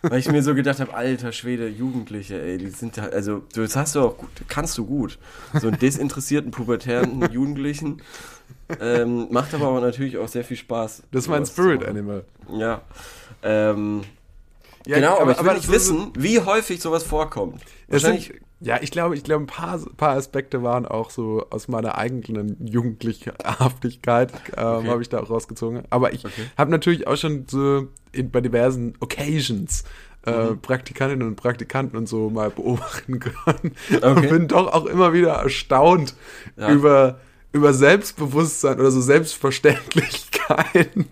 Weil 0.03 0.19
ich 0.19 0.29
mir 0.31 0.41
so 0.41 0.55
gedacht 0.55 0.79
habe, 0.79 0.93
alter 0.95 1.31
Schwede, 1.31 1.67
Jugendliche, 1.67 2.41
ey, 2.41 2.57
die 2.57 2.69
sind 2.71 2.97
da, 2.97 3.03
also 3.05 3.43
das 3.53 3.75
hast 3.75 3.93
du 3.95 4.01
auch 4.01 4.17
gut, 4.17 4.29
kannst 4.47 4.75
du 4.79 4.85
gut. 4.85 5.19
So 5.53 5.67
einen 5.67 5.77
desinteressierten, 5.77 6.49
pubertären 6.51 7.21
Jugendlichen. 7.31 8.01
Ähm, 8.81 9.27
macht 9.29 9.53
aber 9.53 9.67
auch 9.67 9.79
natürlich 9.79 10.17
auch 10.17 10.27
sehr 10.27 10.43
viel 10.43 10.57
Spaß. 10.57 11.03
Das 11.11 11.23
ist 11.25 11.29
mein 11.29 11.45
Spirit. 11.45 11.85
Animal. 11.85 12.25
Ja. 12.51 12.81
Ähm, 13.43 14.01
Ja, 14.85 14.95
genau, 14.97 15.19
aber, 15.19 15.31
ich 15.31 15.43
will 15.43 15.53
nicht 15.53 15.65
so- 15.67 15.71
wissen, 15.73 16.13
wie 16.17 16.39
häufig 16.39 16.81
sowas 16.81 17.03
vorkommt. 17.03 17.61
Wahrscheinlich, 17.87 18.27
sind, 18.27 18.39
ja, 18.61 18.79
ich 18.81 18.91
glaube, 18.91 19.15
ich 19.15 19.23
glaube, 19.23 19.43
ein 19.43 19.47
paar, 19.47 19.79
paar 19.97 20.15
Aspekte 20.15 20.63
waren 20.63 20.85
auch 20.85 21.09
so 21.11 21.45
aus 21.49 21.67
meiner 21.67 21.97
eigenen 21.97 22.57
Jugendlichhaftigkeit, 22.65 24.31
ähm, 24.57 24.65
Okay. 24.77 24.87
habe 24.89 25.01
ich 25.01 25.09
da 25.09 25.19
auch 25.19 25.29
rausgezogen. 25.29 25.83
Aber 25.89 26.13
ich 26.13 26.25
Okay. 26.25 26.45
habe 26.57 26.71
natürlich 26.71 27.07
auch 27.07 27.17
schon 27.17 27.45
so 27.49 27.87
in, 28.11 28.31
bei 28.31 28.41
diversen 28.41 28.93
Occasions 28.99 29.83
äh, 30.25 30.51
Mhm. 30.51 30.61
Praktikantinnen 30.61 31.27
und 31.27 31.35
Praktikanten 31.35 31.97
und 31.97 32.07
so 32.07 32.29
mal 32.29 32.51
beobachten 32.51 33.19
können. 33.19 33.75
Und 33.89 34.03
Okay. 34.03 34.27
bin 34.27 34.47
doch 34.47 34.71
auch 34.71 34.85
immer 34.85 35.13
wieder 35.13 35.31
erstaunt 35.33 36.13
Ja. 36.57 36.71
über, 36.71 37.19
über 37.53 37.73
Selbstbewusstsein 37.73 38.79
oder 38.79 38.91
so 38.91 39.01
Selbstverständlichkeiten, 39.01 41.05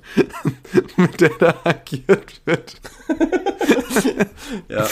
mit 0.97 1.21
der 1.21 1.29
da 1.37 1.55
agiert 1.63 2.41
wird. 2.45 2.75
ja. 4.69 4.87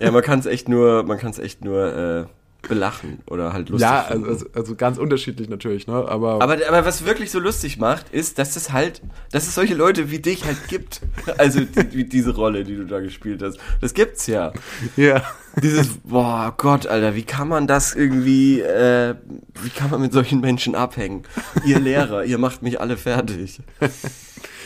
ja, 0.00 0.10
man 0.10 0.22
kann 0.22 0.38
es 0.38 0.46
echt 0.46 0.68
nur, 0.68 1.02
man 1.02 1.18
kann 1.18 1.30
es 1.30 1.38
echt 1.38 1.64
nur 1.64 1.94
äh, 1.94 2.24
belachen 2.68 3.18
oder 3.26 3.52
halt 3.52 3.68
lustig 3.68 3.88
Ja, 3.88 4.02
finden. 4.02 4.28
also, 4.28 4.46
also 4.54 4.74
ganz 4.74 4.98
unterschiedlich 4.98 5.48
natürlich, 5.48 5.86
ne? 5.86 5.94
Aber, 5.94 6.42
Aber, 6.42 6.54
aber 6.54 6.84
was 6.84 7.04
wirklich 7.04 7.30
so 7.30 7.38
lustig 7.38 7.78
macht, 7.78 8.06
ist, 8.12 8.38
dass 8.38 8.56
es 8.56 8.72
halt, 8.72 9.02
dass 9.30 9.46
es 9.46 9.54
solche 9.54 9.74
Leute 9.74 10.10
wie 10.10 10.18
dich 10.18 10.44
halt 10.44 10.68
gibt. 10.68 11.00
Also 11.38 11.60
die, 11.60 11.92
wie 11.92 12.04
diese 12.04 12.34
Rolle, 12.34 12.64
die 12.64 12.76
du 12.76 12.84
da 12.86 13.00
gespielt 13.00 13.42
hast. 13.42 13.58
Das 13.80 13.94
gibt's 13.94 14.26
ja. 14.26 14.52
ja. 14.96 15.22
Dieses, 15.62 15.88
boah 16.04 16.52
Gott, 16.56 16.86
Alter, 16.86 17.14
wie 17.14 17.22
kann 17.22 17.48
man 17.48 17.66
das 17.66 17.94
irgendwie, 17.94 18.60
äh, 18.60 19.14
wie 19.62 19.70
kann 19.70 19.90
man 19.90 20.00
mit 20.02 20.12
solchen 20.12 20.40
Menschen 20.40 20.74
abhängen? 20.74 21.22
Ihr 21.64 21.80
Lehrer, 21.80 22.24
ihr 22.24 22.38
macht 22.38 22.62
mich 22.62 22.80
alle 22.80 22.96
fertig. 22.98 23.60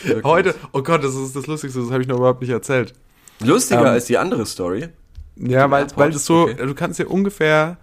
Wirklich. 0.03 0.23
Heute, 0.25 0.55
oh 0.73 0.81
Gott, 0.83 1.03
das 1.03 1.15
ist 1.15 1.35
das 1.35 1.47
Lustigste, 1.47 1.79
das 1.79 1.91
habe 1.91 2.01
ich 2.01 2.07
noch 2.07 2.17
überhaupt 2.17 2.41
nicht 2.41 2.49
erzählt. 2.51 2.93
Lustiger 3.39 3.81
Ähm, 3.81 3.87
als 3.87 4.05
die 4.05 4.17
andere 4.17 4.45
Story. 4.45 4.89
Ja, 5.37 5.71
weil, 5.71 5.83
Airport, 5.83 5.97
weil 5.97 6.11
das 6.11 6.25
so, 6.25 6.41
okay. 6.43 6.55
du 6.65 6.73
kannst 6.75 6.99
dir 6.99 7.07
ungefähr 7.09 7.77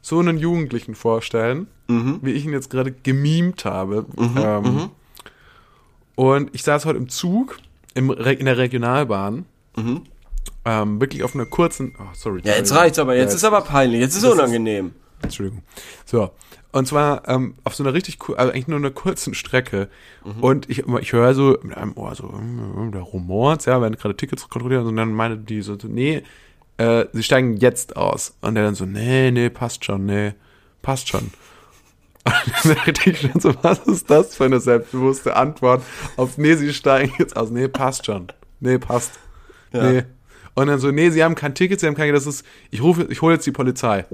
so 0.00 0.18
einen 0.20 0.38
Jugendlichen 0.38 0.94
vorstellen, 0.94 1.66
Mhm. 1.88 2.20
wie 2.22 2.30
ich 2.32 2.44
ihn 2.46 2.52
jetzt 2.52 2.70
gerade 2.70 2.92
gemimt 2.92 3.64
habe. 3.66 4.06
ähm, 4.18 4.90
Und 6.14 6.50
ich 6.54 6.62
saß 6.62 6.86
heute 6.86 6.98
im 6.98 7.08
Zug, 7.08 7.58
im, 7.94 8.10
in 8.10 8.44
der 8.46 8.56
Regionalbahn, 8.58 9.44
Mhm. 9.76 10.02
Ähm, 10.64 11.00
wirklich 11.00 11.22
auf 11.22 11.34
einer 11.34 11.46
kurzen, 11.46 11.94
oh, 11.98 12.04
sorry. 12.14 12.40
Ja, 12.44 12.54
jetzt 12.54 12.74
reicht's 12.74 12.98
aber, 12.98 13.16
jetzt 13.16 13.30
Ja, 13.32 13.36
ist 13.36 13.44
aber 13.44 13.60
peinlich, 13.62 14.00
jetzt 14.00 14.14
ist 14.14 14.24
Das 14.24 14.32
ist- 14.32 14.38
unangenehm. 14.38 14.92
Entschuldigung. 15.22 15.62
So. 16.04 16.30
Und 16.72 16.88
zwar 16.88 17.28
ähm, 17.28 17.54
auf 17.62 17.74
so 17.76 17.84
einer 17.84 17.94
richtig 17.94 18.18
cool, 18.28 18.34
also 18.36 18.52
eigentlich 18.52 18.66
nur 18.68 18.78
einer 18.78 18.90
kurzen 18.90 19.32
Strecke. 19.34 19.88
Mhm. 20.24 20.42
Und 20.42 20.68
ich, 20.70 20.84
ich 20.86 21.12
höre 21.12 21.32
so 21.34 21.56
mit 21.62 21.76
einem 21.76 21.96
Ohr 21.96 22.14
so, 22.16 22.32
hm, 22.32 22.90
der 22.92 23.02
Rumort, 23.02 23.64
ja, 23.66 23.80
werden 23.80 23.96
gerade 23.96 24.16
Tickets 24.16 24.48
kontrolliert 24.48 24.84
und 24.84 24.96
dann 24.96 25.12
meinte 25.12 25.38
die 25.38 25.62
so, 25.62 25.78
so, 25.78 25.86
nee, 25.86 26.24
äh, 26.78 27.06
sie 27.12 27.22
steigen 27.22 27.56
jetzt 27.58 27.96
aus. 27.96 28.34
Und 28.40 28.56
der 28.56 28.64
dann 28.64 28.74
so, 28.74 28.86
nee, 28.86 29.30
nee, 29.30 29.50
passt 29.50 29.84
schon, 29.84 30.04
nee, 30.06 30.34
passt 30.82 31.08
schon. 31.08 31.30
Und 32.24 32.32
dann 32.64 32.74
dachte 32.86 33.10
ich 33.10 33.20
schon 33.20 33.38
so, 33.38 33.54
was 33.62 33.80
ist 33.80 34.08
das 34.10 34.34
für 34.34 34.44
eine 34.46 34.58
selbstbewusste 34.58 35.36
Antwort 35.36 35.82
auf, 36.16 36.38
nee, 36.38 36.54
sie 36.54 36.72
steigen 36.72 37.12
jetzt 37.18 37.36
aus, 37.36 37.50
nee, 37.50 37.68
passt 37.68 38.06
schon, 38.06 38.28
nee, 38.60 38.78
passt, 38.78 39.12
Ja. 39.72 39.90
nee. 39.92 40.02
Und 40.54 40.66
dann 40.68 40.78
so, 40.78 40.90
nee, 40.90 41.10
sie 41.10 41.24
haben 41.24 41.34
kein 41.34 41.54
Ticket, 41.54 41.80
sie 41.80 41.86
haben 41.86 41.94
kein, 41.94 42.12
das 42.12 42.26
ist, 42.26 42.44
ich 42.70 42.82
rufe, 42.82 43.06
ich 43.10 43.22
hole 43.22 43.34
jetzt 43.34 43.46
die 43.46 43.52
Polizei. 43.52 44.04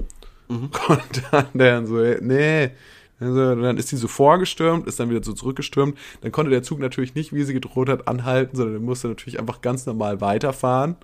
Mhm. 0.49 0.69
Und 0.87 1.23
dann 1.31 1.45
der 1.53 1.85
so, 1.85 1.95
nee. 2.21 2.71
Also, 3.19 3.53
dann 3.55 3.77
ist 3.77 3.91
die 3.91 3.97
so 3.97 4.07
vorgestürmt, 4.07 4.87
ist 4.87 4.99
dann 4.99 5.11
wieder 5.11 5.23
so 5.23 5.33
zurückgestürmt. 5.33 5.95
Dann 6.21 6.31
konnte 6.31 6.49
der 6.49 6.63
Zug 6.63 6.79
natürlich 6.79 7.13
nicht, 7.13 7.31
wie 7.33 7.43
sie 7.43 7.53
gedroht 7.53 7.87
hat, 7.87 8.07
anhalten, 8.07 8.55
sondern 8.57 8.77
er 8.77 8.79
musste 8.81 9.09
natürlich 9.09 9.39
einfach 9.39 9.61
ganz 9.61 9.85
normal 9.85 10.21
weiterfahren. 10.21 10.95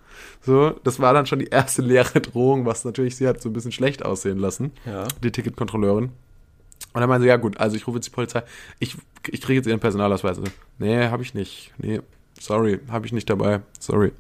So, 0.41 0.71
das 0.83 0.99
war 0.99 1.13
dann 1.13 1.27
schon 1.27 1.37
die 1.37 1.45
erste 1.45 1.83
leere 1.83 2.19
Drohung, 2.19 2.65
was 2.65 2.83
natürlich 2.85 3.15
sie 3.15 3.27
hat 3.27 3.39
so 3.39 3.49
ein 3.49 3.53
bisschen 3.53 3.71
schlecht 3.71 4.03
aussehen 4.03 4.39
lassen, 4.39 4.71
Ja. 4.87 5.03
die 5.21 5.31
Ticketkontrolleurin. 5.31 6.05
Und 6.05 7.01
dann 7.01 7.07
meinte 7.07 7.21
sie, 7.23 7.29
ja 7.29 7.37
gut, 7.37 7.59
also 7.59 7.75
ich 7.75 7.85
rufe 7.85 7.97
jetzt 7.99 8.07
die 8.07 8.11
Polizei. 8.11 8.41
Ich, 8.79 8.95
ich 9.29 9.41
kriege 9.41 9.57
jetzt 9.57 9.67
ihren 9.67 9.79
Personalausweis. 9.79 10.39
Nee, 10.79 11.09
habe 11.09 11.21
ich 11.21 11.35
nicht. 11.35 11.71
Nee, 11.77 12.01
sorry, 12.39 12.79
habe 12.89 13.05
ich 13.05 13.13
nicht 13.13 13.29
dabei. 13.29 13.61
Sorry. 13.79 14.11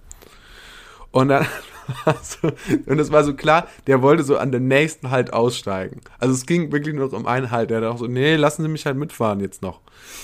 Und 1.17 1.29
dann 1.29 1.47
so, 2.21 2.51
und 2.85 2.99
es 2.99 3.11
war 3.11 3.23
so 3.23 3.33
klar, 3.33 3.67
der 3.87 4.03
wollte 4.03 4.21
so 4.21 4.37
an 4.37 4.51
der 4.51 4.59
nächsten 4.59 5.09
Halt 5.09 5.33
aussteigen. 5.33 6.01
Also 6.19 6.35
es 6.35 6.45
ging 6.45 6.71
wirklich 6.71 6.93
nur 6.93 7.11
um 7.11 7.25
einen 7.25 7.49
Halt. 7.49 7.71
Der 7.71 7.89
auch 7.89 7.97
so, 7.97 8.05
nee, 8.05 8.35
lassen 8.35 8.61
Sie 8.61 8.67
mich 8.67 8.85
halt 8.85 8.97
mitfahren 8.97 9.39
jetzt 9.39 9.63
noch. 9.63 9.81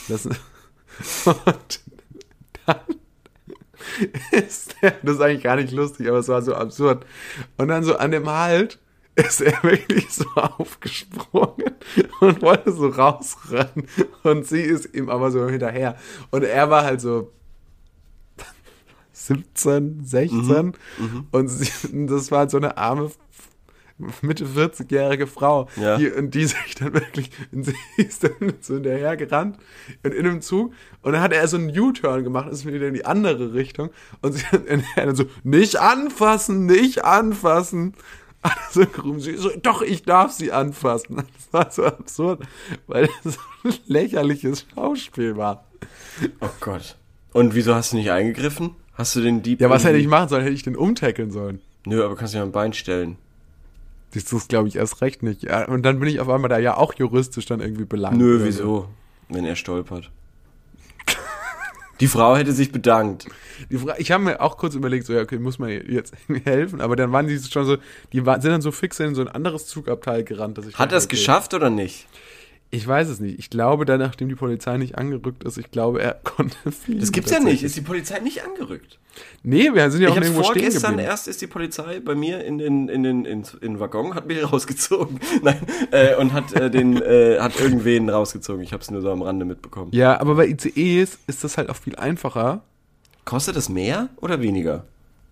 Das, 0.08 0.26
und 1.26 1.82
dann 2.68 2.76
ist 4.32 4.76
der, 4.84 4.92
das 5.02 5.16
ist 5.16 5.22
eigentlich 5.22 5.44
gar 5.44 5.56
nicht 5.56 5.72
lustig, 5.72 6.08
aber 6.08 6.20
es 6.20 6.28
war 6.28 6.44
so 6.44 6.54
absurd. 6.54 7.08
Und 7.58 7.70
dann 7.70 7.84
so 7.84 7.98
an 7.98 8.12
dem 8.12 8.30
Halt 8.30 8.78
ist 9.16 9.42
er 9.42 9.64
wirklich 9.64 10.14
so 10.14 10.26
aufgesprungen 10.36 11.72
und 12.20 12.40
wollte 12.44 12.72
so 12.72 12.90
rausrennen. 12.90 13.88
Und 14.22 14.46
sie 14.46 14.62
ist 14.62 14.94
ihm 14.94 15.10
aber 15.10 15.32
so 15.32 15.50
hinterher. 15.50 15.98
Und 16.30 16.44
er 16.44 16.70
war 16.70 16.84
halt 16.84 17.02
so 17.02 17.32
17, 19.28 20.04
16. 20.06 20.74
Und 21.32 21.48
sie, 21.48 22.06
das 22.08 22.32
war 22.32 22.40
halt 22.40 22.52
so 22.52 22.58
eine 22.58 22.78
arme 22.78 23.12
Mitte 24.22 24.46
40-jährige 24.46 25.28
Frau, 25.28 25.70
Ja. 25.76 25.98
die, 25.98 26.10
und 26.10 26.34
die 26.34 26.46
sich 26.46 26.76
dann 26.80 26.94
wirklich, 26.94 27.30
und 27.52 27.64
sie 27.66 27.76
ist 28.02 28.24
dann 28.24 28.32
so 28.60 28.74
hinterher 28.74 29.16
gerannt 29.16 29.58
und 30.04 30.14
in 30.14 30.26
einem 30.26 30.42
Zug 30.42 30.74
und 31.04 31.14
dann 31.14 31.22
hat 31.22 31.32
er 31.32 31.48
so 31.48 31.58
einen 31.58 31.70
U-Turn 31.78 32.24
gemacht, 32.24 32.50
ist 32.52 32.66
wieder 32.66 32.88
in 32.88 32.96
die 32.96 33.06
andere 33.06 33.54
Richtung 33.54 33.92
und 34.22 34.34
sie 34.34 34.44
und 34.52 34.84
er 34.96 35.06
dann 35.06 35.16
so, 35.16 35.26
nicht 35.44 35.78
anfassen, 35.80 36.66
nicht 36.66 37.04
anfassen. 37.06 37.94
Also 38.46 38.86
gerufen, 38.86 39.22
sie 39.22 39.38
so, 39.38 39.52
doch, 39.62 39.82
ich 39.82 40.04
darf 40.04 40.34
sie 40.34 40.52
anfassen. 40.52 41.16
Das 41.52 41.54
war 41.54 41.72
so 41.72 41.86
absurd, 41.86 42.44
weil 42.88 43.08
das 43.24 43.36
so 43.36 43.40
ein 43.64 43.74
lächerliches 43.86 44.66
Schauspiel 44.76 45.38
war. 45.38 45.64
Oh 46.42 46.50
Gott. 46.60 46.98
Und 47.32 47.56
wieso 47.56 47.74
hast 47.74 47.94
du 47.94 47.96
nicht 47.98 48.12
eingegriffen? 48.12 48.76
Hast 48.94 49.16
du 49.16 49.22
den 49.22 49.42
Dieb 49.42 49.60
Ja, 49.62 49.70
was 49.70 49.86
hätte 49.86 49.98
ich 49.98 50.08
machen 50.08 50.30
sollen? 50.30 50.44
Hätte 50.44 50.56
ich 50.56 50.64
den 50.64 50.76
umtackeln 50.76 51.32
sollen? 51.32 51.62
Nö, 51.86 52.04
aber 52.04 52.16
kannst 52.16 52.34
du 52.34 52.38
ja 52.38 52.44
ein 52.44 52.52
Bein 52.52 52.74
stellen. 52.74 53.18
Das 54.14 54.32
ist, 54.32 54.50
glaube 54.50 54.68
ich, 54.68 54.76
erst 54.76 55.02
recht 55.02 55.24
nicht. 55.24 55.48
Und 55.68 55.84
dann 55.84 56.00
bin 56.00 56.08
ich 56.08 56.20
auf 56.20 56.30
einmal 56.30 56.50
da 56.50 56.60
ja 56.60 56.78
auch 56.78 56.94
juristisch 56.94 57.46
dann 57.48 57.60
irgendwie 57.60 57.86
belangt. 57.86 58.18
Nö, 58.18 58.36
oder 58.36 58.46
wieso? 58.46 58.88
Wenn 59.30 59.46
er 59.46 59.56
stolpert. 59.56 60.12
Die 62.00 62.08
Frau 62.08 62.36
hätte 62.36 62.52
sich 62.52 62.72
bedankt. 62.72 63.28
Die 63.70 63.78
Fra 63.78 63.96
ich 63.98 64.12
habe 64.12 64.24
mir 64.24 64.42
auch 64.42 64.58
kurz 64.58 64.76
überlegt, 64.76 65.06
so, 65.06 65.14
ja, 65.14 65.22
okay, 65.22 65.38
muss 65.38 65.60
man 65.60 65.70
jetzt 65.70 66.14
irgendwie 66.28 66.44
helfen, 66.50 66.82
aber 66.82 66.96
dann 66.96 67.12
waren 67.12 67.28
die 67.28 67.40
schon 67.40 67.66
so, 67.66 67.78
die 68.12 68.18
sind 68.20 68.46
dann 68.46 68.62
so 68.62 68.72
fix 68.72 69.00
in 69.00 69.16
so 69.16 69.22
ein 69.22 69.28
anderes 69.28 69.68
Zugabteil 69.68 70.24
gerannt, 70.24 70.58
dass 70.58 70.68
ich 70.68 70.78
Hat 70.78 70.92
er 70.92 70.98
es 70.98 71.08
geschafft 71.08 71.54
oder 71.54 71.70
nicht? 71.70 72.08
Ich 72.74 72.88
weiß 72.88 73.08
es 73.10 73.20
nicht. 73.20 73.38
Ich 73.38 73.52
glaube, 73.52 73.86
dann, 73.86 74.00
nachdem 74.00 74.30
die 74.30 74.36
Polizei 74.36 74.78
nicht 74.78 74.98
angerückt 74.98 75.44
ist, 75.44 75.60
ich 75.60 75.70
glaube, 75.70 76.02
er 76.02 76.14
konnte 76.24 76.72
fliehen. 76.72 77.00
Das 77.00 77.12
gibt's 77.12 77.30
ja 77.30 77.40
nicht. 77.40 77.62
Ist 77.62 77.76
die 77.76 77.82
Polizei 77.82 78.18
nicht 78.18 78.44
angerückt? 78.44 78.98
Nee, 79.44 79.70
wir 79.76 79.92
sind 79.92 80.02
ja 80.02 80.10
auch 80.10 80.18
ich 80.18 80.24
irgendwo 80.24 80.42
stehen 80.42 80.64
vorgestern 80.64 80.98
erst 80.98 81.28
ist 81.28 81.40
die 81.40 81.46
Polizei 81.46 82.00
bei 82.00 82.16
mir 82.16 82.44
in 82.44 82.58
den 82.58 82.90
in 82.90 83.04
den 83.04 83.26
in, 83.26 83.44
in 83.62 83.80
Waggon 83.80 84.16
hat 84.16 84.26
mich 84.26 84.42
rausgezogen. 84.52 85.20
Nein, 85.44 85.62
äh, 85.92 86.16
und 86.16 86.34
hat 86.34 86.52
äh, 86.54 86.72
den 86.72 87.00
äh, 87.00 87.38
hat 87.40 87.60
irgendwen 87.60 88.10
rausgezogen. 88.10 88.64
Ich 88.64 88.74
habe 88.74 88.82
es 88.82 88.90
nur 88.90 89.02
so 89.02 89.12
am 89.12 89.22
Rande 89.22 89.46
mitbekommen. 89.46 89.92
Ja, 89.94 90.20
aber 90.20 90.34
bei 90.34 90.48
ICEs 90.48 91.20
ist 91.28 91.44
das 91.44 91.60
halt 91.60 91.70
auch 91.70 91.76
viel 91.76 91.96
einfacher. 91.96 92.64
Kostet 93.24 93.56
es 93.56 93.70
mehr 93.70 94.10
oder 94.20 94.42
weniger? 94.42 94.86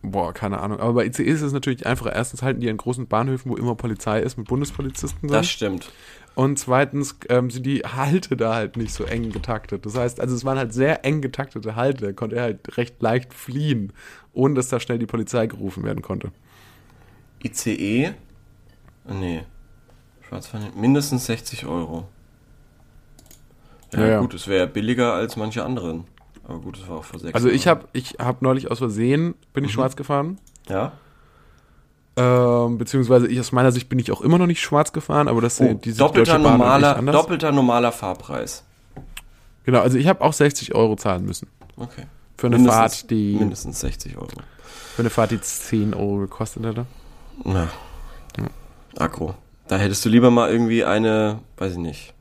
Boah, 0.04 0.34
keine 0.34 0.60
Ahnung. 0.60 0.80
Aber 0.80 0.94
bei 0.94 1.06
ICEs 1.06 1.38
ist 1.38 1.42
es 1.42 1.54
natürlich 1.54 1.86
einfacher. 1.86 2.14
Erstens 2.14 2.42
halten 2.42 2.60
die 2.60 2.70
an 2.70 2.78
großen 2.78 3.08
Bahnhöfen, 3.08 3.52
wo 3.52 3.56
immer 3.56 3.76
Polizei 3.76 4.20
ist, 4.20 4.38
mit 4.38 4.48
Bundespolizisten 4.48 5.30
Das 5.30 5.48
sind. 5.48 5.54
stimmt. 5.54 5.92
Und 6.34 6.58
zweitens 6.58 7.18
ähm, 7.30 7.50
sind 7.50 7.66
die 7.66 7.82
Halte 7.82 8.38
da 8.38 8.56
halt 8.56 8.78
nicht 8.78 8.94
so 8.94 9.04
eng 9.04 9.32
getaktet. 9.32 9.86
Das 9.86 9.98
heißt, 9.98 10.20
also 10.20 10.34
es 10.34 10.46
waren 10.46 10.58
halt 10.58 10.74
sehr 10.74 11.04
eng 11.04 11.22
getaktete 11.22 11.76
Halte. 11.76 12.06
Da 12.06 12.14
konnte 12.14 12.38
er 12.38 12.44
halt 12.44 12.78
recht 12.78 13.02
leicht 13.02 13.34
fliehen, 13.34 13.92
ohne 14.34 14.56
dass 14.56 14.70
da 14.70 14.80
schnell 14.80 14.98
die 14.98 15.06
Polizei 15.06 15.48
gerufen 15.48 15.84
werden 15.84 16.02
konnte. 16.02 16.32
ICE? 17.44 18.14
Nee. 19.06 19.44
Schwarzfahren, 20.28 20.72
mindestens 20.76 21.26
60 21.26 21.66
Euro. 21.66 22.08
Ja, 23.94 24.08
Ja, 24.08 24.20
gut, 24.22 24.34
es 24.34 24.48
wäre 24.48 24.68
billiger 24.68 25.14
als 25.14 25.36
manche 25.36 25.66
anderen. 25.66 26.06
Aber 26.46 26.60
gut, 26.60 26.78
es 26.78 26.88
war 26.88 26.98
auch 26.98 27.04
vor 27.04 27.20
6 27.20 27.34
Also 27.36 27.50
ich 27.50 27.68
habe 27.68 27.88
ich 27.94 28.16
hab 28.20 28.42
neulich 28.42 28.72
aus 28.72 28.78
Versehen, 28.78 29.36
bin 29.54 29.66
ich 29.66 29.72
schwarz 29.74 29.96
gefahren. 29.96 30.40
Ja? 30.70 30.94
Ähm, 32.18 32.78
beziehungsweise 32.78 33.28
ich 33.28 33.40
aus 33.40 33.52
meiner 33.54 33.72
Sicht 33.72 33.88
bin 33.88 33.98
ich 34.00 34.12
auch 34.12 34.22
immer 34.22 34.38
noch 34.38 34.48
nicht 34.48 34.62
schwarz 34.62 34.92
gefahren, 34.92 35.28
aber 35.30 35.40
das 35.42 35.62
Oh, 35.62 35.74
die 35.74 35.92
sieht 35.92 36.02
doppelter, 36.02 36.34
Bahn 36.34 36.42
ich 36.42 36.48
normaler, 36.58 37.02
doppelter 37.12 37.52
normaler 37.52 37.92
Fahrpreis. 37.92 38.64
Genau, 39.64 39.80
also 39.80 39.98
ich 39.98 40.08
habe 40.08 40.22
auch 40.22 40.34
60 40.34 40.76
Euro 40.76 40.96
zahlen 40.98 41.26
müssen. 41.26 41.48
Okay. 41.78 42.04
Für 42.38 42.48
eine 42.48 42.58
Mindestens- 42.58 42.76
Fahrt, 43.00 43.10
die 43.12 43.36
Mindestens 43.36 43.80
60 43.80 44.18
Euro. 44.18 44.28
für 44.96 45.02
eine 45.02 45.10
Fahrt, 45.10 45.32
die 45.32 45.40
10 45.40 45.94
Euro 45.94 46.18
gekostet 46.18 46.66
hätte. 46.66 46.86
Ja. 47.46 47.68
Akku. 48.98 49.32
Da 49.68 49.78
hättest 49.78 50.04
du 50.04 50.10
lieber 50.10 50.32
mal 50.32 50.52
irgendwie 50.52 50.84
eine, 50.84 51.40
weiß 51.58 51.74
ich 51.74 51.78
nicht, 51.78 52.14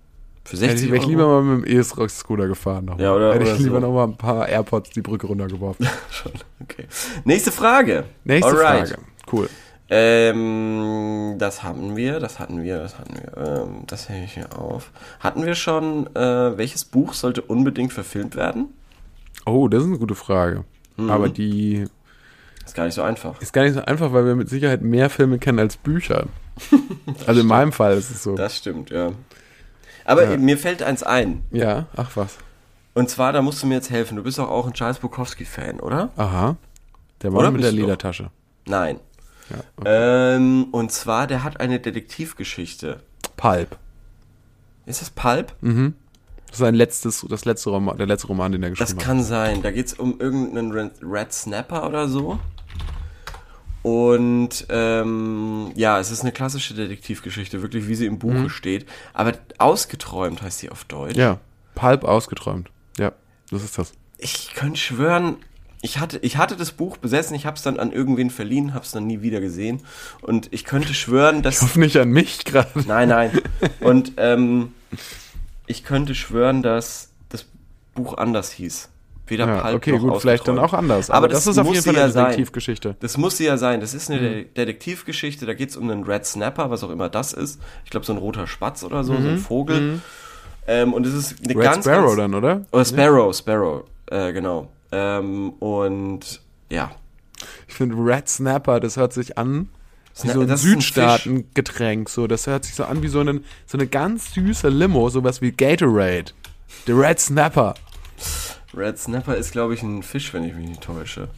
für 0.44 0.56
Hätte 0.56 0.68
60 0.68 0.84
ich, 0.84 0.92
wäre 0.92 0.96
ich 0.98 1.02
Euro. 1.02 1.10
lieber 1.10 1.26
mal 1.26 1.42
mit 1.42 1.66
dem 1.66 1.78
ES-Rock-Scooter 1.78 2.46
gefahren. 2.46 2.84
Noch 2.84 2.98
Ja, 3.00 3.12
oder- 3.14 3.34
Hätte 3.34 3.44
ich 3.44 3.50
oder 3.50 3.58
lieber 3.58 3.80
so. 3.80 3.86
noch 3.88 3.92
mal 3.94 4.04
ein 4.04 4.16
paar 4.16 4.48
AirPods 4.48 4.90
die 4.90 5.00
Brücke 5.02 5.26
runtergeworfen. 5.26 5.88
Schon. 6.10 6.32
Okay. 6.62 6.86
Nächste 7.24 7.50
Frage. 7.50 8.04
Nächste 8.24 8.52
Alright. 8.52 8.88
Frage. 8.90 9.02
Cool. 9.32 9.48
Ähm, 9.90 11.34
das 11.38 11.62
hatten 11.62 11.96
wir, 11.96 12.20
das 12.20 12.38
hatten 12.38 12.62
wir, 12.62 12.78
das 12.78 12.98
hatten 12.98 13.14
wir. 13.14 13.36
Ähm, 13.36 13.82
das 13.86 14.08
hänge 14.08 14.24
ich 14.24 14.34
hier 14.34 14.56
auf. 14.58 14.90
Hatten 15.20 15.44
wir 15.44 15.54
schon, 15.54 16.06
äh, 16.14 16.56
welches 16.56 16.84
Buch 16.84 17.12
sollte 17.14 17.42
unbedingt 17.42 17.92
verfilmt 17.92 18.36
werden? 18.36 18.68
Oh, 19.46 19.68
das 19.68 19.82
ist 19.82 19.88
eine 19.88 19.98
gute 19.98 20.14
Frage. 20.14 20.64
Mhm. 20.96 21.10
Aber 21.10 21.28
die 21.28 21.86
Ist 22.64 22.74
gar 22.74 22.84
nicht 22.84 22.94
so 22.94 23.02
einfach. 23.02 23.40
ist 23.40 23.52
gar 23.52 23.62
nicht 23.64 23.74
so 23.74 23.84
einfach, 23.84 24.12
weil 24.12 24.24
wir 24.26 24.36
mit 24.36 24.48
Sicherheit 24.48 24.82
mehr 24.82 25.10
Filme 25.10 25.38
kennen 25.38 25.58
als 25.58 25.76
Bücher. 25.76 26.26
also 27.26 27.40
in 27.40 27.46
meinem 27.46 27.72
Fall 27.72 27.96
ist 27.96 28.10
es 28.10 28.22
so. 28.22 28.36
Das 28.36 28.56
stimmt, 28.56 28.90
ja. 28.90 29.12
Aber 30.04 30.30
Ja. 30.30 30.36
mir 30.36 30.56
fällt 30.58 30.82
eins 30.82 31.02
ein. 31.02 31.42
Ja, 31.50 31.86
ach 31.96 32.10
was. 32.16 32.36
Und 32.94 33.08
zwar, 33.08 33.32
da 33.32 33.40
musst 33.42 33.62
du 33.62 33.66
mir 33.66 33.74
jetzt 33.74 33.90
helfen. 33.90 34.16
Du 34.16 34.22
bist 34.22 34.38
doch 34.38 34.48
auch 34.50 34.66
ein 34.66 34.72
Charles 34.72 34.98
Bukowski-Fan, 34.98 35.80
oder? 35.80 36.10
Aha. 36.16 36.56
Der 37.22 37.30
Mann 37.30 37.40
Oder 37.40 37.50
mit 37.50 37.62
der? 37.62 37.72
Ledertasche. 37.72 38.30
Nein. 38.66 38.98
Ja, 39.50 39.56
okay. 39.76 40.36
Ähm, 40.36 40.68
und 40.72 40.92
zwar, 40.92 41.26
der 41.26 41.42
hat 41.44 41.60
eine 41.60 41.80
Detektivgeschichte. 41.80 43.00
Pulp. 43.36 43.76
Ist 44.86 45.00
das 45.02 45.10
Pulp? 45.10 45.52
Mhm. 45.60 45.94
Das 46.48 46.58
ist 46.60 46.66
ein 46.66 46.74
letztes, 46.74 47.24
das 47.28 47.44
letzte 47.44 47.70
Roman, 47.70 47.96
der 47.96 48.06
letzte 48.06 48.26
Roman, 48.26 48.50
den 48.52 48.62
er 48.62 48.70
Das 48.70 48.78
geschrieben 48.78 48.98
hat. 49.00 49.06
kann 49.06 49.22
sein. 49.22 49.62
Da 49.62 49.70
geht 49.70 49.86
es 49.86 49.94
um 49.94 50.18
irgendeinen 50.20 50.72
Red, 51.02 51.32
Snapper 51.32 51.86
oder 51.86 52.08
so. 52.08 52.38
Und 53.82 54.66
ähm, 54.68 55.70
ja, 55.74 55.98
es 56.00 56.10
ist 56.10 56.20
eine 56.20 56.32
klassische 56.32 56.74
Detektivgeschichte, 56.74 57.62
wirklich 57.62 57.88
wie 57.88 57.94
sie 57.94 58.06
im 58.06 58.18
Buche 58.18 58.50
steht. 58.50 58.86
Aber 59.14 59.32
ausgeträumt 59.58 60.42
heißt 60.42 60.58
sie 60.58 60.70
auf 60.70 60.84
Deutsch. 60.84 61.16
Ja, 61.16 61.38
Pulp 61.74 62.04
ausgeträumt. 62.04 62.70
Ja, 62.98 63.12
das 63.50 63.62
ist 63.64 63.78
das. 63.78 63.92
Ich 64.18 64.52
könnte 64.54 64.78
schwören, 64.78 65.36
ich 65.82 65.98
hatte, 65.98 66.18
ich 66.22 66.36
hatte 66.36 66.56
das 66.56 66.72
Buch 66.72 66.96
besessen, 66.98 67.34
ich 67.34 67.46
habe 67.46 67.56
es 67.56 67.62
dann 67.62 67.78
an 67.78 67.90
irgendwen 67.92 68.30
verliehen, 68.30 68.74
habe 68.74 68.84
es 68.84 68.90
dann 68.92 69.06
nie 69.06 69.22
wieder 69.22 69.40
gesehen. 69.40 69.82
Und 70.20 70.48
ich 70.52 70.64
könnte 70.64 70.92
schwören, 70.94 71.42
dass... 71.42 71.56
Ich 71.56 71.62
hoffe 71.62 71.80
nicht 71.80 71.96
an 71.96 72.10
mich 72.10 72.44
gerade. 72.44 72.68
Nein, 72.86 73.08
nein. 73.08 73.30
Und 73.80 74.12
ähm, 74.18 74.72
ich 75.66 75.84
könnte 75.84 76.14
schwören, 76.14 76.62
dass 76.62 77.10
das 77.30 77.46
Buch 77.94 78.18
anders 78.18 78.52
hieß. 78.52 78.88
Weder 79.26 79.46
Ja, 79.46 79.60
Pulp 79.60 79.74
okay, 79.76 79.92
noch 79.92 80.00
gut, 80.00 80.20
vielleicht 80.20 80.48
dann 80.48 80.58
auch 80.58 80.74
anders. 80.74 81.08
Aber 81.08 81.18
Aber, 81.18 81.28
das 81.28 81.44
das, 81.44 81.54
ist 81.54 81.58
auf 81.58 81.68
jeden 81.72 81.84
Fall 81.84 81.94
ja 81.94 82.04
eine. 82.04 82.12
Detektivgeschichte. 82.12 82.96
Das 82.98 83.16
muss 83.16 83.36
sie 83.36 83.44
ja 83.44 83.56
sein. 83.56 83.80
Das 83.80 83.94
ist 83.94 84.10
eine 84.10 84.18
Mhm. 84.20 84.24
De- 84.24 84.44
Detektivgeschichte. 84.56 85.46
Da 85.46 85.54
geht 85.54 85.70
es 85.70 85.76
um 85.76 85.88
einen 85.88 86.02
Red 86.02 86.26
Snapper, 86.26 86.68
was 86.70 86.82
auch 86.82 86.90
immer 86.90 87.08
das 87.08 87.32
ist. 87.32 87.60
Ich 87.84 87.90
glaube, 87.90 88.04
so 88.04 88.12
ein 88.12 88.18
roter 88.18 88.48
Spatz 88.48 88.82
oder 88.82 89.04
so, 89.04 89.14
so 89.20 89.28
ein 89.28 89.38
Vogel. 89.38 90.00
Ähm, 90.66 90.92
und 90.92 91.06
es 91.06 91.14
ist 91.14 91.36
eine 91.44 91.54
Mhm. 91.54 91.60
Red 91.60 91.70
ganz, 91.72 91.84
Sparrow 91.84 92.06
ganz, 92.08 92.16
dann, 92.16 92.34
oder? 92.34 92.66
Oder 92.72 92.84
Sparrow, 92.84 93.34
Sparrow, 93.36 93.84
äh, 94.10 94.32
genau. 94.32 94.68
Ähm, 94.92 95.50
und 95.60 96.40
ja, 96.70 96.90
Ich 97.68 97.74
finde 97.74 97.96
Red 97.96 98.28
Snapper, 98.28 98.80
das 98.80 98.96
hört 98.96 99.12
sich 99.12 99.38
an 99.38 99.68
wie 100.22 100.28
so 100.28 100.40
ein 100.40 100.56
Südstaaten-Getränk. 100.56 102.08
So, 102.10 102.26
das 102.26 102.46
hört 102.46 102.64
sich 102.64 102.74
so 102.74 102.84
an 102.84 103.02
wie 103.02 103.08
so, 103.08 103.20
einen, 103.20 103.44
so 103.66 103.78
eine 103.78 103.86
ganz 103.86 104.34
süße 104.34 104.68
Limo, 104.68 105.08
sowas 105.08 105.40
wie 105.40 105.52
Gatorade. 105.52 106.32
Der 106.86 106.98
Red 106.98 107.20
Snapper. 107.20 107.74
Red 108.74 108.98
Snapper 108.98 109.36
ist, 109.36 109.52
glaube 109.52 109.74
ich, 109.74 109.82
ein 109.82 110.02
Fisch, 110.02 110.34
wenn 110.34 110.44
ich 110.44 110.54
mich 110.54 110.68
nicht 110.68 110.82
täusche. 110.82 111.28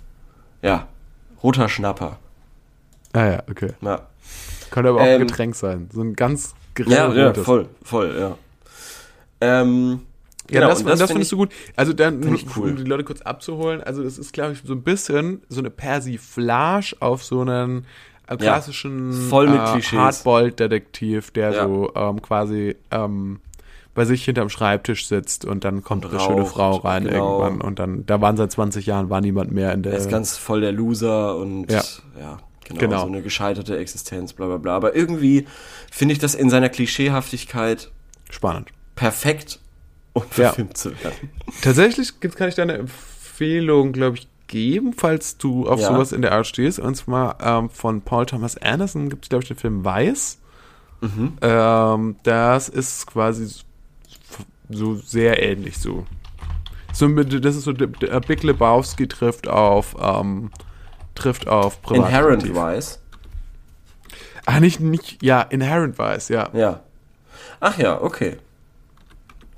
Ja, 0.63 0.89
roter 1.43 1.69
Schnapper. 1.69 2.19
Ah 3.13 3.27
ja, 3.27 3.43
okay. 3.49 3.73
Ja, 3.83 4.09
Könnte 4.71 4.91
aber 4.91 5.01
auch 5.03 5.07
Ähm, 5.07 5.21
ein 5.21 5.27
Getränk 5.29 5.55
sein. 5.55 5.89
So 5.93 6.01
ein 6.03 6.15
ganz 6.15 6.55
ja, 6.87 7.13
ja 7.13 7.35
voll, 7.35 7.69
voll, 7.85 8.17
ja. 8.19 8.37
Ähm, 9.41 10.01
Ja, 10.53 10.61
genau, 10.61 10.69
das, 10.71 10.81
und 10.81 10.87
das, 10.89 10.99
find 11.01 11.11
findest 11.11 11.33
du 11.33 11.37
gut. 11.37 11.53
Also 11.77 11.93
dann, 11.93 12.35
ich 12.35 12.47
cool. 12.57 12.71
um 12.71 12.77
die 12.77 12.85
Leute 12.85 13.05
kurz 13.05 13.23
abzuholen, 13.23 13.83
also 13.83 14.03
das 14.03 14.19
ist, 14.19 14.33
glaube 14.33 14.53
ich, 14.53 14.63
so 14.65 14.73
ein 14.75 14.83
bisschen 14.83 15.43
so 15.49 15.61
eine 15.61 15.71
Persiflage 15.71 16.95
auf 17.01 17.25
so 17.25 17.41
einen 17.41 17.87
äh, 18.29 18.37
klassischen 18.37 19.13
voll 19.13 19.49
mit 19.49 19.61
äh, 19.61 19.73
Klischees. 19.73 19.99
Hardboiled-Detektiv, 19.99 21.31
der 21.33 21.53
Ja. 21.53 21.65
so 21.67 21.93
ähm, 21.95 22.23
quasi 22.23 22.77
ähm, 22.91 23.41
bei 23.95 24.05
sich 24.07 24.25
hinterm 24.25 24.49
Schreibtisch 24.49 25.07
sitzt 25.07 25.45
und 25.45 25.65
dann 25.65 25.83
kommt 25.83 26.05
Und 26.07 26.13
eine 26.13 26.21
schöne 26.21 26.47
Frau 26.47 26.77
rein 26.77 27.05
genau. 27.05 27.43
irgendwann 27.43 27.61
und 27.61 27.79
dann, 27.79 28.07
da 28.07 28.21
waren 28.23 28.37
seit 28.39 28.51
20 28.51 28.87
Jahren, 28.87 29.11
war 29.11 29.21
niemand 29.21 29.53
mehr 29.53 29.73
in 29.75 29.83
der... 29.83 29.93
Er 29.93 29.99
ist 29.99 30.11
ganz 30.11 30.37
voll 30.39 30.63
der 30.63 30.73
Loser 30.73 31.37
und 31.37 31.71
Ja. 31.71 31.83
ja, 32.19 32.39
genau, 32.67 32.81
Genau. 32.81 33.01
so 33.01 33.07
eine 33.07 33.21
gescheiterte 33.21 33.77
Existenz, 33.77 34.33
bla 34.33 34.47
bla 34.47 34.57
bla. 34.57 34.77
Aber 34.77 34.97
irgendwie 34.97 35.47
finde 35.91 36.13
ich 36.15 36.19
das 36.19 36.35
in 36.35 36.49
seiner 36.49 36.71
Klischeehaftigkeit 36.71 37.91
spannend. 38.31 38.71
perfekt, 38.95 39.59
um 40.15 40.23
Ja. 40.23 40.29
verfilmt 40.49 40.77
zu 40.77 40.91
werden. 41.03 41.31
Tatsächlich 41.63 42.19
kann 42.21 42.49
ich 42.49 42.55
da 42.55 42.63
eine 42.63 42.75
Empfehlung, 42.79 43.93
glaube 43.93 44.19
ich, 44.19 44.29
geben, 44.47 44.93
falls 44.93 45.39
du 45.39 45.67
auf 45.69 45.81
Ja. 45.81 45.89
sowas 45.89 46.13
in 46.13 46.21
der 46.23 46.33
Art 46.33 46.47
stehst. 46.47 46.79
Und 46.79 46.95
zwar 46.95 47.39
ähm, 47.43 47.71
von 47.71 48.03
Paul 48.03 48.27
Thomas 48.27 48.57
Anderson 48.59 49.09
gibt 49.09 49.25
es, 49.25 49.29
glaube 49.31 49.43
ich, 49.45 49.49
den 49.49 49.57
Film 49.57 49.85
Weiß. 49.85 50.39
Mhm. 51.01 51.39
Ähm, 51.41 52.17
das 52.23 52.69
ist 52.69 53.07
quasi 53.07 53.51
so- 54.69 54.95
sehr 54.97 55.43
ähnlich 55.43 55.79
so. 55.79 56.07
so 56.93 57.09
das 57.09 57.57
ist 57.57 57.65
so, 57.65 57.73
der- 57.73 58.21
Big 58.21 58.43
Lebowski 58.43 59.09
trifft 59.09 59.49
auf, 59.49 59.97
ähm, 59.99 60.51
trifft 61.15 61.49
auf 61.49 61.79
Inherent 61.91 62.43
Privatdetektiv. 62.45 62.55
Wise. 62.55 62.99
Ah, 64.45 64.61
nicht, 64.61 64.81
nicht, 64.81 65.23
ja, 65.23 65.41
Inherent 65.43 65.99
Weiß, 65.99 66.29
ja. 66.29 66.51
Ja. 66.53 66.81
Ach 67.61 67.79
ja, 67.79 68.01
okay. 68.03 68.37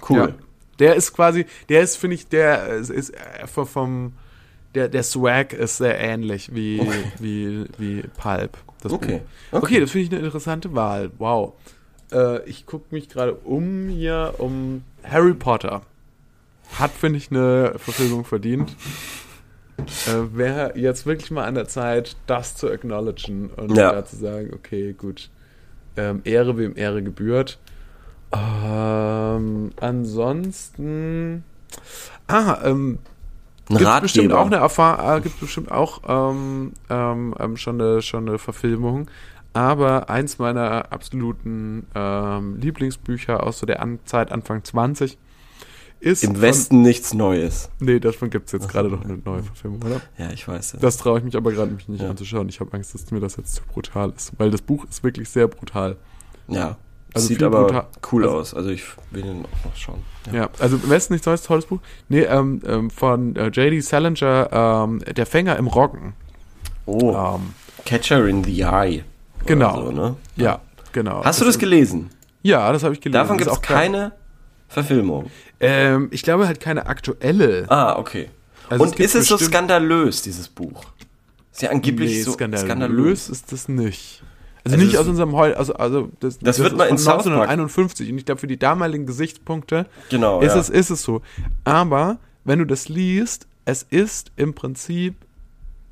Cool. 0.08 0.18
Ja. 0.18 0.43
Der 0.78 0.94
ist 0.96 1.12
quasi, 1.12 1.46
der 1.68 1.82
ist, 1.82 1.96
finde 1.96 2.14
ich, 2.16 2.28
der 2.28 2.68
ist, 2.68 2.90
ist 2.90 3.10
äh, 3.10 3.46
vom- 3.46 4.12
der, 4.74 4.88
der 4.88 5.02
Swag 5.04 5.52
ist 5.52 5.76
sehr 5.76 5.98
ähnlich 6.00 6.52
wie, 6.54 6.80
Okay. 6.80 7.04
wie, 7.20 7.64
wie 7.78 8.02
Pulp. 8.16 8.56
Okay. 8.84 9.20
Buch. 9.52 9.62
Okay, 9.62 9.80
das 9.80 9.92
finde 9.92 10.06
ich 10.06 10.12
eine 10.12 10.24
interessante 10.26 10.74
Wahl. 10.74 11.10
Wow. 11.18 11.52
Äh, 12.12 12.42
ich 12.48 12.66
gucke 12.66 12.86
mich 12.94 13.08
gerade 13.08 13.34
um 13.34 13.88
hier 13.88 14.34
um 14.38 14.82
Harry 15.04 15.32
Potter. 15.34 15.82
Hat, 16.78 16.90
finde 16.90 17.18
ich, 17.18 17.30
eine 17.30 17.74
Verfilmung 17.78 18.24
verdient. 18.24 18.74
Äh, 20.06 20.36
Wäre 20.36 20.76
jetzt 20.76 21.06
wirklich 21.06 21.30
mal 21.30 21.44
an 21.44 21.54
der 21.54 21.66
Zeit, 21.68 22.16
das 22.26 22.56
zu 22.56 22.68
acknowledgen 22.70 23.50
und 23.50 23.76
Ja. 23.76 23.92
da 23.92 24.04
zu 24.04 24.16
sagen, 24.16 24.50
okay, 24.54 24.92
gut. 24.92 25.30
Ähm, 25.96 26.22
Ehre, 26.24 26.58
wem 26.58 26.76
Ehre 26.76 27.02
gebührt. 27.02 27.58
Ähm, 28.32 29.70
ansonsten. 29.80 31.44
Ah, 32.26 32.58
ähm, 32.64 32.98
Ein 33.68 33.76
gibt 33.78 34.00
bestimmt 34.02 34.32
Ratgeber. 34.32 34.40
auch 34.40 34.46
eine 34.46 34.56
Erfahrung, 34.56 35.18
äh, 35.18 35.20
gibt 35.20 35.40
bestimmt 35.40 35.70
auch 35.70 36.00
ähm, 36.06 36.72
ähm, 36.90 37.56
schon, 37.56 37.80
eine, 37.80 38.02
schon 38.02 38.28
eine 38.28 38.38
Verfilmung. 38.38 39.08
Aber 39.52 40.10
eins 40.10 40.38
meiner 40.38 40.90
absoluten 40.92 41.86
ähm, 41.94 42.56
Lieblingsbücher 42.58 43.42
aus 43.44 43.60
so 43.60 43.66
der 43.66 43.80
An 43.80 44.00
Zeit 44.04 44.32
Anfang 44.32 44.64
20 44.64 45.16
ist. 46.00 46.24
Im 46.24 46.40
Westen 46.40 46.82
nichts 46.82 47.14
Neues. 47.14 47.70
Von, 47.78 47.86
nee, 47.86 48.00
davon 48.00 48.30
gibt 48.30 48.46
es 48.46 48.52
jetzt 48.52 48.68
gerade 48.68 48.88
noch 48.88 49.04
eine 49.04 49.16
neue 49.18 49.44
Verfilmung, 49.44 49.80
oder? 49.84 50.00
Ja, 50.18 50.30
ich 50.32 50.46
weiß 50.48 50.72
das. 50.72 50.80
Das 50.80 50.96
traue 50.96 51.18
ich 51.18 51.24
mich 51.24 51.36
aber 51.36 51.52
gerade 51.52 51.72
nicht 51.72 51.88
Ja. 52.02 52.10
anzuschauen. 52.10 52.48
Ich 52.48 52.58
habe 52.58 52.72
Angst, 52.74 52.94
dass 52.94 53.10
mir 53.12 53.20
das 53.20 53.36
jetzt 53.36 53.54
zu 53.54 53.62
brutal 53.62 54.12
ist. 54.16 54.32
Weil 54.38 54.50
das 54.50 54.60
Buch 54.60 54.84
ist 54.90 55.04
wirklich 55.04 55.28
sehr 55.28 55.46
brutal. 55.48 55.96
ja. 56.48 56.76
Also 57.14 57.28
Sieht 57.28 57.42
aber 57.42 57.62
brutal- 57.66 57.86
cool 58.12 58.24
also- 58.24 58.36
aus. 58.38 58.54
Also 58.54 58.70
ich 58.70 58.82
will 59.12 59.22
den 59.22 59.44
auch 59.46 59.64
noch 59.64 59.76
schauen. 59.76 60.02
Ja, 60.32 60.48
also 60.58 60.76
im 60.76 60.90
Westen 60.90 61.12
nichts 61.14 61.26
Neues, 61.26 61.42
tolles 61.42 61.66
Buch. 61.66 61.78
Nee, 62.08 62.22
ähm, 62.22 62.60
ähm, 62.66 62.90
von 62.90 63.36
äh, 63.36 63.46
J.D. 63.48 63.80
Salinger, 63.80 64.48
ähm, 64.52 65.00
Der 65.14 65.26
Fänger 65.26 65.56
im 65.56 65.66
Roggen. 65.68 66.14
Oh, 66.86 67.14
Ähm, 67.36 67.54
Catcher 67.84 68.26
in 68.26 68.42
the 68.44 68.62
Eye. 68.62 69.04
Genau. 69.46 69.84
So, 69.86 69.92
ne? 69.92 70.16
ja, 70.36 70.60
genau. 70.92 71.22
Hast 71.24 71.40
du 71.40 71.44
das 71.44 71.58
gelesen? 71.58 72.10
Ja, 72.42 72.72
das 72.72 72.82
habe 72.82 72.94
ich 72.94 73.00
gelesen. 73.00 73.14
Davon 73.20 73.38
gibt 73.38 73.50
es 73.50 73.60
keine 73.60 74.12
Verfilmung. 74.68 75.30
Ähm, 75.60 76.08
ich 76.10 76.22
glaube 76.22 76.46
halt 76.46 76.60
keine 76.60 76.86
aktuelle. 76.86 77.66
Ah, 77.68 77.96
okay. 77.98 78.30
Also 78.68 78.84
es 78.84 78.90
Und 78.90 78.96
gibt 78.96 79.06
ist 79.06 79.14
es 79.14 79.28
so 79.28 79.36
skandalös, 79.38 80.22
dieses 80.22 80.48
Buch? 80.48 80.84
Ist 81.52 81.62
ja 81.62 81.70
angeblich 81.70 82.10
nee, 82.10 82.22
so 82.22 82.32
skandalös, 82.32 82.64
skandalös. 82.66 83.28
ist 83.28 83.52
das 83.52 83.68
nicht. 83.68 84.22
Also, 84.64 84.74
Also 84.76 84.84
nicht 84.86 84.94
es- 84.94 85.00
aus 85.00 85.06
unserem 85.08 85.32
Heu, 85.36 85.54
also, 85.54 85.74
also 85.74 86.10
das, 86.20 86.38
Das 86.38 86.58
wird 86.58 86.72
ist 86.72 86.78
mal 86.78 86.84
in 86.84 86.96
von 86.96 86.98
South 86.98 87.24
Park- 87.24 87.48
1951 87.50 88.10
und 88.10 88.18
ich 88.18 88.24
glaube 88.24 88.40
für 88.40 88.46
die 88.46 88.58
damaligen 88.58 89.04
Gesichtspunkte 89.06 89.86
Genau, 90.10 90.40
ist 90.40 90.54
ja. 90.54 90.60
es 90.60 90.70
ist 90.70 90.90
es 90.90 91.02
so. 91.02 91.20
Aber 91.64 92.18
wenn 92.44 92.58
du 92.58 92.64
das 92.64 92.88
liest, 92.88 93.46
es 93.66 93.82
ist 93.82 94.32
im 94.36 94.54
Prinzip 94.54 95.14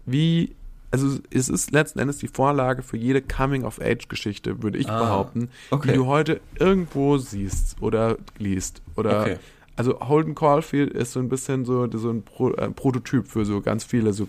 wie 0.06 0.54
also 0.90 1.18
es 1.30 1.48
ist 1.48 1.70
letzten 1.70 2.00
Endes 2.00 2.18
die 2.18 2.28
Vorlage 2.28 2.82
für 2.82 2.98
jede 2.98 3.22
Coming-of-Age-Geschichte, 3.22 4.62
würde 4.62 4.76
ich 4.76 4.90
Ah, 4.90 4.98
behaupten, 4.98 5.48
okay. 5.70 5.88
die 5.88 5.94
du 5.94 6.04
heute 6.06 6.40
irgendwo 6.58 7.16
siehst 7.16 7.76
oder 7.80 8.18
liest. 8.38 8.82
Oder 8.94 9.22
Okay. 9.22 9.36
also 9.76 10.00
Holden 10.00 10.34
Caulfield 10.34 10.90
ist 10.92 11.12
so 11.12 11.20
ein 11.20 11.30
bisschen 11.30 11.64
so, 11.64 11.88
so 11.96 12.10
ein 12.10 12.22
Pro, 12.22 12.50
äh, 12.50 12.68
Prototyp 12.70 13.26
für 13.26 13.46
so 13.46 13.62
ganz 13.62 13.84
viele 13.84 14.12
so 14.12 14.26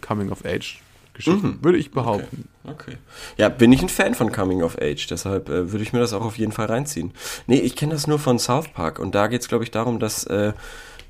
Coming-of-Age-Geschichten, 1.14 1.48
Mhm. 1.60 1.64
würde 1.64 1.78
ich 1.78 1.92
behaupten. 1.92 2.48
Okay. 2.66 2.98
Ja, 3.38 3.50
bin 3.50 3.72
ich 3.72 3.82
ein 3.82 3.90
Fan 3.90 4.14
von 4.16 4.32
Coming 4.32 4.62
of 4.64 4.78
Age, 4.82 5.08
deshalb 5.08 5.50
äh, 5.50 5.72
würde 5.72 5.84
ich 5.84 5.94
mir 5.94 6.00
das 6.00 6.14
auch 6.14 6.24
auf 6.26 6.38
jeden 6.38 6.52
Fall 6.52 6.68
reinziehen. 6.68 7.12
Nee, 7.48 7.60
ich 7.60 7.76
kenne 7.76 7.94
das 7.94 8.08
nur 8.08 8.20
von 8.20 8.40
South 8.40 8.70
Park 8.70 9.00
und 9.00 9.16
da 9.16 9.28
geht 9.28 9.42
es, 9.42 9.48
glaube 9.48 9.64
ich, 9.64 9.72
darum, 9.72 10.00
dass 10.00 10.24
äh, 10.26 10.54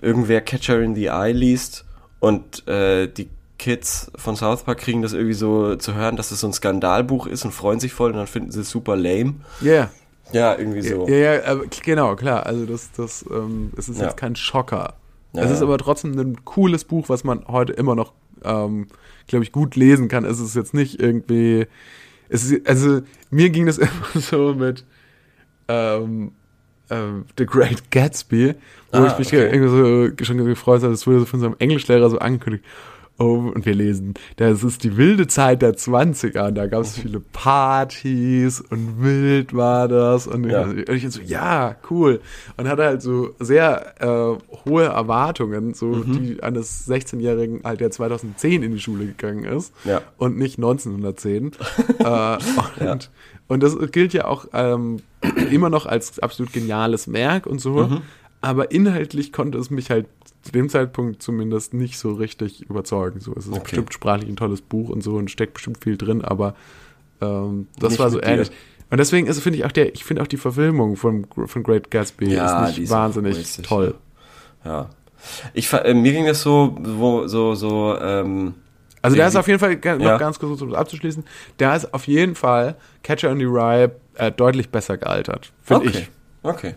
irgendwer 0.01 0.41
Catcher 0.41 0.82
in 0.82 0.95
the 0.95 1.06
Eye 1.08 1.32
liest 1.32 1.86
und 2.20 2.68
äh, 2.68 3.08
die 3.08 3.30
Kids 3.60 4.12
von 4.16 4.36
South 4.36 4.64
Park 4.64 4.80
kriegen 4.80 5.01
das 5.01 5.14
irgendwie 5.14 5.36
so 5.36 5.76
zu 5.78 5.93
hören, 5.93 6.18
dass 6.18 6.32
es 6.32 6.41
so 6.41 6.47
ein 6.47 6.54
Skandalbuch 6.54 7.28
ist 7.28 7.45
und 7.45 7.51
freuen 7.51 7.80
sich 7.80 7.93
voll 7.93 8.12
und 8.12 8.18
dann 8.18 8.28
finden 8.28 8.51
sie 8.51 8.62
es 8.62 8.70
super 8.70 8.95
lame. 8.97 9.36
Ja, 9.62 9.89
Ja, 10.34 10.58
irgendwie 10.58 10.82
so. 10.82 11.08
ja, 11.08 11.16
ja, 11.36 11.45
aber 11.45 11.64
genau, 11.84 12.16
klar. 12.16 12.45
Also 12.45 12.66
das, 12.66 12.91
das, 12.97 13.24
ähm, 13.32 13.72
es 13.78 13.88
ist 13.88 13.99
Ja. 13.99 14.06
jetzt 14.08 14.18
kein 14.18 14.36
Schocker. 14.36 14.95
Ja, 15.34 15.43
es 15.43 15.51
ist 15.51 15.60
ja. 15.60 15.66
aber 15.66 15.78
trotzdem 15.78 16.18
ein 16.20 16.43
cooles 16.43 16.84
Buch, 16.84 17.08
was 17.08 17.24
man 17.24 17.45
heute 17.47 17.72
immer 17.74 17.95
noch, 17.95 18.12
ähm, 18.43 18.88
glaube 19.28 19.44
ich, 19.46 19.52
gut 19.52 19.76
lesen 19.76 20.08
kann. 20.08 20.26
Es 20.26 20.40
ist 20.40 20.56
jetzt 20.56 20.74
nicht 20.74 21.00
irgendwie, 21.02 21.68
es 22.30 22.46
ist, 22.52 22.68
also 22.68 23.02
mir 23.32 23.50
ging 23.52 23.66
das 23.68 23.78
immer 23.80 23.92
so 24.22 24.54
mit 24.56 24.86
ähm, 25.68 26.32
ähm, 26.90 27.26
The 27.38 27.46
Great 27.46 27.92
Gatsby, 27.92 28.56
wo 28.94 29.04
Ah, 29.04 29.08
ich 29.08 29.18
mich 29.20 29.30
okay. 29.30 29.50
irgendwie 29.52 29.70
so 30.20 30.26
schon 30.26 30.38
gefreut 30.46 30.84
habe, 30.84 30.94
das 30.94 31.08
wurde 31.08 31.22
so 31.22 31.26
von 31.26 31.40
so 31.40 31.48
einem 31.48 31.56
Englischlehrer 31.60 32.10
so 32.10 32.20
angekündigt. 32.20 32.66
Oh, 33.24 33.52
und 33.56 33.66
wir 33.66 33.74
lesen, 33.76 34.16
das 34.36 34.64
ist 34.64 34.84
die 34.84 34.98
wilde 34.98 35.28
Zeit 35.28 35.62
der 35.62 35.76
20er 35.76 36.48
und 36.50 36.56
da 36.56 36.68
gab 36.68 36.80
Mhm. 36.82 36.86
es 36.86 36.98
viele 36.98 37.20
Partys 37.20 38.60
und 38.62 39.02
wild 39.02 39.56
war 39.56 39.88
das 39.88 40.28
und, 40.28 40.50
Ja. 40.50 40.64
und 40.64 40.90
ich 40.90 41.10
so, 41.10 41.22
ja, 41.22 41.76
cool. 41.90 42.20
Und 42.58 42.68
hatte 42.68 42.84
halt 42.84 43.02
so 43.02 43.30
sehr 43.40 43.94
äh, 44.02 44.38
hohe 44.66 44.84
Erwartungen, 44.86 45.74
so 45.74 45.88
Mhm. 45.88 46.12
die 46.14 46.44
eines 46.44 46.88
16-Jährigen 46.88 47.62
halt, 47.64 47.80
der 47.80 47.92
2010 47.92 48.64
in 48.64 48.72
die 48.74 48.80
Schule 48.80 49.06
gegangen 49.06 49.46
ist 49.46 49.74
Ja. 49.86 50.02
und 50.18 50.38
nicht 50.38 50.58
1910. 50.58 51.52
äh, 52.00 52.38
und, 52.90 53.10
und 53.48 53.64
das 53.64 53.78
gilt 53.92 54.14
ja 54.14 54.26
auch 54.26 54.46
ähm, 54.54 54.98
immer 55.52 55.70
noch 55.70 55.86
als 55.86 56.20
absolut 56.20 56.52
geniales 56.54 57.12
Werk 57.12 57.46
und 57.46 57.60
so. 57.60 57.88
Mhm. 57.88 58.02
Aber 58.42 58.72
inhaltlich 58.72 59.32
konnte 59.32 59.58
es 59.58 59.70
mich 59.70 59.90
halt 59.90 60.08
zu 60.44 60.52
dem 60.52 60.70
Zeitpunkt 60.70 61.24
zumindest 61.24 61.74
nicht 61.74 61.98
so 61.98 62.14
richtig 62.14 62.62
überzeugen. 62.70 63.20
So, 63.20 63.34
es 63.36 63.46
ist 63.46 63.52
Okay. 63.54 63.62
bestimmt 63.64 63.94
sprachlich 63.94 64.30
ein 64.30 64.36
tolles 64.36 64.62
Buch 64.62 64.89
und 64.89 65.02
so 65.02 65.16
und 65.16 65.32
steckt 65.32 65.54
bestimmt 65.56 65.82
viel 65.84 65.98
drin, 65.98 66.22
aber 66.24 66.54
ähm, 67.22 67.68
das 67.80 67.91
Nicht 67.91 68.00
war 68.00 68.10
so 68.10 68.18
mit 68.18 68.26
dir. 68.26 68.32
ähnlich. 68.32 68.52
Und 68.91 68.98
deswegen 69.00 69.26
ist, 69.28 69.39
finde 69.41 69.58
ich 69.58 69.66
auch 69.66 69.72
der, 69.72 69.94
ich 69.94 70.04
finde 70.04 70.22
auch 70.22 70.28
die 70.28 70.38
Verfilmung 70.38 70.98
von, 70.98 71.26
von 71.46 71.64
Great 71.64 71.89
Gatsby 71.89 72.34
Ja, 72.34 72.66
ist 72.68 72.78
nicht 72.78 72.89
wahnsinnig 72.91 73.39
wasted, 73.39 73.66
toll. 73.66 73.96
Ja. 74.66 74.89
Ich, 75.54 75.68
fa- 75.70 75.80
äh, 75.80 75.94
mir 75.94 76.12
ging 76.12 76.26
das 76.28 76.41
so, 76.41 76.78
wo, 76.80 77.26
so, 77.28 77.56
so, 77.56 77.98
ähm, 78.00 78.54
Also 79.02 79.16
da 79.18 79.26
ist 79.28 79.36
auf 79.38 79.48
jeden 79.48 79.60
Fall 79.60 79.76
noch 79.76 80.00
Ja. 80.06 80.18
ganz 80.18 80.38
kurz, 80.38 80.62
um 80.62 80.76
abzuschließen, 80.76 81.24
da 81.58 81.76
ist 81.76 81.94
auf 81.94 82.06
jeden 82.08 82.36
Fall 82.36 82.76
Catcher 83.02 83.32
in 83.32 83.39
the 83.39 83.46
Rye 83.46 83.89
äh, 84.16 84.32
deutlich 84.32 84.70
besser 84.70 84.98
gealtert, 84.98 85.52
finde 85.64 85.88
okay. 85.88 86.00
ich. 86.00 86.10
Okay. 86.44 86.76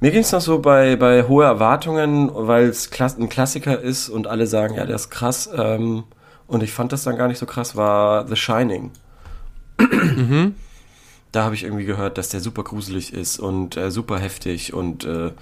Mir 0.00 0.12
ging 0.12 0.20
es 0.20 0.30
noch 0.30 0.40
so 0.40 0.60
bei, 0.60 0.94
bei 0.96 1.24
hohe 1.24 1.44
Erwartungen, 1.44 2.30
weil 2.32 2.68
es 2.68 2.90
Klass 2.90 3.18
ein 3.18 3.28
Klassiker 3.28 3.80
ist 3.80 4.08
und 4.08 4.28
alle 4.28 4.46
sagen, 4.46 4.74
ja, 4.74 4.86
der 4.86 4.94
ist 4.94 5.10
krass. 5.10 5.50
Ähm, 5.52 6.04
und 6.46 6.62
ich 6.62 6.72
fand 6.72 6.92
das 6.92 7.02
dann 7.02 7.16
gar 7.16 7.26
nicht 7.28 7.38
so 7.38 7.46
krass, 7.46 7.74
war 7.76 8.26
The 8.28 8.36
Shining. 8.36 8.92
Da 11.32 11.44
habe 11.44 11.54
ich 11.54 11.64
irgendwie 11.64 11.84
gehört, 11.84 12.16
dass 12.16 12.30
der 12.30 12.40
super 12.40 12.62
gruselig 12.62 13.12
ist 13.12 13.38
und 13.38 13.76
äh, 13.76 13.90
super 13.90 14.18
heftig 14.18 14.72
und 14.72 15.04
äh, 15.04 15.32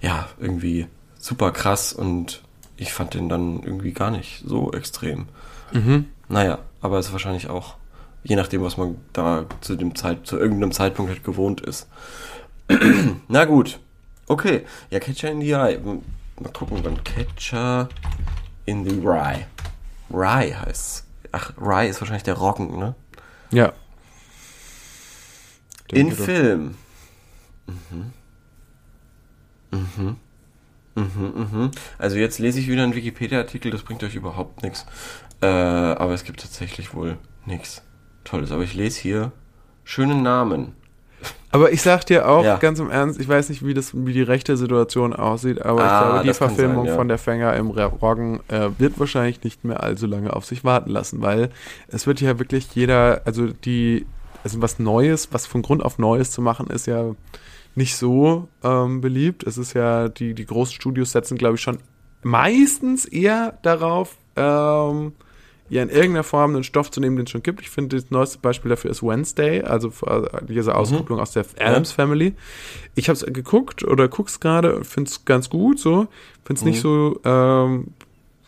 ja, 0.00 0.28
irgendwie 0.38 0.86
super 1.18 1.50
krass 1.50 1.92
und 1.92 2.42
ich 2.76 2.92
fand 2.92 3.14
den 3.14 3.28
dann 3.28 3.62
irgendwie 3.62 3.92
gar 3.92 4.10
nicht 4.10 4.42
so 4.46 4.72
extrem. 4.72 5.26
Naja, 6.28 6.58
aber 6.80 6.98
es 6.98 7.06
ist 7.06 7.12
wahrscheinlich 7.12 7.48
auch, 7.48 7.76
je 8.22 8.36
nachdem, 8.36 8.62
was 8.62 8.76
man 8.76 8.96
da 9.12 9.46
zu 9.60 9.76
dem 9.76 9.94
Zeit, 9.94 10.26
zu 10.26 10.38
irgendeinem 10.38 10.72
Zeitpunkt 10.72 11.10
halt 11.10 11.24
gewohnt 11.24 11.60
ist. 11.62 11.88
Na 13.28 13.44
gut. 13.44 13.78
Okay. 14.26 14.64
Ja, 14.90 15.00
Catcher 15.00 15.30
in 15.30 15.40
the 15.40 15.52
Eye. 15.52 15.78
Mal 15.78 16.52
gucken, 16.52 16.80
wann 16.82 17.02
Catcher 17.04 17.88
in 18.66 18.84
the 18.84 19.00
Rye. 19.06 19.46
Rye 20.10 20.54
heißt's. 20.54 21.06
Ach, 21.32 21.52
Rye 21.60 21.88
ist 21.88 22.00
wahrscheinlich 22.00 22.22
der 22.22 22.34
Roggen, 22.34 22.78
ne? 22.78 22.94
Ja. 23.50 23.72
In 25.88 26.08
Denke 26.08 26.16
doch. 26.16 26.24
Film. 26.24 26.74
Mhm. 27.66 28.12
Mhm. 29.70 30.16
Mhm, 30.96 31.32
mhm. 31.34 31.70
Also 31.98 32.16
jetzt 32.16 32.38
lese 32.38 32.60
ich 32.60 32.68
wieder 32.68 32.84
einen 32.84 32.94
Wikipedia-Artikel, 32.94 33.72
das 33.72 33.82
bringt 33.82 34.04
euch 34.04 34.14
überhaupt 34.14 34.62
nichts. 34.62 34.86
Äh, 35.40 35.46
aber 35.46 36.14
es 36.14 36.24
gibt 36.24 36.40
tatsächlich 36.40 36.94
wohl 36.94 37.18
nichts 37.46 37.82
Tolles. 38.22 38.52
Aber 38.52 38.62
ich 38.62 38.74
lese 38.74 39.00
hier 39.00 39.32
schöne 39.82 40.14
Namen. 40.14 40.76
Aber 41.50 41.72
ich 41.72 41.82
sag 41.82 42.04
dir 42.06 42.28
auch 42.28 42.44
Ja. 42.44 42.56
ganz 42.56 42.78
im 42.80 42.90
Ernst, 42.90 43.20
ich 43.20 43.28
weiß 43.28 43.48
nicht, 43.48 43.64
wie 43.64 43.74
das, 43.74 43.92
wie 43.94 44.12
die 44.12 44.22
rechte 44.22 44.56
Situation 44.56 45.12
aussieht, 45.12 45.62
aber 45.62 45.82
Ah, 45.82 45.84
ich 45.84 46.10
glaube, 46.12 46.24
die 46.28 46.34
Verfilmung 46.34 46.84
sein, 46.84 46.86
ja. 46.86 46.94
von 46.96 47.08
der 47.08 47.18
Fänger 47.18 47.54
im 47.56 47.70
Roggen 47.70 48.40
äh, 48.48 48.70
wird 48.78 48.98
wahrscheinlich 48.98 49.42
nicht 49.44 49.64
mehr 49.64 49.82
allzu 49.82 50.06
lange 50.06 50.32
auf 50.34 50.44
sich 50.44 50.64
warten 50.64 50.90
lassen, 50.90 51.22
weil 51.22 51.50
es 51.88 52.06
wird 52.06 52.20
ja 52.20 52.38
wirklich 52.38 52.74
jeder, 52.74 53.22
also 53.24 53.46
die, 53.46 54.06
also 54.42 54.60
was 54.62 54.78
Neues, 54.78 55.28
was 55.32 55.46
von 55.46 55.62
Grund 55.62 55.84
auf 55.84 55.98
Neues 55.98 56.30
zu 56.30 56.42
machen, 56.42 56.66
ist 56.68 56.86
ja 56.86 57.04
nicht 57.76 57.96
so 57.96 58.48
ähm, 58.62 59.00
beliebt. 59.00 59.42
Es 59.44 59.58
ist 59.58 59.72
ja, 59.74 60.08
die, 60.08 60.34
die 60.34 60.46
großen 60.46 60.74
Studios 60.74 61.12
setzen, 61.12 61.36
glaube 61.38 61.56
ich, 61.56 61.60
schon 61.60 61.78
meistens 62.22 63.04
eher 63.04 63.58
darauf, 63.62 64.16
ähm, 64.36 65.12
ja 65.70 65.82
in 65.82 65.88
irgendeiner 65.88 66.24
Form 66.24 66.54
einen 66.54 66.64
Stoff 66.64 66.90
zu 66.90 67.00
nehmen, 67.00 67.16
den 67.16 67.24
es 67.24 67.30
schon 67.30 67.42
gibt. 67.42 67.60
Ich 67.62 67.70
finde, 67.70 67.96
das 67.96 68.10
neueste 68.10 68.38
Beispiel 68.38 68.68
dafür 68.68 68.90
ist 68.90 69.02
Wednesday, 69.02 69.62
also 69.62 69.88
äh, 70.06 70.22
diese 70.48 70.74
Auskopplung 70.74 71.18
aus 71.20 71.32
der 71.32 71.44
Adams 71.58 71.92
Family. 71.92 72.34
Ich 72.94 73.08
habe 73.08 73.16
es 73.16 73.24
geguckt 73.26 73.82
oder 73.82 74.08
guck's 74.08 74.40
gerade, 74.40 74.84
finde 74.84 75.10
es 75.10 75.24
ganz 75.24 75.48
gut, 75.48 75.78
so. 75.78 76.06
Finde 76.44 76.58
es 76.60 76.64
nicht 76.64 76.80
so, 76.80 77.18
ähm, 77.24 77.88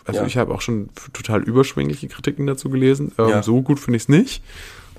also 0.05 0.21
Ja. 0.21 0.27
ich 0.27 0.37
habe 0.37 0.55
auch 0.55 0.61
schon 0.61 0.91
total 1.13 1.43
überschwängliche 1.43 2.07
Kritiken 2.09 2.47
dazu 2.47 2.69
gelesen. 2.69 3.13
Ähm, 3.19 3.29
Ja. 3.31 3.43
So 3.43 3.63
gut 3.63 3.81
finde 3.81 3.97
ich 3.97 4.03
es 4.05 4.09
nicht. 4.09 4.43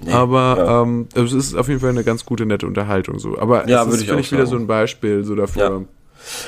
Nee, 0.03 0.11
aber 0.11 0.55
ja. 0.57 0.81
ähm, 0.83 1.07
es 1.15 1.33
ist 1.33 1.55
auf 1.55 1.67
jeden 1.69 1.79
Fall 1.79 1.89
eine 1.91 2.03
ganz 2.03 2.25
gute, 2.25 2.45
nette 2.45 2.67
Unterhaltung 2.67 3.19
so. 3.19 3.37
Aber 3.39 3.67
Ja, 3.69 3.83
es 3.83 3.93
ist, 3.95 4.01
ich 4.01 4.07
finde 4.07 4.21
ich, 4.21 4.31
wieder 4.31 4.45
so 4.45 4.55
ein 4.55 4.67
Beispiel 4.67 5.23
so 5.23 5.35
dafür. 5.35 5.85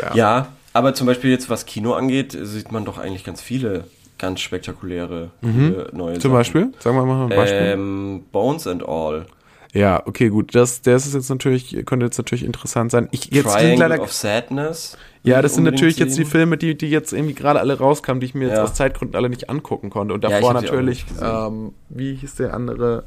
Ja. 0.01 0.15
Ja, 0.15 0.47
aber 0.74 0.93
zum 0.93 1.07
Beispiel 1.07 1.30
jetzt, 1.32 1.49
was 1.49 1.65
Kino 1.65 1.93
angeht, 1.93 2.38
sieht 2.41 2.72
man 2.72 2.86
doch 2.86 2.97
eigentlich 2.97 3.24
ganz 3.24 3.41
viele 3.41 3.86
ganz 4.20 4.41
spektakuläre 4.41 5.32
gute 5.41 5.89
neue 5.93 6.13
Zum 6.13 6.22
Sachen. 6.22 6.34
Beispiel? 6.34 6.72
Sagen 6.80 6.95
wir 6.97 7.05
mal 7.05 7.24
ein 7.24 7.30
Beispiel. 7.30 7.59
Ähm, 7.59 8.24
Bones 8.32 8.67
and 8.67 8.88
All. 8.88 9.26
Ja, 9.74 10.01
okay, 10.07 10.30
gut. 10.30 10.55
Das, 10.55 10.82
das 10.82 11.05
ist 11.07 11.13
jetzt 11.13 11.30
natürlich, 11.30 11.86
könnte 11.86 12.05
jetzt 12.05 12.17
natürlich 12.17 12.43
interessant 12.43 12.91
sein. 12.91 13.07
Ich 13.11 13.26
jetzt 13.32 13.51
Triangle 13.53 13.88
leider, 13.88 14.01
of 14.03 14.11
Sadness. 14.11 14.97
ja, 15.24 15.41
das 15.43 15.53
sind 15.55 15.63
natürlich 15.63 15.97
jetzt 15.99 16.17
die 16.17 16.24
sehen. 16.24 16.32
Filme, 16.32 16.57
die, 16.57 16.76
die 16.78 16.89
jetzt 16.89 17.13
irgendwie 17.13 17.36
gerade 17.36 17.59
alle 17.59 17.78
rauskamen, 17.78 18.20
die 18.20 18.26
ich 18.26 18.34
mir 18.36 18.47
jetzt 18.47 18.57
Ja. 18.57 18.63
aus 18.63 18.74
Zeitgründen 18.74 19.15
alle 19.15 19.30
nicht 19.30 19.49
angucken 19.49 19.89
konnte. 19.91 20.13
Und 20.15 20.24
Ja, 20.24 20.30
davor 20.32 20.49
auch 20.49 20.61
natürlich, 20.61 21.05
ähm, 21.22 21.74
wie 21.89 22.15
hieß 22.15 22.36
der 22.36 22.53
andere, 22.55 23.03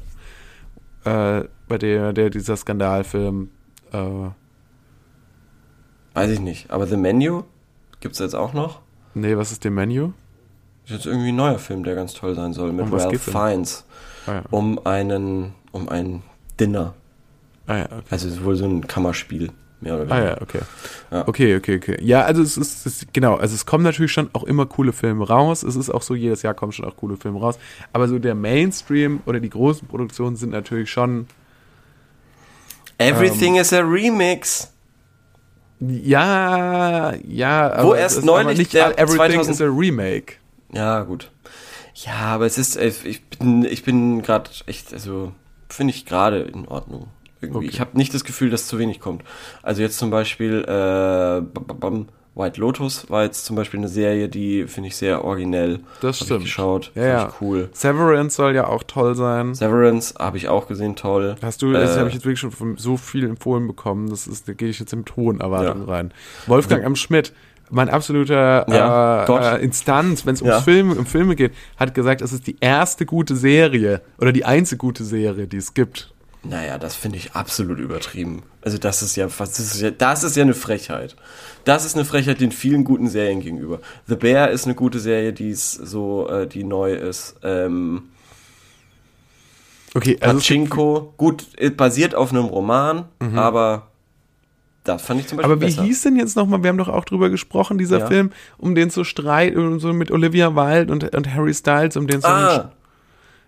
äh, 1.03 1.43
bei 1.67 1.77
der, 1.77 2.13
der 2.13 2.29
dieser 2.29 2.55
Skandalfilm, 2.57 3.49
äh, 3.91 3.97
Weiß 6.13 6.29
ich 6.29 6.39
nicht. 6.39 6.69
Aber 6.71 6.85
The 6.87 6.95
Menu 6.97 7.43
gibt's 7.99 8.19
jetzt 8.19 8.35
auch 8.35 8.53
noch. 8.53 8.79
nee, 9.15 9.35
was 9.35 9.51
ist 9.51 9.63
der 9.63 9.71
Menü? 9.71 10.09
Ist 10.85 10.91
jetzt 10.91 11.05
irgendwie 11.05 11.29
ein 11.29 11.35
neuer 11.35 11.59
Film, 11.59 11.83
der 11.83 11.95
ganz 11.95 12.13
toll 12.13 12.35
sein 12.35 12.53
soll. 12.53 12.73
Mit 12.73 12.85
Um 12.85 12.93
Ralph? 12.93 13.21
Fiennes. 13.21 13.85
Ah, 14.27 14.33
ja. 14.35 14.43
Um 14.51 14.85
einen, 14.85 15.53
um 15.71 15.87
ein 15.89 16.23
Dinner. 16.59 16.93
Ah, 17.67 17.77
ja, 17.77 17.83
okay. 17.85 18.01
Also 18.09 18.27
es 18.27 18.33
ist 18.35 18.43
wohl 18.43 18.55
so 18.55 18.65
ein 18.65 18.85
Kammerspiel 18.87 19.51
mehr 19.79 19.95
oder 19.95 20.03
Ah 20.11 20.15
weniger. 20.17 20.29
ja, 20.35 20.41
okay. 20.41 20.59
Ja. 21.11 21.27
Okay, 21.27 21.55
okay, 21.55 21.75
okay. 21.77 21.97
Ja, 22.01 22.21
also 22.23 22.41
es 22.41 22.57
ist, 22.57 22.85
es 22.85 23.01
ist 23.03 23.13
genau, 23.13 23.35
also 23.35 23.53
es 23.55 23.65
kommen 23.65 23.83
natürlich 23.83 24.11
schon 24.11 24.29
auch 24.33 24.43
immer 24.43 24.65
coole 24.65 24.91
Filme 24.93 25.25
raus. 25.27 25.63
Es 25.63 25.75
ist 25.77 25.89
auch 25.89 26.01
so, 26.01 26.15
jedes 26.15 26.41
Jahr 26.41 26.53
kommen 26.53 26.71
schon 26.73 26.85
auch 26.85 26.95
coole 26.97 27.15
Filme 27.17 27.39
raus. 27.39 27.57
Aber 27.93 28.07
so 28.09 28.19
der 28.19 28.35
Mainstream 28.35 29.21
oder 29.25 29.39
die 29.39 29.49
großen 29.49 29.87
Produktionen 29.87 30.35
sind 30.35 30.51
natürlich 30.51 30.89
schon, 30.91 31.27
Everything 32.97 33.55
is 33.55 33.73
a 33.73 33.79
Remix. 33.79 34.71
ja, 35.79 37.13
ja, 37.27 37.83
Wo 37.83 37.93
erst 37.93 38.23
neulich 38.23 38.69
der 38.69 38.85
all- 38.87 38.93
Everything 38.93 39.41
2000 39.43 39.49
is 39.55 39.61
a 39.61 39.65
Remake. 39.65 40.33
Ja, 40.73 41.03
gut. 41.03 41.31
Ja, 41.95 42.13
aber 42.33 42.45
es 42.45 42.57
ist, 42.57 42.75
äh, 42.75 42.91
ich 43.03 43.23
bin, 43.29 43.63
ich 43.65 43.83
bin 43.83 44.21
gerade 44.21 44.49
echt, 44.65 44.93
also 44.93 45.31
finde 45.69 45.93
ich 45.93 46.05
gerade 46.05 46.39
in 46.39 46.67
Ordnung. 46.67 47.07
Okay. 47.41 47.65
Ich 47.67 47.79
habe 47.81 47.97
nicht 47.97 48.13
das 48.13 48.23
Gefühl, 48.23 48.49
dass 48.49 48.67
zu 48.67 48.79
wenig 48.79 48.99
kommt. 49.01 49.23
Also 49.61 49.81
jetzt 49.81 49.97
zum 49.97 50.09
Beispiel 50.09 50.63
äh, 50.63 51.41
White 52.35 52.59
Lotus 52.59 53.09
war 53.11 53.23
jetzt 53.23 53.45
zum 53.45 53.55
Beispiel 53.55 53.79
eine 53.79 53.89
Serie, 53.89 54.27
die 54.29 54.65
finde 54.65 54.87
ich 54.87 54.95
sehr 54.95 55.23
originell. 55.23 55.81
Das 56.01 56.19
Hab 56.19 56.25
stimmt. 56.25 56.39
Ich 56.39 56.45
geschaut, 56.45 56.91
Ja, 56.95 57.03
ja. 57.05 57.27
ich 57.27 57.41
cool. 57.41 57.69
Severance 57.73 58.35
soll 58.37 58.55
ja 58.55 58.67
auch 58.67 58.81
toll 58.83 59.13
sein. 59.15 59.53
Severance 59.53 60.15
habe 60.17 60.37
ich 60.37 60.47
auch 60.47 60.67
gesehen, 60.67 60.95
toll. 60.95 61.35
Hast 61.43 61.61
du, 61.61 61.73
das 61.73 61.95
Äh, 61.95 61.99
habe 61.99 62.07
ich 62.07 62.15
jetzt 62.15 62.25
wirklich 62.25 62.39
schon 62.39 62.51
von 62.51 62.77
so 62.77 62.97
viel 62.97 63.25
empfohlen 63.25 63.67
bekommen, 63.67 64.09
das 64.09 64.25
ist, 64.25 64.47
da 64.47 64.53
gehe 64.53 64.69
ich 64.69 64.79
jetzt 64.79 64.95
mit 64.95 65.15
hohen 65.15 65.41
Erwartungen 65.41 65.85
Ja. 65.87 65.93
rein. 65.93 66.13
Wolfgang 66.47 66.83
M. 66.83 66.95
Schmidt, 66.95 67.33
mein 67.73 67.89
absoluter 67.89 68.65
Ja, 68.69 69.25
äh, 69.25 69.55
äh, 69.57 69.63
Instanz, 69.63 70.25
wenn 70.25 70.35
es 70.35 70.41
Ja. 70.41 70.51
ums 70.53 70.63
Film, 70.63 70.91
um 70.91 71.05
Filme 71.05 71.35
geht, 71.35 71.53
hat 71.77 71.93
gesagt, 71.93 72.21
es 72.21 72.31
ist 72.31 72.47
die 72.47 72.55
erste 72.59 73.05
gute 73.05 73.35
Serie 73.35 74.01
oder 74.17 74.31
die 74.31 74.45
einzige 74.45 74.77
gute 74.77 75.03
Serie, 75.03 75.47
die 75.47 75.57
es 75.57 75.73
gibt. 75.73 76.13
Naja, 76.45 76.77
das 76.77 76.95
finde 76.95 77.17
ich 77.17 77.33
absolut 77.33 77.79
übertrieben. 77.79 78.43
Also 78.61 78.77
das 78.77 79.01
ist 79.01 79.15
ja 79.15 79.29
fast, 79.29 79.57
das 79.59 79.75
ist 79.75 79.81
ja, 79.81 79.91
das 79.91 80.23
ist 80.25 80.35
ja 80.35 80.43
eine 80.43 80.53
Frechheit. 80.53 81.15
Das 81.63 81.85
ist 81.85 81.95
eine 81.95 82.03
Frechheit 82.03 82.41
den 82.41 82.51
vielen 82.51 82.83
guten 82.83 83.07
Serien 83.07 83.39
gegenüber. 83.39 83.79
The 84.07 84.15
Bear 84.15 84.49
ist 84.51 84.65
eine 84.65 84.75
gute 84.75 84.99
Serie, 84.99 85.31
die 85.31 85.49
ist 85.51 85.71
so, 85.71 86.27
äh, 86.27 86.45
die 86.47 86.63
neu 86.63 86.93
ist. 86.93 87.35
Ähm, 87.43 88.03
Okay, 89.95 90.17
also 90.21 90.37
es 90.37 90.43
Pachinko, 90.43 91.13
gut, 91.17 91.45
äh, 91.57 91.69
basiert 91.69 92.15
auf 92.15 92.31
einem 92.31 92.45
Roman, 92.45 93.05
aber 93.35 93.91
das 94.83 95.01
fand 95.01 95.21
ich 95.21 95.27
zum 95.27 95.37
Beispiel 95.37 95.51
aber 95.53 95.61
wie 95.61 95.65
besser. 95.65 95.83
hieß 95.83 96.01
denn 96.01 96.15
jetzt 96.17 96.35
nochmal, 96.35 96.61
wir 96.63 96.69
haben 96.69 96.77
doch 96.77 96.89
auch 96.89 97.05
drüber 97.05 97.29
gesprochen, 97.29 97.77
dieser 97.77 97.99
Ja. 97.99 98.07
Film, 98.07 98.31
um 98.57 98.75
den 98.75 98.89
zu 98.89 99.03
Streit, 99.03 99.55
um 99.55 99.79
so 99.79 99.93
mit 99.93 100.11
Olivia 100.11 100.55
Wilde 100.55 100.91
und, 100.91 101.15
und 101.15 101.33
Harry 101.33 101.53
Styles, 101.53 101.95
um 101.97 102.07
den 102.07 102.17
es 102.17 102.23
so, 102.23 102.27
einen- 102.29 102.45
Ah, 102.45 102.71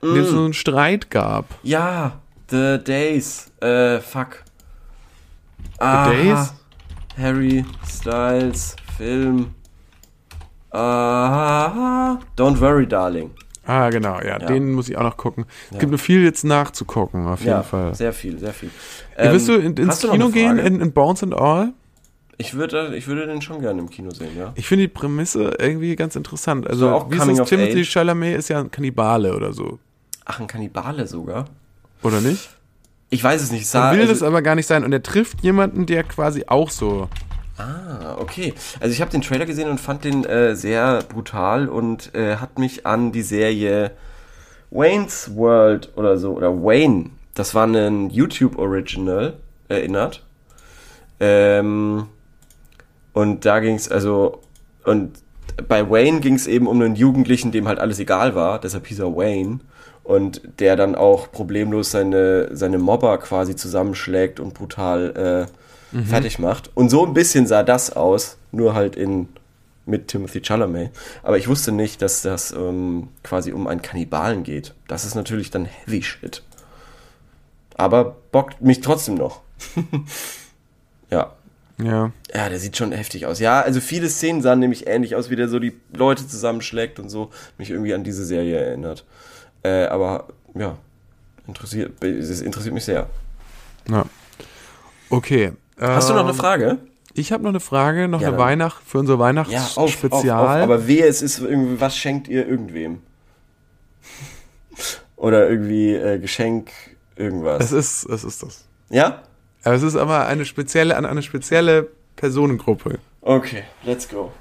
den 0.01 0.17
es 0.17 0.29
so 0.29 0.43
einen 0.43 0.53
Streit 0.53 1.09
gab. 1.11 1.45
ja, 1.63 2.19
The 2.49 2.77
Days, 2.83 3.51
äh, 3.61 3.99
fuck. 3.99 4.43
Ah, 5.79 6.09
Days? 6.09 6.53
Harry 7.17 7.65
Styles, 7.87 8.75
Film. 8.97 9.55
Ah, 10.71 12.19
Don't 12.37 12.59
Worry, 12.59 12.85
Darling. 12.87 13.31
Ah, 13.67 13.89
genau, 13.89 14.15
ja, 14.19 14.39
Ja. 14.39 14.45
den 14.45 14.73
muss 14.73 14.89
ich 14.89 14.97
auch 14.97 15.03
noch 15.03 15.17
gucken. 15.17 15.45
Es 15.71 15.79
gibt 15.79 15.91
noch 15.91 15.99
viel 15.99 16.23
jetzt 16.23 16.43
nachzugucken, 16.43 17.27
auf 17.27 17.39
jeden 17.39 17.51
Ja, 17.51 17.63
Fall. 17.63 17.95
sehr 17.95 18.13
viel, 18.13 18.37
sehr 18.39 18.53
viel. 18.53 18.69
Ja, 19.17 19.31
willst 19.31 19.47
du 19.47 19.53
Ähm, 19.53 19.65
in, 19.65 19.77
ins 19.77 19.99
du 19.99 20.11
Kino 20.11 20.29
gehen, 20.29 20.57
in, 20.59 20.79
in 20.81 20.91
Bones 20.91 21.23
and 21.23 21.33
All? 21.33 21.73
ich 22.37 22.53
würde, 22.53 22.95
ich 22.95 23.07
würde 23.07 23.25
den 23.27 23.41
schon 23.41 23.61
gerne 23.61 23.79
im 23.79 23.89
Kino 23.89 24.11
sehen, 24.11 24.37
ja. 24.37 24.51
Ich 24.55 24.67
finde 24.67 24.83
die 24.83 24.93
Prämisse 24.93 25.55
irgendwie 25.57 25.95
ganz 25.95 26.15
interessant. 26.15 26.67
Also, 26.67 26.87
So 26.87 26.93
auch 26.93 27.09
wie 27.09 27.15
ist 27.15 27.21
Coming 27.21 27.43
Timothy 27.45 27.79
Age? 27.81 27.89
Chalamet 27.91 28.37
ist 28.37 28.49
ja 28.49 28.59
ein 28.59 28.69
Kannibale 28.71 29.35
oder 29.35 29.53
so. 29.53 29.79
Ach, 30.25 30.39
ein 30.39 30.47
Kannibale 30.47 31.07
sogar. 31.07 31.45
Oder 32.03 32.19
nicht? 32.21 32.49
Ich 33.09 33.23
weiß 33.23 33.41
es 33.41 33.51
nicht. 33.51 33.61
Er 33.61 33.65
Sah, 33.65 33.91
will 33.93 34.01
also, 34.01 34.13
das 34.13 34.21
aber 34.23 34.41
gar 34.41 34.55
nicht 34.55 34.65
sein. 34.67 34.83
Und 34.83 34.91
er 34.91 35.01
trifft 35.01 35.41
jemanden, 35.43 35.85
der 35.85 36.03
quasi 36.03 36.43
auch 36.47 36.69
so. 36.69 37.07
Ah, 37.57 38.17
okay. 38.19 38.53
Also 38.79 38.91
ich 38.93 39.01
habe 39.01 39.11
den 39.11 39.21
Trailer 39.21 39.45
gesehen 39.45 39.69
und 39.69 39.79
fand 39.79 40.03
den 40.03 40.25
äh, 40.25 40.55
sehr 40.55 41.03
brutal 41.03 41.69
und 41.69 42.13
äh, 42.13 42.35
hat 42.37 42.59
mich 42.59 42.85
an 42.85 43.11
die 43.11 43.21
Serie 43.21 43.91
Wayne's 44.71 45.35
World 45.35 45.91
oder 45.95 46.17
so, 46.17 46.33
oder 46.33 46.51
Wayne, 46.63 47.11
das 47.33 47.55
war 47.55 47.65
ein 47.65 48.09
YouTube-Original, 48.09 49.37
erinnert. 49.67 50.23
Ähm, 51.19 52.07
und 53.13 53.45
da 53.45 53.59
ging 53.59 53.75
es, 53.75 53.89
also, 53.89 54.41
und 54.83 55.19
bei 55.67 55.89
Wayne 55.89 56.19
ging 56.19 56.35
es 56.35 56.47
eben 56.47 56.67
um 56.67 56.81
einen 56.81 56.95
Jugendlichen, 56.95 57.51
dem 57.51 57.67
halt 57.67 57.79
alles 57.79 57.99
egal 57.99 58.35
war, 58.35 58.59
deshalb 58.59 58.87
hieß 58.87 58.99
er 58.99 59.15
Wayne. 59.15 59.59
Und 60.03 60.41
der 60.59 60.75
dann 60.75 60.93
auch 60.93 61.31
problemlos 61.31 61.89
seine, 61.89 62.55
seine 62.55 62.77
Mobber 62.77 63.17
quasi 63.17 63.55
zusammenschlägt 63.55 64.39
und 64.39 64.53
brutal 64.53 65.47
äh, 65.47 65.51
fertig 66.03 66.39
macht. 66.39 66.71
Und 66.75 66.89
so 66.89 67.05
ein 67.05 67.13
bisschen 67.13 67.47
sah 67.47 67.63
das 67.63 67.95
aus, 67.95 68.37
nur 68.51 68.73
halt 68.73 68.95
in 68.95 69.29
mit 69.85 70.07
Timothy 70.07 70.41
Chalamet. 70.41 70.91
Aber 71.23 71.37
ich 71.37 71.47
wusste 71.47 71.71
nicht, 71.71 72.01
dass 72.01 72.21
das 72.21 72.51
ähm, 72.51 73.09
quasi 73.23 73.51
um 73.51 73.67
einen 73.67 73.81
Kannibalen 73.81 74.43
geht. 74.43 74.73
Das 74.87 75.05
ist 75.05 75.15
natürlich 75.15 75.51
dann 75.51 75.65
Heavy 75.65 76.01
Shit. 76.01 76.43
Aber 77.75 78.15
bockt 78.31 78.61
mich 78.61 78.81
trotzdem 78.81 79.15
noch. 79.15 79.41
ja. 81.09 81.33
Ja. 81.77 82.11
Ja, 82.33 82.49
der 82.49 82.59
sieht 82.59 82.77
schon 82.77 82.93
heftig 82.93 83.25
aus. 83.25 83.39
Ja, 83.39 83.61
also 83.61 83.81
viele 83.81 84.09
Szenen 84.09 84.41
sahen 84.41 84.59
nämlich 84.59 84.87
ähnlich 84.87 85.15
aus, 85.15 85.29
wie 85.29 85.35
der 85.35 85.49
so 85.49 85.59
die 85.59 85.73
Leute 85.93 86.25
zusammenschlägt 86.25 86.99
und 86.99 87.09
so. 87.09 87.31
Mich 87.57 87.69
irgendwie 87.69 87.93
an 87.93 88.03
diese 88.03 88.25
Serie 88.25 88.57
erinnert. 88.57 89.05
Äh, 89.61 89.85
aber 89.85 90.27
ja, 90.53 90.77
interessiert, 91.47 92.01
es 92.03 92.41
interessiert 92.41 92.73
mich 92.73 92.85
sehr. 92.85 93.09
ja. 93.89 94.05
Okay. 95.09 95.51
Hast 95.79 96.09
du 96.09 96.13
noch 96.13 96.21
eine 96.21 96.29
ähm, 96.31 96.35
Frage? 96.35 96.77
Ich 97.13 97.31
habe 97.31 97.43
noch 97.43 97.49
eine 97.49 97.59
Frage, 97.59 98.07
noch 98.07 98.21
Ja, 98.21 98.29
eine. 98.29 98.37
Weihnacht 98.37 98.81
für 98.85 98.99
unser 98.99 99.13
Ja, 99.13 99.19
auf, 99.19 99.25
Weihnachtsspezial. 99.25 100.39
auf, 100.43 100.49
auf, 100.49 100.55
aber 100.63 100.87
wehe, 100.87 101.05
es 101.05 101.21
ist 101.21 101.39
irgendwie, 101.39 101.79
was 101.79 101.95
schenkt 101.97 102.27
ihr 102.27 102.47
irgendwem? 102.47 103.01
Oder 105.15 105.49
irgendwie 105.49 105.93
äh, 105.95 106.19
Geschenk, 106.19 106.71
irgendwas. 107.15 107.71
es 107.71 107.71
ist, 107.71 108.09
es 108.09 108.23
ist 108.23 108.43
das. 108.43 108.65
ja? 108.89 109.21
Aber 109.63 109.73
es 109.75 109.81
ist 109.81 109.95
aber 109.95 110.27
eine 110.27 110.45
spezielle, 110.45 110.95
an 110.95 111.05
eine 111.05 111.23
spezielle 111.23 111.87
Personengruppe. 112.17 112.99
Okay, 113.21 113.63
let's 113.83 114.07
go. 114.07 114.31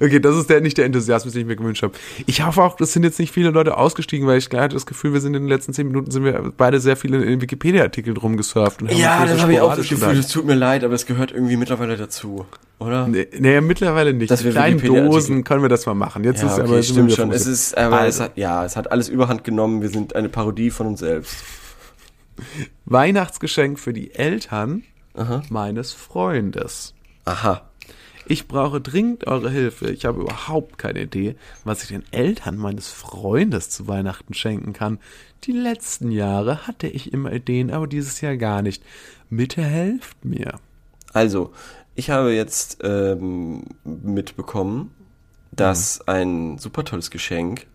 Okay, 0.00 0.20
das 0.20 0.36
ist 0.36 0.48
der, 0.50 0.60
nicht 0.60 0.78
der 0.78 0.84
Enthusiasmus, 0.86 1.34
den 1.34 1.42
ich 1.42 1.46
mir 1.46 1.56
gewünscht 1.56 1.82
habe. 1.82 1.94
Ich 2.26 2.44
hoffe 2.44 2.62
auch, 2.62 2.76
das 2.76 2.92
sind 2.92 3.02
jetzt 3.02 3.18
nicht 3.18 3.32
viele 3.32 3.50
Leute 3.50 3.76
ausgestiegen, 3.76 4.26
weil 4.26 4.38
ich 4.38 4.48
gerade 4.50 4.74
das 4.74 4.86
Gefühl, 4.86 5.12
wir 5.12 5.20
sind 5.20 5.34
in 5.34 5.42
den 5.42 5.48
letzten 5.48 5.72
zehn 5.72 5.86
Minuten 5.86 6.10
sind 6.10 6.24
wir 6.24 6.52
beide 6.56 6.80
sehr 6.80 6.96
viel 6.96 7.12
in, 7.14 7.22
in 7.22 7.40
Wikipedia-Artikeln 7.40 8.16
rumgesurft. 8.16 8.82
Und 8.82 8.90
haben 8.90 8.96
Ja, 8.98 9.24
das 9.26 9.36
so 9.36 9.42
habe 9.42 9.52
ich 9.52 9.60
auch 9.60 9.76
das 9.76 9.88
Gefühl, 9.88 10.18
es 10.18 10.28
tut 10.28 10.46
mir 10.46 10.54
leid, 10.54 10.84
aber 10.84 10.94
es 10.94 11.06
gehört 11.06 11.32
irgendwie 11.32 11.56
mittlerweile 11.56 11.96
dazu, 11.96 12.46
oder? 12.78 13.06
Nee, 13.08 13.26
nee, 13.38 13.60
mittlerweile 13.60 14.14
nicht. 14.14 14.30
Dass 14.30 14.44
wir 14.44 14.52
kleinen 14.52 14.80
Dosen 14.80 15.44
können 15.44 15.62
wir 15.62 15.68
das 15.68 15.86
mal 15.86 15.94
machen. 15.94 16.24
Jetzt 16.24 16.42
Ja, 16.42 16.48
ist 16.48 16.58
okay, 16.58 16.68
aber 16.68 16.82
stimmt 16.82 17.12
schon. 17.12 17.32
Es 17.32 17.46
ist, 17.46 17.76
aber 17.76 18.00
es 18.06 18.20
Also. 18.20 18.24
hat, 18.24 18.36
ja, 18.36 18.64
es 18.64 18.76
hat 18.76 18.90
alles 18.90 19.08
überhand 19.08 19.44
genommen. 19.44 19.82
Wir 19.82 19.88
sind 19.90 20.16
eine 20.16 20.28
Parodie 20.28 20.70
von 20.70 20.86
uns 20.86 21.00
selbst. 21.00 21.36
Weihnachtsgeschenk 22.86 23.78
für 23.78 23.92
die 23.92 24.14
Eltern 24.14 24.82
Aha. 25.14 25.42
meines 25.48 25.92
Freundes. 25.92 26.94
Aha. 27.24 27.62
Ich 28.26 28.48
brauche 28.48 28.80
dringend 28.80 29.26
eure 29.26 29.50
Hilfe. 29.50 29.90
Ich 29.90 30.04
habe 30.06 30.22
überhaupt 30.22 30.78
keine 30.78 31.02
Idee, 31.02 31.36
was 31.64 31.82
ich 31.82 31.88
den 31.88 32.04
Eltern 32.10 32.56
meines 32.56 32.88
Freundes 32.88 33.68
zu 33.70 33.86
Weihnachten 33.86 34.32
schenken 34.34 34.72
kann. 34.72 34.98
Die 35.44 35.52
letzten 35.52 36.10
Jahre 36.10 36.66
hatte 36.66 36.86
ich 36.86 37.12
immer 37.12 37.32
Ideen, 37.32 37.70
aber 37.70 37.86
dieses 37.86 38.20
Jahr 38.22 38.36
gar 38.36 38.62
nicht. 38.62 38.82
Bitte 39.28 39.62
helft 39.62 40.24
mir. 40.24 40.54
Also, 41.12 41.52
ich 41.94 42.10
habe 42.10 42.32
jetzt 42.32 42.78
ähm, 42.82 43.64
mitbekommen, 43.84 44.90
dass 45.52 45.98
Mhm. 46.00 46.04
ein 46.06 46.58
super 46.58 46.84
tolles 46.84 47.10
Geschenk, 47.10 47.66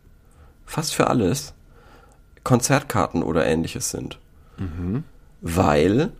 fast 0.65 0.93
für 0.95 1.07
alles, 1.07 1.53
Konzertkarten 2.43 3.21
oder 3.23 3.45
ähnliches 3.45 3.91
sind. 3.91 4.17
Mhm. 4.57 5.03
Weil 5.41 6.11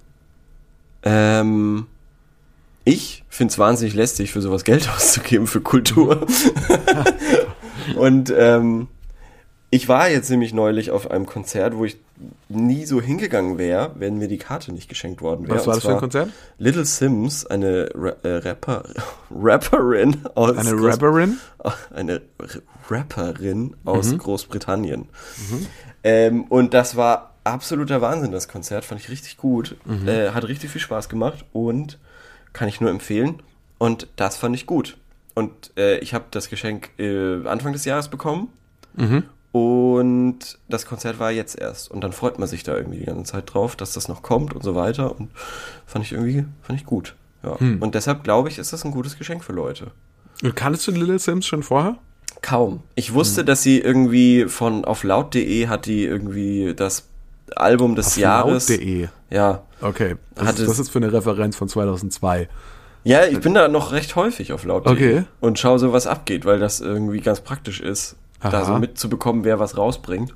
ähm, 1.03 1.87
ich 2.85 3.23
finde 3.29 3.51
es 3.51 3.59
wahnsinnig 3.59 3.93
lästig, 3.93 4.31
für 4.31 4.41
sowas 4.41 4.63
Geld 4.63 4.89
auszugeben, 4.95 5.47
für 5.47 5.61
Kultur. 5.61 6.25
Und 7.95 8.33
ähm, 8.35 8.87
ich 9.71 9.87
war 9.87 10.09
jetzt 10.09 10.29
nämlich 10.29 10.53
neulich 10.53 10.91
auf 10.91 11.11
einem 11.11 11.25
Konzert, 11.25 11.75
wo 11.75 11.85
ich 11.85 11.97
nie 12.49 12.85
so 12.85 12.99
hingegangen 13.01 13.57
wäre, 13.57 13.91
wenn 13.95 14.17
mir 14.17 14.27
die 14.27 14.37
Karte 14.39 14.73
nicht 14.73 14.89
geschenkt 14.89 15.21
worden 15.21 15.47
wäre. 15.47 15.57
Was 15.59 15.67
war 15.67 15.75
das 15.75 15.83
für 15.83 15.91
ein 15.93 15.99
Konzert? 15.99 16.29
Little 16.57 16.85
Sims, 16.85 17.45
eine 17.45 17.89
Ra 17.93 18.13
äh, 18.23 18.27
Rapper, 18.37 18.83
Rapperin 19.31 20.17
aus 20.35 20.57
Eine 20.57 20.71
Groß- 20.71 20.87
Rapperin? 20.93 21.37
eine 21.93 22.21
Rapperin 22.89 23.75
aus 23.85 24.11
Mhm. 24.11 24.17
Großbritannien. 24.17 25.07
Ähm, 26.03 26.43
und 26.45 26.73
das 26.73 26.95
war 26.95 27.35
absoluter 27.43 28.01
Wahnsinn, 28.01 28.31
das 28.31 28.47
Konzert. 28.47 28.85
Fand 28.85 28.99
ich 29.01 29.09
richtig 29.09 29.37
gut. 29.37 29.77
Mhm. 29.85 30.07
Äh, 30.07 30.29
hat 30.31 30.47
richtig 30.47 30.71
viel 30.71 30.81
Spaß 30.81 31.09
gemacht 31.09 31.45
und 31.53 31.99
kann 32.53 32.67
ich 32.67 32.81
nur 32.81 32.89
empfehlen. 32.89 33.41
Und 33.77 34.07
das 34.15 34.37
fand 34.37 34.55
ich 34.55 34.65
gut. 34.65 34.97
Und 35.35 35.71
äh, 35.77 35.99
ich 35.99 36.13
habe 36.13 36.25
das 36.31 36.49
Geschenk 36.49 36.89
äh, 36.99 37.45
Anfang 37.47 37.73
des 37.73 37.85
Jahres 37.85 38.09
bekommen. 38.09 38.49
Mhm. 38.95 39.23
Und 39.51 40.59
das 40.67 40.85
Konzert 40.85 41.19
war 41.19 41.31
jetzt 41.31 41.57
erst. 41.59 41.89
Und 41.89 42.01
dann 42.01 42.11
freut 42.11 42.37
man 42.37 42.47
sich 42.47 42.63
da 42.63 42.75
irgendwie 42.75 42.99
die 42.99 43.05
ganze 43.05 43.31
Zeit 43.31 43.53
drauf, 43.53 43.75
dass 43.75 43.93
das 43.93 44.07
noch 44.07 44.21
kommt 44.21 44.53
und 44.53 44.63
so 44.63 44.75
weiter. 44.75 45.17
Und 45.17 45.29
fand 45.85 46.05
ich 46.05 46.11
irgendwie, 46.11 46.45
fand 46.61 46.79
ich 46.79 46.85
gut. 46.85 47.15
Ja. 47.43 47.53
Und 47.53 47.95
deshalb 47.95 48.23
glaube 48.23 48.49
ich, 48.49 48.59
ist 48.59 48.73
das 48.73 48.83
ein 48.83 48.91
gutes 48.91 49.17
Geschenk 49.17 49.43
für 49.43 49.53
Leute. 49.53 49.91
Und 50.43 50.55
Kanntest 50.55 50.87
du 50.87 50.91
Little 50.91 51.19
Sims 51.19 51.47
schon 51.47 51.63
vorher? 51.63 51.97
Kaum. 52.41 52.81
Ich 52.95 53.13
wusste, 53.13 53.43
dass 53.43 53.63
sie 53.63 53.79
irgendwie 53.79 54.45
von 54.45 54.85
auf 54.85 55.03
laut.de 55.03 55.67
hat 55.67 55.85
die 55.85 56.03
irgendwie 56.03 56.73
das 56.75 57.07
Album 57.55 57.95
des 57.95 58.15
Jahres. 58.15 58.69
Laut.de. 58.69 59.07
Ja. 59.29 59.63
Okay. 59.81 60.15
Das, 60.35 60.47
Hat 60.47 60.59
ist, 60.59 60.67
das 60.69 60.79
ist 60.79 60.89
für 60.89 60.99
eine 60.99 61.11
Referenz 61.11 61.55
von 61.55 61.67
2002. 61.67 62.49
Ja, 63.03 63.25
ich 63.25 63.39
bin 63.39 63.53
da 63.53 63.67
noch 63.67 63.91
recht 63.91 64.15
häufig 64.15 64.51
auf 64.51 64.65
laut.de 64.65 64.91
Okay. 64.91 65.23
und 65.39 65.57
schaue 65.57 65.79
so, 65.79 65.93
was 65.93 66.05
abgeht, 66.05 66.45
weil 66.45 66.59
das 66.59 66.81
irgendwie 66.81 67.21
ganz 67.21 67.39
praktisch 67.41 67.79
ist, 67.79 68.17
da 68.41 68.49
Aha. 68.49 68.65
so 68.65 68.77
mitzubekommen, 68.77 69.43
wer 69.45 69.59
was 69.59 69.77
rausbringt. 69.77 70.33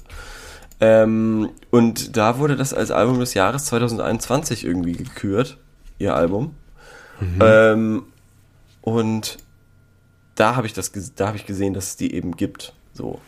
Ähm, 0.79 1.49
und 1.71 2.17
da 2.17 2.39
wurde 2.39 2.55
das 2.55 2.73
als 2.73 2.91
Album 2.91 3.19
des 3.19 3.33
Jahres 3.33 3.65
2021 3.65 4.65
irgendwie 4.65 4.93
gekürt, 4.93 5.57
ihr 5.99 6.15
Album. 6.15 6.55
Mhm. 7.19 7.39
Ähm, 7.41 8.03
und 8.81 9.37
da 10.35 10.55
habe 10.55 10.67
ich 10.67 10.73
das, 10.73 10.91
da 11.15 11.27
habe 11.27 11.37
ich 11.37 11.45
gesehen, 11.45 11.73
dass 11.73 11.87
es 11.87 11.95
die 11.95 12.13
eben 12.13 12.35
gibt. 12.35 12.73
So, 12.93 13.19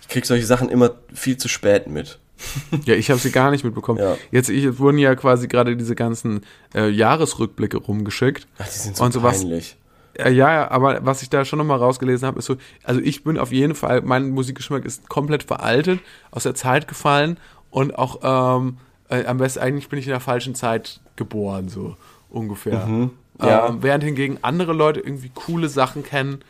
ich 0.00 0.08
krieg 0.08 0.26
solche 0.26 0.46
Sachen 0.46 0.68
immer 0.68 0.92
viel 1.14 1.36
zu 1.36 1.48
spät 1.48 1.86
mit. 1.86 2.18
Ja, 2.84 2.94
ich 2.94 3.10
habe 3.10 3.20
sie 3.20 3.30
gar 3.30 3.50
nicht 3.50 3.64
mitbekommen. 3.64 3.98
Ja. 4.00 4.16
Jetzt 4.30 4.48
ich, 4.48 4.64
es 4.64 4.78
wurden 4.78 4.98
ja 4.98 5.14
quasi 5.14 5.48
gerade 5.48 5.76
diese 5.76 5.94
ganzen 5.94 6.42
äh, 6.74 6.88
Jahresrückblicke 6.88 7.78
rumgeschickt. 7.78 8.46
Ach, 8.58 8.66
die 8.66 8.78
sind 8.78 8.96
so 8.96 9.04
Und 9.04 9.12
sowas- 9.12 9.40
peinlich. 9.40 9.76
Ja, 10.18 10.28
ja, 10.28 10.52
ja, 10.52 10.70
aber 10.70 11.06
was 11.06 11.22
ich 11.22 11.30
da 11.30 11.42
schon 11.46 11.58
nochmal 11.58 11.78
rausgelesen 11.78 12.26
habe, 12.26 12.38
ist 12.38 12.44
so, 12.44 12.56
also 12.84 13.00
ich 13.00 13.24
bin 13.24 13.38
auf 13.38 13.50
jeden 13.50 13.74
Fall, 13.74 14.02
mein 14.02 14.28
Musikgeschmack 14.30 14.84
ist 14.84 15.08
komplett 15.08 15.42
veraltet, 15.42 16.00
aus 16.30 16.42
der 16.42 16.54
Zeit 16.54 16.86
gefallen 16.86 17.38
und 17.70 17.96
auch 17.98 18.20
ähm, 18.60 18.76
äh, 19.08 19.24
am 19.24 19.38
besten 19.38 19.60
eigentlich 19.60 19.88
bin 19.88 19.98
ich 19.98 20.04
in 20.04 20.10
der 20.10 20.20
falschen 20.20 20.54
Zeit 20.54 21.00
geboren, 21.16 21.70
so 21.70 21.96
ungefähr. 22.28 22.84
Mhm. 22.86 23.10
ja. 23.40 23.68
Ähm, 23.68 23.78
während 23.80 24.04
hingegen 24.04 24.36
andere 24.42 24.74
Leute 24.74 25.00
irgendwie 25.00 25.30
coole 25.34 25.70
Sachen 25.70 26.02
kennen. 26.02 26.40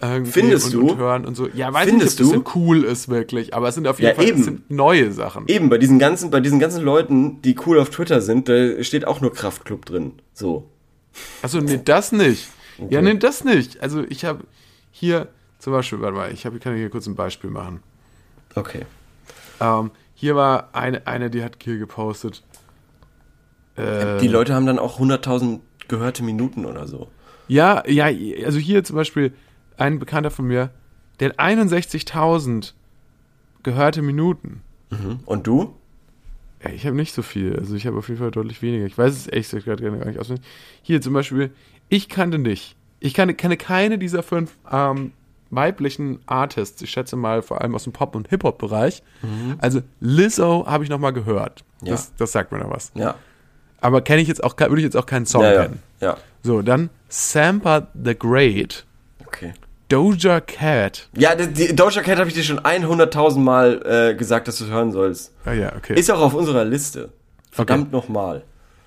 Irgendwie 0.00 0.30
Findest 0.32 0.66
und, 0.66 0.72
du? 0.74 0.90
Und 0.92 0.98
hören 0.98 1.26
und 1.26 1.34
so. 1.34 1.48
Ja, 1.48 1.72
weiß 1.72 1.88
Findest 1.88 2.20
nicht, 2.20 2.28
ob 2.28 2.32
das 2.34 2.44
du? 2.44 2.52
denn 2.52 2.62
cool 2.62 2.84
ist 2.84 3.08
wirklich, 3.08 3.54
aber 3.54 3.68
es 3.68 3.74
sind 3.74 3.88
auf 3.88 3.98
jeden 3.98 4.10
Ja, 4.10 4.14
Fall 4.14 4.26
eben. 4.28 4.42
sind 4.44 4.70
neue 4.70 5.10
Sachen. 5.12 5.48
Eben, 5.48 5.68
bei 5.68 5.78
diesen 5.78 5.98
ganzen, 5.98 6.30
bei 6.30 6.40
diesen 6.40 6.60
ganzen 6.60 6.84
Leuten, 6.84 7.42
die 7.42 7.56
cool 7.66 7.80
auf 7.80 7.90
Twitter 7.90 8.20
sind, 8.20 8.48
da 8.48 8.82
steht 8.84 9.06
auch 9.06 9.20
nur 9.20 9.32
Kraftclub 9.32 9.84
drin. 9.86 10.12
So. 10.32 10.68
Also 11.42 11.58
nee, 11.60 11.80
das 11.84 12.12
nicht. 12.12 12.48
Ja, 12.90 13.02
nee, 13.02 13.14
das 13.14 13.42
nicht. 13.44 13.80
Also 13.82 14.04
ich 14.08 14.24
habe 14.24 14.44
hier 14.92 15.26
zum 15.58 15.72
Beispiel, 15.72 16.00
warte 16.00 16.16
mal, 16.16 16.32
ich 16.32 16.46
hab, 16.46 16.54
ich 16.54 16.60
kann 16.60 16.76
hier 16.76 16.90
kurz 16.90 17.08
ein 17.08 17.16
Beispiel 17.16 17.50
machen. 17.50 17.82
Okay. 18.54 18.86
Ähm, 19.60 19.90
hier 20.14 20.36
war 20.36 20.68
eine, 20.74 21.04
eine, 21.08 21.28
die 21.30 21.42
hat 21.42 21.56
hier 21.62 21.76
gepostet. 21.78 22.44
Äh, 23.76 24.18
Die 24.18 24.28
Leute 24.28 24.54
haben 24.54 24.66
dann 24.66 24.78
auch 24.78 25.00
100.000 25.00 25.58
gehörte 25.88 26.22
Minuten 26.22 26.66
oder 26.66 26.86
so. 26.86 27.08
ja, 27.48 27.82
ja, 27.88 28.06
also 28.44 28.58
hier 28.58 28.84
zum 28.84 28.94
Beispiel 28.96 29.32
ein 29.78 29.98
Bekannter 29.98 30.30
von 30.30 30.46
mir, 30.46 30.70
der 31.20 31.30
hat 31.30 31.38
61.000 31.40 32.72
gehörte 33.62 34.02
Minuten. 34.02 34.62
Und 35.26 35.46
du? 35.46 35.74
Ja, 36.64 36.70
ich 36.70 36.86
habe 36.86 36.96
nicht 36.96 37.14
so 37.14 37.22
viel. 37.22 37.56
Also 37.56 37.74
ich 37.74 37.86
habe 37.86 37.98
auf 37.98 38.08
jeden 38.08 38.18
Fall 38.20 38.30
deutlich 38.30 38.62
weniger. 38.62 38.86
Ich 38.86 38.96
weiß 38.96 39.12
es 39.14 39.28
echt 39.28 39.50
gerade 39.64 39.82
gar 39.82 40.06
nicht 40.06 40.18
auswendig. 40.18 40.44
Hier 40.82 41.00
zum 41.00 41.12
Beispiel, 41.12 41.50
ich 41.88 42.08
kannte 42.08 42.38
nicht. 42.38 42.76
Ich 43.00 43.14
kannte, 43.14 43.34
kenne 43.34 43.56
keine 43.56 43.98
dieser 43.98 44.22
fünf 44.22 44.56
ähm, 44.70 45.12
weiblichen 45.50 46.20
Artists. 46.26 46.80
Ich 46.82 46.90
schätze 46.90 47.16
mal 47.16 47.42
vor 47.42 47.60
allem 47.60 47.74
aus 47.74 47.84
dem 47.84 47.92
Pop- 47.92 48.16
und 48.16 48.28
Hip-Hop-Bereich. 48.28 49.02
Also 49.58 49.82
Lizzo 50.00 50.66
habe 50.66 50.84
ich 50.84 50.90
noch 50.90 50.98
mal 50.98 51.12
gehört. 51.12 51.64
Ja. 51.82 51.92
Das, 51.92 52.14
das 52.16 52.32
sagt 52.32 52.50
mir 52.50 52.58
noch 52.58 52.70
was. 52.70 52.90
Ja. 52.94 53.14
Aber 53.80 54.00
kenne 54.00 54.20
ich 54.22 54.28
jetzt 54.28 54.42
auch, 54.42 54.58
würde 54.58 54.78
ich 54.78 54.84
jetzt 54.84 54.96
auch 54.96 55.06
keinen 55.06 55.26
Song 55.26 55.42
Ja, 55.42 55.52
ja. 55.52 55.62
kennen. 55.64 55.82
Ja. 56.00 56.16
So, 56.42 56.62
dann 56.62 56.90
Sampa 57.08 57.88
the 58.02 58.16
Great, 58.18 58.84
Okay. 59.26 59.52
Doja 59.88 60.40
Cat. 60.40 61.08
Ja, 61.16 61.34
die, 61.34 61.52
die 61.52 61.74
Doja 61.76 62.02
Cat 62.02 62.18
habe 62.18 62.28
ich 62.28 62.34
dir 62.34 62.42
schon 62.44 62.60
100.000 62.60 63.38
Mal 63.38 63.82
äh, 64.10 64.14
gesagt, 64.14 64.48
dass 64.48 64.58
du 64.58 64.64
es 64.64 64.70
hören 64.70 64.92
sollst. 64.92 65.32
Ah 65.44 65.52
ja, 65.52 65.74
okay. 65.76 65.98
Ist 65.98 66.10
auch 66.10 66.20
auf 66.20 66.34
unserer 66.34 66.64
Liste. 66.64 67.10
Verdammt 67.50 67.90
nochmal. 67.92 68.44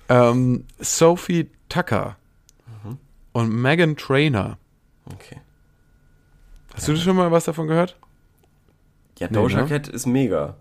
ähm, 0.08 0.64
Sophie 0.78 1.50
Tucker 1.68 2.16
und 3.32 3.50
Megan 3.50 3.96
Trainer. 3.96 4.58
Okay. 5.06 5.40
Hast 6.74 6.86
du 6.88 6.96
schon 6.96 7.16
mal 7.16 7.30
was 7.32 7.44
davon 7.44 7.66
gehört? 7.66 7.96
Ja, 9.18 9.26
Nee, 9.28 9.34
Doja 9.34 9.62
ne? 9.62 9.68
Cat 9.68 9.88
ist 9.88 10.06
mega. 10.06 10.56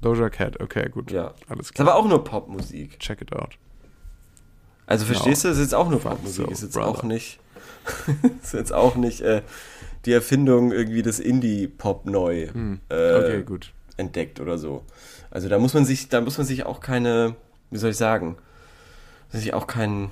Doja 0.00 0.30
Cat, 0.30 0.60
okay, 0.60 0.88
gut. 0.88 1.10
Ja. 1.10 1.34
Alles 1.48 1.66
Ist 1.66 1.74
klar. 1.74 1.88
aber 1.88 1.96
auch 1.98 2.06
nur 2.08 2.22
Popmusik. 2.24 2.98
Check 3.00 3.22
it 3.22 3.32
out. 3.34 3.58
Also 4.86 5.04
verstehst 5.06 5.44
du, 5.44 5.48
ist 5.48 5.58
jetzt 5.58 5.74
auch 5.74 5.88
nur 5.88 6.00
Popmusik. 6.00 6.44
so, 6.46 6.50
ist 6.50 6.62
jetzt 6.62 6.74
brother. 6.74 6.88
auch 6.88 7.02
nicht, 7.02 7.38
ist 8.42 8.52
jetzt 8.54 8.72
auch 8.72 8.96
nicht 8.96 9.20
äh, 9.20 9.42
die 10.04 10.12
Erfindung 10.12 10.72
irgendwie 10.72 11.02
des 11.02 11.20
Indie-Pop 11.20 12.06
neu 12.06 12.48
Hm. 12.48 12.80
äh, 12.88 13.14
Okay, 13.14 13.42
gut. 13.44 13.72
entdeckt 13.96 14.40
oder 14.40 14.58
so. 14.58 14.84
Also 15.30 15.48
da 15.48 15.58
muss 15.58 15.74
man 15.74 15.84
sich, 15.84 16.08
da 16.08 16.20
muss 16.20 16.38
man 16.38 16.46
sich 16.46 16.64
auch 16.66 16.80
keine, 16.80 17.36
wie 17.70 17.78
soll 17.78 17.90
ich 17.90 17.96
sagen, 17.96 18.36
sich 19.30 19.54
auch 19.54 19.66
keinen 19.66 20.10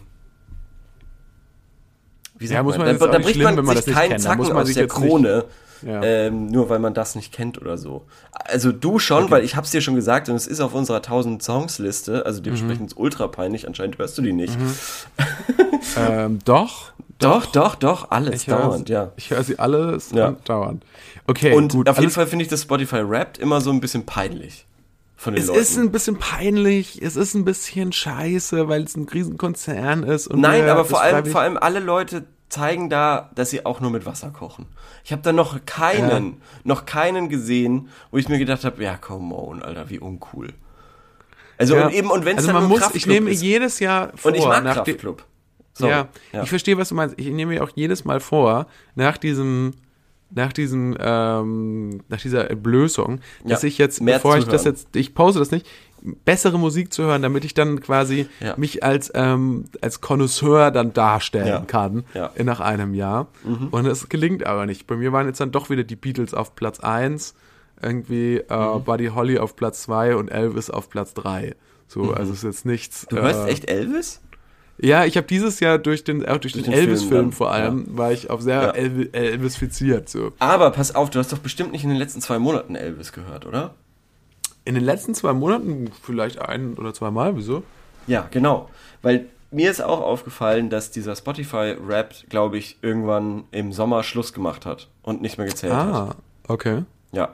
wie 2.38 2.46
Ja, 2.46 2.62
muss 2.62 2.78
man 2.78 2.86
da, 2.86 3.04
auch 3.04 3.10
da 3.10 3.18
nicht 3.18 3.24
bricht 3.24 3.34
schlimm, 3.36 3.44
man 3.44 3.56
wenn 3.58 3.64
man 3.66 3.76
sich 3.76 3.94
keinen. 3.94 4.10
Da 4.12 4.18
Zacken 4.18 4.48
man 4.48 4.56
aus 4.56 4.72
der 4.72 4.84
jetzt 4.84 4.96
nicht- 4.98 5.08
Krone, 5.10 5.44
Ja. 5.82 6.02
ähm, 6.02 6.46
nur 6.46 6.68
weil 6.68 6.78
man 6.78 6.92
das 6.94 7.14
nicht 7.14 7.32
kennt 7.32 7.60
oder 7.60 7.78
so. 7.78 8.04
Also 8.32 8.70
du 8.72 8.98
schon, 8.98 9.30
weil 9.30 9.44
ich 9.44 9.56
hab's 9.56 9.70
dir 9.70 9.80
schon 9.80 9.94
gesagt 9.94 10.28
und 10.28 10.34
es 10.36 10.46
ist 10.46 10.60
auf 10.60 10.74
unserer 10.74 10.96
1000 10.98 11.42
Songs 11.42 11.78
Liste, 11.78 12.26
also 12.26 12.40
dementsprechend 12.40 12.96
Mhm. 12.96 13.02
ultra 13.02 13.28
peinlich, 13.28 13.66
anscheinend 13.66 13.98
hörst 13.98 14.16
du 14.18 14.22
die 14.22 14.32
nicht. 14.32 14.56
ähm, 15.96 16.38
doch. 16.44 16.92
Doch, 17.18 17.44
doch, 17.46 17.74
doch, 17.74 18.10
alles 18.10 18.42
Ich 18.42 18.46
höre 18.48 18.58
dauernd, 18.60 18.88
ja. 18.88 19.12
Ich 19.16 19.30
höre 19.30 19.42
sie 19.44 19.58
alles 19.58 20.10
Ja. 20.12 20.36
dauernd. 20.44 20.84
Okay, 21.26 21.52
Und 21.54 21.72
gut. 21.72 21.88
auf 21.88 21.98
jeden 21.98 22.10
Fall 22.10 22.26
finde 22.26 22.44
ich 22.44 22.48
das 22.50 22.62
Spotify 22.62 23.06
Wrapped 23.06 23.36
immer 23.36 23.60
so 23.60 23.70
ein 23.70 23.80
bisschen 23.80 24.06
peinlich. 24.06 24.66
Es 25.34 25.48
Leuten. 25.48 25.60
ist 25.60 25.76
ein 25.76 25.92
bisschen 25.92 26.16
peinlich, 26.18 27.02
es 27.02 27.16
ist 27.16 27.34
ein 27.34 27.44
bisschen 27.44 27.92
scheiße, 27.92 28.68
weil 28.68 28.84
es 28.84 28.96
ein 28.96 29.06
Riesenkonzern 29.06 30.02
ist. 30.02 30.28
Und 30.28 30.40
Nein, 30.40 30.66
aber 30.66 30.86
vor 30.86 31.02
allem, 31.02 31.26
vor 31.26 31.42
allem 31.42 31.58
alle 31.58 31.80
Leute 31.80 32.24
zeigen 32.50 32.90
da, 32.90 33.30
dass 33.34 33.50
sie 33.50 33.64
auch 33.64 33.80
nur 33.80 33.90
mit 33.90 34.04
Wasser 34.04 34.30
kochen. 34.30 34.66
Ich 35.04 35.12
habe 35.12 35.22
da 35.22 35.32
noch 35.32 35.64
keinen, 35.64 36.42
noch 36.64 36.84
keinen 36.84 37.28
gesehen, 37.28 37.88
wo 38.10 38.18
ich 38.18 38.28
mir 38.28 38.38
gedacht 38.38 38.64
habe, 38.64 38.82
ja, 38.82 38.96
come 38.96 39.34
on, 39.34 39.62
Alter, 39.62 39.88
wie 39.88 39.98
uncool. 39.98 40.52
Also 41.56 41.76
Ja. 41.76 41.86
und 41.86 41.94
eben 41.94 42.10
und 42.10 42.24
wenn 42.24 42.36
es 42.36 42.44
also 42.48 42.52
dann 42.52 42.68
man 42.68 42.70
muss, 42.70 42.94
ich 42.94 43.06
nehme 43.06 43.30
ist. 43.30 43.42
jedes 43.42 43.78
Jahr 43.80 44.12
vor, 44.16 44.32
und 44.32 44.38
ich 44.38 44.44
mag 44.44 44.64
nach 44.64 44.76
Kraftclub. 44.76 45.24
So, 45.72 45.86
ja, 45.88 46.08
ja. 46.32 46.42
ich 46.42 46.48
verstehe, 46.48 46.76
was 46.76 46.88
du 46.88 46.94
meinst. 46.94 47.18
Ich 47.18 47.28
nehme 47.28 47.52
mir 47.54 47.62
auch 47.62 47.70
jedes 47.74 48.04
Mal 48.04 48.20
vor, 48.20 48.66
nach 48.96 49.16
diesem, 49.16 49.72
nach 50.30 50.52
diesem, 50.52 50.96
ähm, 50.98 52.02
nach 52.08 52.20
dieser 52.20 52.50
Entblößung, 52.50 53.20
dass 53.44 53.62
Ja, 53.62 53.68
ich 53.68 53.78
jetzt, 53.78 54.04
bevor 54.04 54.36
ich 54.38 54.44
das 54.46 54.64
jetzt, 54.64 54.94
ich 54.96 55.14
pause 55.14 55.38
das 55.38 55.50
nicht, 55.50 55.66
bessere 56.24 56.58
Musik 56.58 56.92
zu 56.92 57.02
hören, 57.04 57.22
damit 57.22 57.44
ich 57.44 57.54
dann 57.54 57.80
quasi 57.80 58.26
Ja. 58.40 58.54
mich 58.56 58.82
als 58.84 59.10
ähm, 59.14 59.64
als 59.80 60.00
Connoisseur 60.00 60.70
dann 60.70 60.92
darstellen 60.92 61.46
Ja. 61.46 61.60
kann 61.60 62.04
Ja. 62.14 62.30
nach 62.42 62.60
einem 62.60 62.94
Jahr. 62.94 63.28
Und 63.70 63.86
es 63.86 64.08
gelingt 64.08 64.46
aber 64.46 64.66
nicht. 64.66 64.86
Bei 64.86 64.96
mir 64.96 65.12
waren 65.12 65.26
jetzt 65.26 65.40
dann 65.40 65.52
doch 65.52 65.70
wieder 65.70 65.84
die 65.84 65.96
Beatles 65.96 66.34
auf 66.34 66.54
Platz 66.56 66.80
1, 66.80 67.34
irgendwie 67.82 68.36
äh, 68.38 68.74
Mhm. 68.76 68.84
Buddy 68.84 69.06
Holly 69.14 69.38
auf 69.38 69.56
Platz 69.56 69.82
2 69.82 70.16
und 70.16 70.28
Elvis 70.28 70.70
auf 70.70 70.88
Platz 70.90 71.14
3. 71.14 71.54
So, 71.88 72.12
also 72.12 72.32
es 72.32 72.38
ist 72.38 72.44
jetzt 72.44 72.66
nichts. 72.66 73.06
Mhm. 73.10 73.16
Du 73.16 73.22
hörst 73.22 73.46
äh, 73.46 73.50
echt 73.50 73.70
Elvis? 73.70 74.20
ja, 74.78 75.04
ich 75.04 75.16
habe 75.18 75.26
dieses 75.26 75.60
Jahr 75.60 75.76
durch 75.78 76.04
den, 76.04 76.24
auch 76.26 76.38
durch, 76.38 76.52
Durch 76.54 76.64
den, 76.64 76.64
den 76.64 76.72
Film 76.72 76.88
Elvis-Film 76.90 77.32
vor 77.32 77.52
allem, 77.52 77.86
war 77.98 78.12
ich 78.12 78.30
auf 78.30 78.40
sehr 78.42 78.62
Ja. 78.62 78.70
Elvi- 78.72 79.12
Elvis-fiziert. 79.12 80.08
So. 80.08 80.32
Aber 80.38 80.70
pass 80.70 80.94
auf, 80.94 81.10
du 81.10 81.18
hast 81.18 81.32
doch 81.32 81.38
bestimmt 81.38 81.72
nicht 81.72 81.84
in 81.84 81.90
den 81.90 81.98
letzten 81.98 82.20
zwei 82.22 82.38
Monaten 82.38 82.76
Elvis 82.76 83.12
gehört, 83.12 83.44
oder? 83.44 83.74
In 84.70 84.76
den 84.76 84.84
letzten 84.84 85.16
zwei 85.16 85.32
Monaten 85.32 85.90
vielleicht 86.00 86.40
ein 86.40 86.74
oder 86.74 86.94
zweimal, 86.94 87.36
wieso? 87.36 87.64
Ja, 88.06 88.28
genau. 88.30 88.70
Weil 89.02 89.26
mir 89.50 89.68
ist 89.68 89.82
auch 89.82 90.00
aufgefallen, 90.00 90.70
dass 90.70 90.92
dieser 90.92 91.16
Spotify-Rap, 91.16 92.14
glaube 92.28 92.56
ich, 92.56 92.76
irgendwann 92.80 93.42
im 93.50 93.72
Sommer 93.72 94.04
Schluss 94.04 94.32
gemacht 94.32 94.66
hat 94.66 94.86
und 95.02 95.22
nicht 95.22 95.38
mehr 95.38 95.48
gezählt 95.48 95.72
hat. 95.72 95.86
Ah, 95.92 96.14
okay. 96.46 96.84
Ja. 97.10 97.30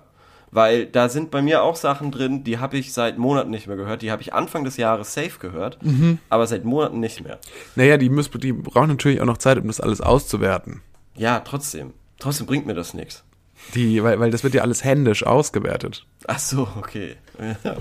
Weil 0.50 0.86
da 0.86 1.10
sind 1.10 1.30
bei 1.30 1.42
mir 1.42 1.62
auch 1.62 1.76
Sachen 1.76 2.10
drin, 2.10 2.42
die 2.42 2.58
habe 2.58 2.78
ich 2.78 2.94
seit 2.94 3.18
Monaten 3.18 3.50
nicht 3.50 3.66
mehr 3.66 3.76
gehört. 3.76 4.00
Die 4.00 4.10
habe 4.10 4.22
ich 4.22 4.32
Anfang 4.32 4.64
des 4.64 4.78
Jahres 4.78 5.12
safe 5.12 5.38
gehört, 5.38 5.76
Mhm. 5.82 6.16
aber 6.30 6.46
seit 6.46 6.64
Monaten 6.64 7.00
nicht 7.00 7.22
mehr. 7.22 7.38
Naja, 7.74 7.98
die, 7.98 8.08
müssen, 8.08 8.40
die 8.40 8.54
brauchen 8.54 8.88
natürlich 8.88 9.20
auch 9.20 9.26
noch 9.26 9.36
Zeit, 9.36 9.58
um 9.58 9.66
das 9.66 9.82
alles 9.82 10.00
auszuwerten. 10.00 10.80
Ja, 11.16 11.40
trotzdem. 11.40 11.92
Trotzdem 12.18 12.46
bringt 12.46 12.64
mir 12.64 12.72
das 12.72 12.94
nichts. 12.94 13.24
Die, 13.74 14.02
weil, 14.02 14.20
weil 14.20 14.30
das 14.30 14.44
wird 14.44 14.54
ja 14.54 14.62
alles 14.62 14.84
händisch 14.84 15.24
ausgewertet. 15.26 16.06
Ach 16.26 16.38
so, 16.38 16.68
okay. 16.78 17.16
Ja, 17.64 17.76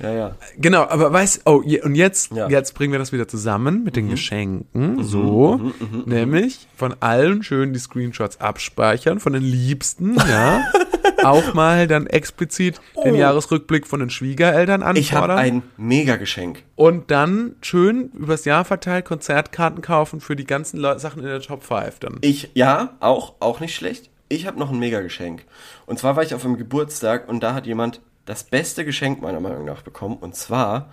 ja. 0.00 0.12
ja. 0.12 0.36
Genau, 0.58 0.82
aber 0.82 1.12
weißt 1.12 1.42
oh, 1.46 1.62
je, 1.64 1.82
und 1.82 1.94
jetzt, 1.94 2.32
Ja. 2.32 2.46
Mhm. 2.46 2.52
jetzt 2.52 2.74
bringen 2.74 2.92
wir 2.92 2.98
das 2.98 3.12
wieder 3.12 3.26
zusammen 3.26 3.82
mit 3.82 3.96
den 3.96 4.08
Geschenken. 4.08 5.02
so, 5.02 5.72
nämlich 6.06 6.68
von 6.76 6.94
allen 7.00 7.42
schön 7.42 7.72
die 7.72 7.78
Screenshots 7.80 8.40
abspeichern, 8.40 9.20
von 9.20 9.32
den 9.32 9.42
Liebsten, 9.42 10.16
ja. 10.16 10.62
auch 11.24 11.54
mal 11.54 11.86
dann 11.88 12.06
explizit 12.06 12.80
den 13.04 13.14
Oh. 13.14 13.16
Jahresrückblick 13.18 13.86
von 13.86 14.00
den 14.00 14.10
Schwiegereltern 14.10 14.82
anfordern. 14.82 15.00
Ich 15.00 15.12
habe 15.12 15.34
ein 15.36 15.62
Mega-Geschenk. 15.76 16.62
Und 16.76 17.10
dann 17.10 17.56
schön 17.62 18.10
übers 18.12 18.44
Jahr 18.44 18.64
verteilt 18.64 19.04
Konzertkarten 19.04 19.82
kaufen 19.82 20.20
für 20.20 20.36
die 20.36 20.44
ganzen 20.44 20.78
Leu 20.78 20.98
Sachen 20.98 21.20
in 21.20 21.26
der 21.28 21.40
Top 21.40 21.62
5 21.64 21.98
dann. 22.00 22.18
Ich, 22.20 22.50
ja, 22.54 22.96
auch, 23.00 23.34
auch 23.40 23.60
nicht 23.60 23.74
schlecht. 23.74 24.10
Ich 24.32 24.46
habe 24.46 24.58
noch 24.58 24.70
ein 24.70 24.78
Mega-Geschenk. 24.78 25.44
Und 25.84 25.98
zwar 25.98 26.16
war 26.16 26.22
ich 26.22 26.34
auf 26.34 26.42
einem 26.42 26.56
Geburtstag 26.56 27.28
und 27.28 27.40
da 27.42 27.52
hat 27.52 27.66
jemand 27.66 28.00
das 28.24 28.44
beste 28.44 28.82
Geschenk 28.86 29.20
meiner 29.20 29.40
Meinung 29.40 29.66
nach 29.66 29.82
bekommen. 29.82 30.16
Und 30.16 30.34
zwar 30.36 30.90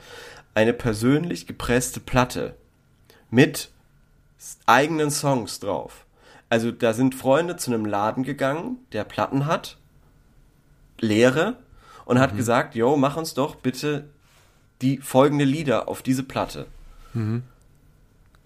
eine 0.56 0.74
persönlich 0.74 1.48
gepresste 1.48 2.02
Platte 2.02 2.56
mit 3.30 3.72
eigenen 4.66 5.10
Songs 5.10 5.62
drauf. 5.62 6.06
Also 6.50 6.72
da 6.72 6.92
sind 6.94 7.16
Freunde 7.16 7.56
zu 7.56 7.72
einem 7.72 7.86
Laden 7.86 8.24
gegangen, 8.24 8.80
der 8.92 9.06
Platten 9.06 9.46
hat, 9.46 9.78
leere, 11.00 11.56
und 12.04 12.18
Mhm. 12.18 12.22
hat 12.22 12.36
gesagt, 12.36 12.76
yo, 12.76 12.98
mach 12.98 13.16
uns 13.16 13.36
doch 13.36 13.56
bitte 13.56 14.10
die 14.82 14.98
folgende 14.98 15.46
Lieder 15.46 15.88
auf 15.88 16.02
diese 16.02 16.24
Platte. 16.24 16.66
Und 17.14 17.44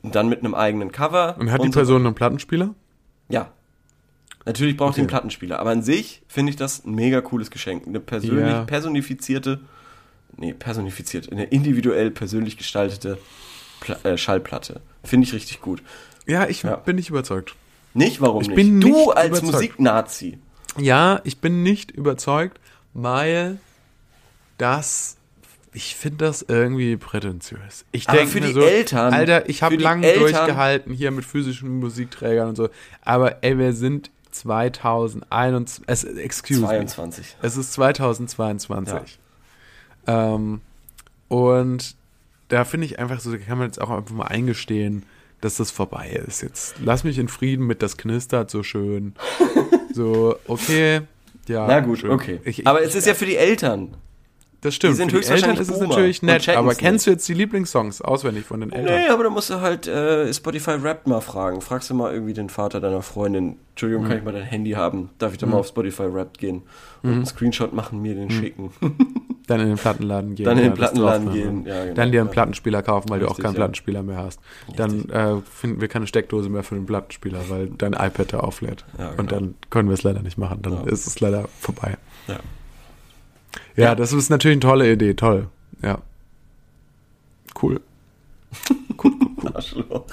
dann 0.03 0.29
mit 0.29 0.39
einem 0.39 0.53
eigenen 0.53 0.91
Cover. 0.91 1.33
Mhm. 1.35 1.41
Und 1.41 1.51
hat 1.51 1.63
die 1.63 1.67
so 1.71 1.79
Person 1.79 2.05
einen 2.05 2.13
Plattenspieler? 2.15 2.75
ja. 3.29 3.51
Natürlich 4.45 4.75
braucht 4.77 4.89
Okay. 4.91 4.99
ihr 4.99 5.03
einen 5.03 5.07
Plattenspieler, 5.09 5.59
aber 5.59 5.69
an 5.71 5.83
sich 5.83 6.21
finde 6.27 6.49
ich 6.49 6.55
das 6.55 6.83
ein 6.85 6.93
mega 6.95 7.21
cooles 7.21 7.49
Geschenk. 7.49 7.87
Eine 7.87 7.99
persönlich 7.99 8.45
Ja. 8.45 8.63
personifizierte, 8.65 9.61
nee, 10.37 10.53
personifiziert, 10.53 11.31
eine 11.31 11.45
individuell 11.45 12.11
persönlich 12.11 12.57
gestaltete 12.57 13.17
Pla 13.79 13.97
äh, 14.03 14.17
Schallplatte. 14.17 14.81
Finde 15.03 15.27
ich 15.27 15.33
richtig 15.33 15.61
gut. 15.61 15.81
Ja, 16.25 16.47
ich 16.47 16.63
Ja. 16.63 16.75
bin 16.77 16.95
nicht 16.97 17.09
überzeugt. 17.09 17.55
Nicht, 17.93 18.19
warum 18.21 18.41
Ich 18.41 18.47
nicht? 18.47 18.55
bin 18.55 18.81
du 18.81 18.87
nicht 18.87 19.17
als. 19.17 19.41
Musiknazi. 19.41 20.37
Ja, 20.77 21.21
ich 21.23 21.37
bin 21.39 21.63
nicht 21.63 21.91
überzeugt, 21.91 22.59
weil 22.93 23.59
das. 24.57 25.17
Ich 25.75 25.95
finde 25.95 26.25
das 26.25 26.43
irgendwie 26.47 26.97
prätentiös. 26.97 27.83
Ich 27.91 28.05
denke 28.05 28.27
für 28.27 28.39
mir 28.41 28.47
die 28.47 28.53
so, 28.53 28.61
Eltern- 28.61 29.11
Alter, 29.11 29.49
ich 29.49 29.63
habe 29.63 29.75
lange 29.77 30.11
durchgehalten 30.13 30.93
hier 30.93 31.09
mit 31.09 31.25
physischen 31.25 31.79
Musikträgern 31.79 32.49
und 32.49 32.55
so. 32.55 32.69
Aber 33.01 33.43
ey, 33.43 33.57
wir 33.57 33.73
sind 33.73 34.11
2021. 34.33 35.83
Es, 35.87 36.03
excuse 36.03 36.61
me. 36.61 36.67
22. 36.67 37.37
Es 37.41 37.57
ist 37.57 37.73
2022. 37.73 39.19
Ähm, 40.07 40.61
und 41.27 41.95
da 42.49 42.65
finde 42.65 42.85
ich 42.85 42.99
einfach 42.99 43.19
so, 43.19 43.31
da 43.31 43.37
kann 43.37 43.57
man 43.57 43.67
jetzt 43.67 43.81
auch 43.81 43.89
einfach 43.89 44.13
mal 44.13 44.27
eingestehen, 44.27 45.05
dass 45.41 45.57
das 45.57 45.71
vorbei 45.71 46.09
ist. 46.09 46.41
Jetzt 46.41 46.75
lass 46.83 47.03
mich 47.03 47.17
in 47.17 47.27
Frieden 47.27 47.65
mit, 47.65 47.81
das 47.81 47.97
knistert 47.97 48.49
so 48.49 48.63
schön. 48.63 49.13
so, 49.93 50.35
okay, 50.47 51.01
ja. 51.47 51.67
Na 51.67 51.79
gut, 51.79 51.99
schön. 51.99 52.11
okay. 52.11 52.39
Ich, 52.43 52.59
ich, 52.59 52.67
aber 52.67 52.81
es 52.81 52.95
ist 52.95 53.07
ja 53.07 53.13
für 53.13 53.25
die 53.25 53.35
Eltern. 53.35 53.95
Das 54.63 54.75
stimmt. 54.75 54.93
die 54.93 54.97
sind 54.97 55.11
Für 55.11 55.19
die 55.19 55.27
Eltern 55.27 55.57
ist 55.57 55.69
es 55.69 55.77
Boomer 55.79 55.89
natürlich 55.89 56.21
nett, 56.23 56.49
aber 56.49 56.73
kennst 56.75 57.05
nicht. 57.05 57.07
du 57.07 57.11
jetzt 57.11 57.27
die 57.27 57.33
Lieblingssongs 57.35 58.01
auswendig 58.01 58.45
von 58.45 58.61
den 58.61 58.71
Eltern? 58.71 58.95
Nee, 58.95 59.07
aber 59.09 59.23
da 59.25 59.29
musst 59.29 59.49
du 59.49 59.61
halt 59.61 59.87
äh, 59.87 60.33
Spotify 60.33 60.71
Rap 60.71 61.05
mal 61.05 61.21
fragen. 61.21 61.61
Fragst 61.61 61.89
du 61.89 61.93
mal 61.93 62.11
irgendwie 62.13 62.33
den 62.33 62.49
Vater 62.49 62.79
deiner 62.79 63.01
Freundin, 63.01 63.57
Entschuldigung, 63.71 64.03
Mhm. 64.05 64.07
kann 64.09 64.17
ich 64.17 64.23
mal 64.23 64.33
dein 64.33 64.43
Handy 64.43 64.71
haben? 64.71 65.09
Darf 65.19 65.33
ich 65.33 65.37
da 65.37 65.45
mal 65.45 65.57
auf 65.57 65.67
Spotify 65.67 66.03
Rap 66.03 66.37
gehen? 66.37 66.63
Und 67.03 67.09
Mhm. 67.09 67.15
einen 67.17 67.25
Screenshot 67.25 67.73
machen, 67.73 68.01
mir 68.01 68.15
den 68.15 68.29
schicken. 68.31 68.71
Dann 69.47 69.59
in 69.59 69.67
den 69.67 69.77
Plattenladen 69.77 70.35
gehen. 70.35 70.45
Dann 70.45 70.57
in 70.57 70.63
den 70.63 70.69
das 70.71 70.77
Plattenladen 70.79 71.33
gehen, 71.33 71.65
ja, 71.65 71.83
genau, 71.83 71.95
Dann 71.95 72.11
dir 72.13 72.21
einen 72.21 72.27
ja. 72.29 72.33
Plattenspieler 72.33 72.81
kaufen, 72.81 73.09
weil 73.09 73.19
du 73.19 73.25
auch 73.25 73.31
Richtig, 73.31 73.43
keinen 73.43 73.53
ja. 73.55 73.57
Plattenspieler 73.57 74.01
mehr 74.01 74.17
hast. 74.17 74.39
Dann 74.77 75.09
äh, 75.09 75.35
finden 75.51 75.81
wir 75.81 75.89
keine 75.89 76.07
Steckdose 76.07 76.47
mehr 76.47 76.63
für 76.63 76.75
den 76.75 76.85
Plattenspieler, 76.85 77.39
weil 77.49 77.67
dein 77.77 77.91
iPad 77.91 78.31
da 78.31 78.39
auflädt. 78.39 78.85
Ja, 78.97 79.09
Und 79.09 79.17
genau. 79.17 79.31
dann 79.31 79.55
können 79.69 79.89
wir 79.89 79.95
es 79.95 80.03
leider 80.03 80.21
nicht 80.21 80.37
machen. 80.37 80.59
Dann 80.61 80.73
Ja. 80.73 80.83
ist 80.83 81.05
es 81.07 81.19
leider 81.19 81.49
vorbei. 81.59 81.97
Ja. 82.29 82.37
Ja, 83.75 83.95
das 83.95 84.13
ist 84.13 84.29
natürlich 84.29 84.55
eine 84.55 84.61
tolle 84.71 84.91
Idee. 84.91 85.13
Toll. 85.13 85.47
Ja. 85.81 85.99
Cool. 87.61 87.81
Arschloch. 89.53 90.05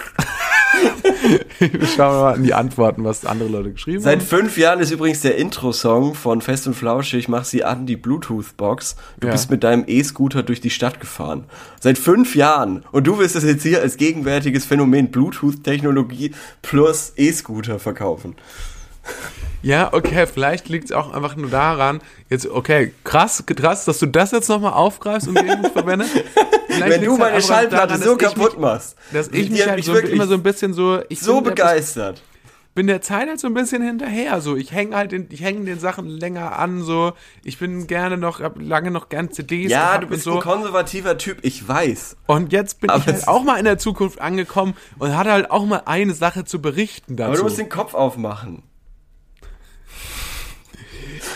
Schauen 1.95 2.15
wir 2.15 2.23
mal 2.23 2.37
in 2.37 2.45
die 2.45 2.55
Antworten, 2.55 3.05
was 3.05 3.27
andere 3.27 3.49
Leute 3.51 3.73
geschrieben 3.73 4.01
Seit 4.01 4.21
haben. 4.21 4.27
fünf 4.27 4.57
Jahren 4.57 4.81
ist 4.81 4.91
übrigens 4.91 5.21
der 5.21 5.37
Intro-Song 5.37 6.15
von 6.15 6.41
Fest 6.41 6.67
und 6.67 6.75
Flauschig, 6.75 7.29
mach 7.29 7.45
sie 7.45 7.65
an 7.65 7.85
die 7.87 7.97
Bluetooth-Box. 7.97 8.97
Du 9.21 9.27
Ja. 9.27 9.33
bist 9.33 9.51
mit 9.51 9.63
deinem 9.63 9.85
E-Scooter 9.87 10.43
durch 10.43 10.61
die 10.61 10.71
Stadt 10.71 11.01
gefahren. 11.01 11.45
Seit 11.81 11.99
fünf 11.99 12.35
Jahren. 12.35 12.83
Und 12.93 13.07
du 13.07 13.19
willst 13.19 13.37
es 13.37 13.45
jetzt 13.45 13.63
hier 13.63 13.83
als 13.83 13.97
gegenwärtiges 13.99 14.65
Phänomen 14.65 15.11
Bluetooth-Technologie 15.11 16.33
plus 16.63 17.13
E-Scooter 17.17 17.79
verkaufen. 17.79 18.37
Ja, 19.63 19.93
okay, 19.93 20.27
vielleicht 20.27 20.69
liegt 20.69 20.87
es 20.87 20.93
auch 20.93 21.13
einfach 21.13 21.37
nur 21.37 21.51
daran, 21.51 22.01
jetzt, 22.31 22.49
okay, 22.49 22.93
krass, 23.05 23.45
krass, 23.47 23.85
dass 23.85 23.99
du 23.99 24.07
das 24.07 24.31
jetzt 24.31 24.49
nochmal 24.49 24.73
aufgreifst 24.73 25.29
und 25.29 25.35
gegen 25.35 25.61
mich 25.61 25.73
verwendest. 25.73 26.13
Wenn 26.69 27.05
du 27.05 27.17
meine 27.19 27.35
halt 27.35 27.45
Schallplatte 27.45 27.99
daran, 27.99 28.03
so 28.03 28.17
kaputt 28.17 28.53
mich, 28.53 28.61
machst. 28.61 28.97
Dass 29.13 29.29
ich 29.29 29.51
mich 29.51 29.67
halt 29.69 29.85
so, 29.85 29.95
immer 29.97 30.27
so 30.27 30.35
ein 30.35 30.43
bisschen 30.43 30.73
so, 30.73 31.01
ich 31.09 31.21
so 31.21 31.37
bin 31.37 31.45
der- 31.45 31.51
begeistert. 31.51 32.23
bin 32.75 32.87
der 32.87 33.03
Zeit 33.03 33.29
halt 33.29 33.39
so 33.39 33.49
ein 33.49 33.55
bisschen 33.55 33.83
hinterher. 33.83 34.41
So, 34.41 34.57
ich 34.57 34.73
hänge 34.73 34.97
halt, 34.97 35.13
den, 35.13 35.27
ich 35.31 35.43
hänge 35.43 35.65
den 35.67 35.79
Sachen 35.79 36.07
länger 36.09 36.59
an. 36.59 36.83
So, 36.83 37.13
ich 37.45 37.59
bin 37.59 37.87
gerne 37.87 38.17
noch, 38.17 38.41
hab 38.41 38.59
lange 38.63 38.91
noch 38.91 39.11
gern 39.11 39.31
CDs. 39.31 39.71
Ja, 39.71 39.99
du 39.99 40.07
bist 40.07 40.23
so. 40.23 40.37
ein 40.37 40.41
konservativer 40.41 41.19
Typ, 41.19 41.39
ich 41.43 41.67
weiß. 41.69 42.17
Und 42.27 42.53
jetzt 42.53 42.81
bin 42.81 42.89
Aber 42.89 43.01
ich 43.01 43.07
halt 43.13 43.29
auch 43.29 43.43
mal 43.43 43.57
in 43.59 43.65
der 43.67 43.77
Zukunft 43.77 44.21
angekommen 44.23 44.75
und 44.99 45.15
hatte 45.17 45.33
halt 45.33 45.51
auch 45.51 45.67
mal 45.67 45.83
eine 45.85 46.15
Sache 46.15 46.47
zu 46.47 46.63
berichten 46.63 47.17
dazu. 47.17 47.29
Aber 47.29 47.37
du 47.37 47.43
musst 47.43 47.59
den 47.59 47.69
Kopf 47.69 47.93
aufmachen. 47.93 48.63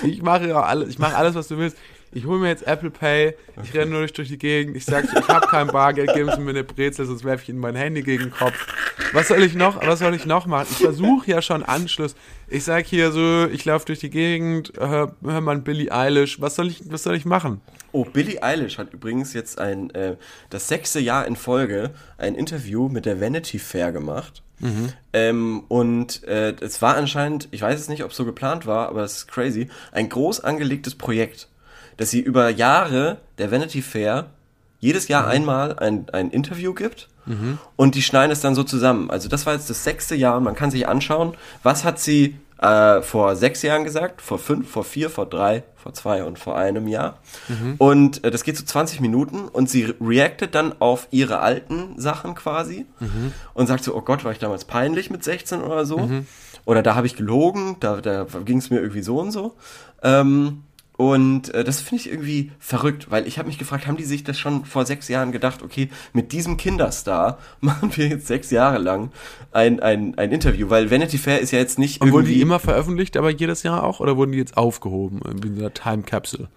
Ich 0.03 0.23
mache 0.23 0.49
ja 0.49 0.63
alles, 0.63 0.91
ich 0.91 0.99
mache 0.99 1.17
alles, 1.17 1.35
was 1.35 1.49
du 1.49 1.59
willst. 1.59 1.77
Ich 2.15 2.27
hole 2.27 2.39
mir 2.39 2.49
jetzt 2.49 2.67
Apple 2.67 2.91
Pay, 2.91 3.35
ich 3.63 3.75
renne 3.75 3.91
nur 3.91 4.07
durch, 4.07 4.29
die 4.29 4.39
Gegend, 4.39 4.77
ich 4.77 4.85
sag, 4.85 5.05
ich 5.05 5.29
habe 5.29 5.47
kein 5.49 5.67
Bargeld, 5.67 6.15
geben 6.15 6.31
Sie 6.35 6.41
mir 6.41 6.51
eine 6.51 6.65
Brezel, 6.65 7.07
sonst 7.07 7.25
werfe 7.25 7.43
ich 7.43 7.49
Ihnen 7.49 7.59
mein 7.59 7.75
Handy 7.75 8.03
gegen 8.03 8.25
den 8.25 8.31
Kopf. 8.31 8.55
Was 9.13 9.29
soll 9.29 9.43
ich 9.43 9.55
noch, 9.55 9.85
was 9.85 9.99
soll 9.99 10.15
ich 10.15 10.25
noch 10.25 10.47
machen? 10.47 10.69
Ich 10.71 10.79
versuche 10.79 11.31
ja 11.31 11.43
schon 11.43 11.63
Anschluss. 11.63 12.15
Ich 12.49 12.65
sag 12.65 12.87
hier 12.87 13.11
so, 13.11 13.47
ich 13.47 13.65
laufe 13.65 13.87
durch 13.87 13.99
die 13.99 14.11
Gegend, 14.11 14.73
hör, 14.79 15.17
hör 15.23 15.41
mal 15.41 15.59
Billie 15.59 15.91
Eilish, 15.91 16.41
was 16.41 16.55
soll 16.55 16.69
ich, 16.69 16.83
was 16.91 17.03
soll 17.03 17.17
ich 17.17 17.25
machen? 17.25 17.61
Oh, 17.93 18.05
Billie 18.05 18.43
Eilish 18.43 18.79
hat 18.79 18.93
übrigens 18.93 19.33
jetzt 19.35 19.59
ein, 19.59 19.91
äh, 19.91 20.17
das 20.51 20.69
sechste 20.69 21.01
Jahr 21.01 21.27
in 21.27 21.37
Folge 21.37 21.91
ein 22.17 22.35
Interview 22.35 22.89
mit 22.89 23.07
der 23.07 23.21
Vanity 23.21 23.59
Fair 23.59 23.93
gemacht. 23.93 24.43
Ähm, 25.13 25.65
und 25.69 26.25
äh, 26.25 26.55
es 26.61 26.81
war 26.81 26.97
anscheinend, 26.97 27.49
ich 27.51 27.61
weiß 27.61 27.79
es 27.79 27.89
nicht, 27.89 28.03
ob 28.03 28.13
es 28.13 28.17
so 28.17 28.25
geplant 28.25 28.67
war, 28.67 28.89
aber 28.89 29.03
es 29.03 29.19
ist 29.19 29.29
crazy, 29.29 29.69
ein 29.93 30.09
groß 30.09 30.41
angelegtes 30.41 30.95
Projekt, 30.95 31.49
dass 31.97 32.11
sie 32.11 32.21
über 32.21 32.49
Jahre 32.51 33.19
der 33.39 33.51
Vanity 33.51 33.83
Fair 33.83 34.27
jedes 34.81 35.09
Jahr 35.09 35.27
einmal 35.27 35.79
ein, 35.79 36.07
ein 36.13 36.31
Interview 36.31 36.75
gibt 36.75 37.09
und 37.79 37.95
die 37.95 38.03
schneiden 38.03 38.31
es 38.33 38.41
dann 38.43 38.55
so 38.55 38.65
zusammen. 38.65 39.11
Also 39.11 39.31
das 39.31 39.47
war 39.47 39.55
jetzt 39.55 39.71
das 39.71 39.83
sechste 39.83 40.15
Jahr, 40.15 40.41
man 40.41 40.55
kann 40.55 40.71
sich 40.71 40.87
anschauen, 40.87 41.35
was 41.63 41.83
hat 41.85 41.99
sie 41.99 42.37
äh, 42.59 43.01
vor 43.01 43.35
sechs 43.37 43.63
Jahren 43.63 43.85
gesagt, 43.85 44.21
vor 44.21 44.39
fünf, 44.39 44.71
vor 44.71 44.85
vier, 44.85 45.09
vor 45.09 45.25
drei, 45.27 45.65
vor 45.77 45.95
zwei 45.95 46.23
und 46.25 46.39
vor 46.39 46.57
einem 46.59 46.87
Jahr. 46.87 47.19
Und 47.79 48.23
äh, 48.25 48.31
das 48.31 48.45
geht 48.45 48.57
so 48.59 48.65
20 48.65 49.01
Minuten 49.01 49.49
und 49.49 49.71
sie 49.71 49.85
re- 49.85 49.95
reactet 50.03 50.55
dann 50.55 50.75
auf 50.81 51.09
ihre 51.11 51.41
alten 51.41 51.99
Sachen 51.99 52.35
quasi 52.35 52.85
und 53.55 53.67
sagt 53.67 53.85
so, 53.85 53.95
oh 53.97 54.03
Gott, 54.03 54.23
war 54.25 54.33
ich 54.33 54.39
damals 54.39 54.67
peinlich 54.67 55.09
mit 55.11 55.25
16 55.25 55.63
oder 55.63 55.87
so. 55.87 56.11
Oder 56.67 56.83
da 56.83 56.95
habe 56.95 57.07
ich 57.07 57.17
gelogen, 57.17 57.77
da, 57.81 58.01
da 58.03 58.27
ging 58.45 58.59
es 58.59 58.69
mir 58.71 58.81
irgendwie 58.81 59.03
so 59.03 59.19
und 59.19 59.31
so. 59.33 59.55
Ähm, 60.03 60.63
und 60.97 61.53
äh, 61.53 61.65
das 61.65 61.81
finde 61.81 62.03
ich 62.03 62.11
irgendwie 62.11 62.53
verrückt, 62.61 63.11
weil 63.11 63.27
ich 63.27 63.39
habe 63.39 63.49
mich 63.49 63.59
gefragt, 63.59 63.89
haben 63.89 63.97
die 63.97 64.05
sich 64.05 64.23
das 64.23 64.39
schon 64.39 64.65
vor 64.65 64.87
sechs 64.87 65.09
Jahren 65.09 65.33
gedacht, 65.33 65.63
okay, 65.63 65.89
mit 66.13 66.31
diesem 66.31 66.57
Kinderstar 66.57 67.39
machen 67.61 67.97
wir 67.97 68.07
jetzt 68.07 68.29
sechs 68.29 68.51
Jahre 68.51 68.79
lang 68.79 69.11
ein, 69.51 69.81
ein, 69.81 70.17
ein 70.17 70.31
Interview, 70.31 70.71
weil 70.71 70.91
Vanity 70.91 71.19
Fair 71.19 71.41
ist 71.41 71.51
ja 71.51 71.59
jetzt 71.59 71.79
nicht 71.79 72.01
Und 72.01 72.13
wurden 72.13 72.27
irgendwie... 72.27 72.35
die 72.35 72.43
immer 72.43 72.61
veröffentlicht, 72.61 73.17
aber 73.17 73.31
jedes 73.31 73.65
Jahr 73.65 73.83
auch? 73.83 73.99
Oder 73.99 74.17
wurden 74.17 74.33
die 74.33 74.39
jetzt 74.39 74.57
aufgehoben, 74.57 75.21
wie 75.43 75.49
in 75.49 75.55
dieser 75.57 75.75
Time 75.75 76.03
Capsule? 76.05 76.49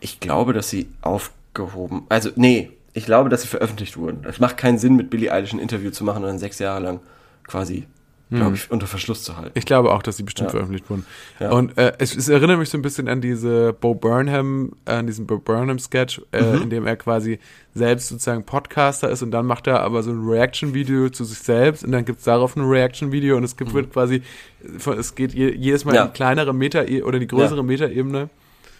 Ich 0.00 0.20
glaube, 0.20 0.52
dass 0.52 0.68
sie 0.68 0.88
aufgehoben. 1.00 2.04
Also, 2.10 2.30
nee, 2.36 2.70
ich 2.92 3.06
glaube, 3.06 3.30
dass 3.30 3.42
sie 3.42 3.48
veröffentlicht 3.48 3.96
wurden. 3.96 4.24
Es 4.28 4.38
macht 4.38 4.58
keinen 4.58 4.78
Sinn, 4.78 4.96
mit 4.96 5.08
Billie 5.08 5.32
Eilish 5.32 5.54
ein 5.54 5.58
Interview 5.58 5.90
zu 5.90 6.04
machen 6.04 6.24
und 6.24 6.28
dann 6.28 6.38
sechs 6.38 6.58
Jahre 6.58 6.80
lang 6.80 7.00
quasi, 7.46 7.86
glaube 8.30 8.56
ich, 8.56 8.70
unter 8.70 8.86
Verschluss 8.86 9.22
zu 9.22 9.36
halten. 9.36 9.52
Ich 9.54 9.64
glaube 9.64 9.92
auch, 9.92 10.02
dass 10.02 10.16
die 10.18 10.22
bestimmt 10.22 10.48
Ja. 10.48 10.50
veröffentlicht 10.52 10.88
wurden. 10.90 11.06
Ja. 11.40 11.50
Und 11.50 11.78
äh, 11.78 11.92
es, 11.98 12.14
es 12.14 12.28
erinnert 12.28 12.58
mich 12.58 12.68
so 12.68 12.76
ein 12.76 12.82
bisschen 12.82 13.08
an 13.08 13.20
diese 13.20 13.72
Bo 13.72 13.94
Burnham, 13.94 14.72
äh, 14.84 14.90
an 14.92 15.06
diesen 15.06 15.26
Bo 15.26 15.38
Burnham-Sketch, 15.38 16.20
äh, 16.32 16.42
Mhm. 16.42 16.62
in 16.64 16.70
dem 16.70 16.86
er 16.86 16.96
quasi 16.96 17.38
selbst 17.74 18.08
sozusagen 18.08 18.44
Podcaster 18.44 19.08
ist 19.08 19.22
und 19.22 19.30
dann 19.30 19.46
macht 19.46 19.66
er 19.66 19.80
aber 19.82 20.02
so 20.02 20.10
ein 20.10 20.28
Reaction-Video 20.28 21.08
zu 21.10 21.24
sich 21.24 21.38
selbst 21.38 21.84
und 21.84 21.92
dann 21.92 22.04
gibt's 22.04 22.24
darauf 22.24 22.56
ein 22.56 22.64
Reaction-Video 22.64 23.36
und 23.36 23.44
es 23.44 23.56
gibt 23.56 23.72
wird 23.72 23.92
quasi, 23.92 24.22
von- 24.78 24.98
es 24.98 25.14
geht 25.14 25.32
je, 25.32 25.54
jedes 25.54 25.84
Mal 25.84 25.92
Mhm. 25.92 25.96
Ja. 25.96 26.02
in 26.04 26.08
die 26.08 26.14
kleinere 26.16 26.52
Meta- 26.54 26.84
oder 27.04 27.18
die 27.18 27.26
größere 27.28 27.56
Ja. 27.58 27.62
Metaebene. 27.62 28.28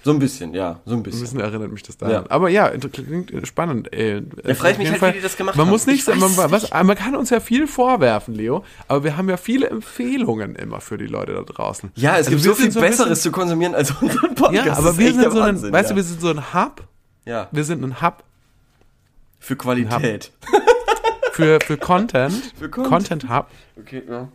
So 0.05 0.13
ein 0.13 0.19
bisschen, 0.21 0.55
ja, 0.55 0.81
so 0.87 0.93
ein 0.95 1.01
Ein 1.01 1.03
bisschen. 1.03 1.23
bisschen 1.23 1.41
erinnert 1.41 1.73
mich 1.73 1.83
das 1.83 1.97
daran. 1.97 2.15
Ja. 2.15 2.25
Aber 2.31 2.49
ja, 2.49 2.71
klingt 2.71 3.33
spannend. 3.47 3.93
Ey. 3.93 4.23
Ja, 4.45 4.55
frag 4.55 4.71
ich 4.73 4.87
Auf 4.87 4.93
mich 4.93 5.01
halt, 5.03 5.15
wie 5.15 5.19
die 5.19 5.23
das 5.23 5.37
gemacht 5.37 5.57
man 5.57 5.67
haben. 5.67 5.73
Muss 5.73 5.87
nicht, 5.87 6.07
Ich 6.09 6.15
man, 6.15 6.37
was, 6.37 6.71
man 6.71 6.95
kann 6.97 7.17
uns 7.17 7.31
ja 7.31 7.41
viel 7.41 7.67
vorwerfen, 7.67 8.35
Leo, 8.35 8.65
aber 8.87 9.05
wir 9.05 9.17
haben 9.17 9.29
ja 9.29 9.37
viele 9.37 9.69
Empfehlungen 9.69 10.55
immer 10.57 10.81
für 10.81 10.99
die 10.99 11.07
Leute 11.07 11.35
da 11.35 11.43
draußen. 11.43 11.91
Ja, 11.97 12.13
es 12.13 12.29
Also 12.29 12.31
gibt 12.31 12.43
so 12.43 12.55
viel 12.55 12.71
so 12.71 12.79
ein 12.81 12.87
bisschen- 12.87 12.99
Besseres 13.05 13.23
zu 13.23 13.33
konsumieren 13.33 13.75
als 13.75 13.91
unseren 13.91 14.35
Podcast. 14.35 14.67
Ja, 14.67 14.77
aber 14.79 14.97
wir 14.97 15.13
sind 15.13 15.23
so 15.33 15.41
ein, 15.41 15.47
Wahnsinn, 15.49 15.73
weißt 15.73 15.91
ja. 15.91 15.95
du, 15.95 15.97
wir 15.97 16.05
sind 16.05 16.21
so 16.21 16.29
ein 16.31 16.55
Hub. 16.55 16.85
ja, 17.25 17.49
Wir 17.51 17.65
sind 17.65 17.83
ein 17.85 18.01
Hub 18.01 18.23
für 19.41 19.57
Qualität. 19.57 20.33
für, 21.33 21.59
für 21.65 21.77
Content. 21.77 22.53
Für 22.59 22.69
Content. 22.69 22.89
Content 22.93 23.29
Hub. 23.31 23.47
Okay, 23.79 24.03
ja. 24.09 24.29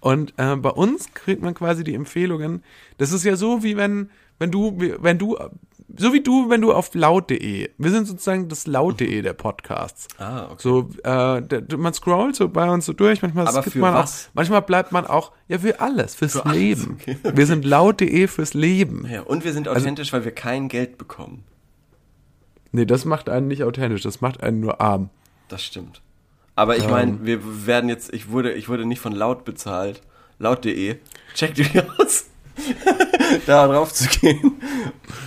Und 0.00 0.32
äh, 0.38 0.56
bei 0.56 0.70
uns 0.70 1.12
kriegt 1.12 1.42
man 1.42 1.52
quasi 1.54 1.84
die 1.84 1.94
Empfehlungen. 1.94 2.62
Das 2.98 3.12
ist 3.12 3.24
ja 3.24 3.36
so, 3.36 3.62
wie 3.62 3.76
wenn, 3.76 4.10
wenn 4.40 4.50
du, 4.50 4.76
wenn 4.98 5.18
du, 5.18 5.38
so 5.96 6.12
wie 6.12 6.20
du, 6.22 6.50
wenn 6.50 6.60
du 6.60 6.72
auf 6.72 6.92
laut.de, 6.94 7.70
wir 7.78 7.90
sind 7.90 8.06
sozusagen 8.08 8.48
das 8.48 8.66
laut.de 8.66 9.22
der 9.22 9.32
Podcasts. 9.34 10.08
Ah, 10.18 10.46
okay. 10.46 10.54
So, 10.58 10.88
äh, 11.04 11.76
man 11.76 11.92
scrollt 11.94 12.34
so 12.36 12.48
bei 12.48 12.68
uns 12.70 12.86
so 12.86 12.92
durch, 12.92 13.22
manchmal 13.22 13.46
Aber 13.46 13.60
skippt 13.62 13.74
für 13.74 13.78
man 13.80 13.94
was? 13.94 14.26
auch, 14.28 14.34
manchmal 14.34 14.62
bleibt 14.62 14.92
man 14.92 15.06
auch, 15.06 15.30
ja, 15.48 15.58
für 15.58 15.80
alles, 15.80 16.14
fürs 16.16 16.32
Für 16.32 16.46
alles, 16.46 16.56
Leben. 16.58 16.98
okay. 17.00 17.16
Wir 17.34 17.46
sind 17.46 17.64
laut.de 17.64 18.26
fürs 18.26 18.54
Leben. 18.54 19.06
Ja, 19.08 19.22
und 19.22 19.44
wir 19.44 19.52
sind 19.52 19.68
Also 19.68 19.80
authentisch, 19.80 20.12
weil 20.12 20.24
wir 20.24 20.32
kein 20.32 20.68
Geld 20.68 20.98
bekommen. 20.98 21.44
Nee, 22.72 22.86
das 22.86 23.04
macht 23.04 23.28
einen 23.28 23.48
nicht 23.48 23.64
authentisch, 23.64 24.02
das 24.02 24.20
macht 24.20 24.42
einen 24.42 24.60
nur 24.60 24.80
arm. 24.80 25.10
Das 25.48 25.62
stimmt. 25.64 26.02
Aber 26.54 26.76
ich 26.76 26.84
Ähm. 26.84 26.90
meine, 26.90 27.18
wir 27.26 27.66
werden 27.66 27.88
jetzt, 27.88 28.12
ich 28.14 28.30
wurde, 28.30 28.52
ich 28.52 28.68
wurde 28.68 28.86
nicht 28.86 29.00
von 29.00 29.12
laut 29.12 29.44
bezahlt. 29.44 30.02
Laut.de. 30.38 30.96
Checkt 31.34 31.58
die 31.58 31.66
aus. 31.98 32.26
da 33.46 33.66
drauf 33.68 33.92
zu 33.92 34.08
gehen, 34.08 34.60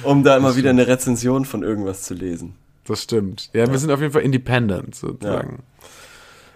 um 0.03 0.23
da 0.23 0.37
immer 0.37 0.55
wieder 0.55 0.69
eine 0.71 0.87
Rezension 0.87 1.45
von 1.45 1.63
irgendwas 1.63 2.03
zu 2.03 2.13
lesen. 2.13 2.55
Das 2.85 3.03
stimmt. 3.03 3.49
Ja, 3.53 3.69
wir 3.71 3.79
sind 3.79 3.91
auf 3.91 4.01
jeden 4.01 4.11
Fall 4.13 4.23
independent 4.23 4.95
sozusagen. 4.95 5.63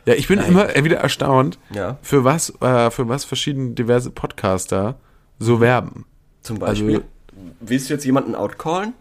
Ja, 0.05 0.13
ich 0.13 0.27
bin 0.27 0.39
immer 0.39 0.67
wieder 0.83 0.97
erstaunt, 0.97 1.59
Ja. 1.69 1.97
für 2.01 2.23
was, 2.23 2.53
äh, 2.61 2.89
für 2.91 3.07
was 3.09 3.25
verschiedene 3.25 3.71
diverse 3.71 4.09
Podcaster 4.09 4.95
so 5.39 5.59
werben. 5.59 6.05
Zum 6.41 6.59
Beispiel. 6.59 6.95
Also- 6.95 7.05
Willst 7.59 7.89
du 7.89 7.93
jetzt 7.93 8.05
jemanden 8.05 8.33
outcallen? 8.35 8.93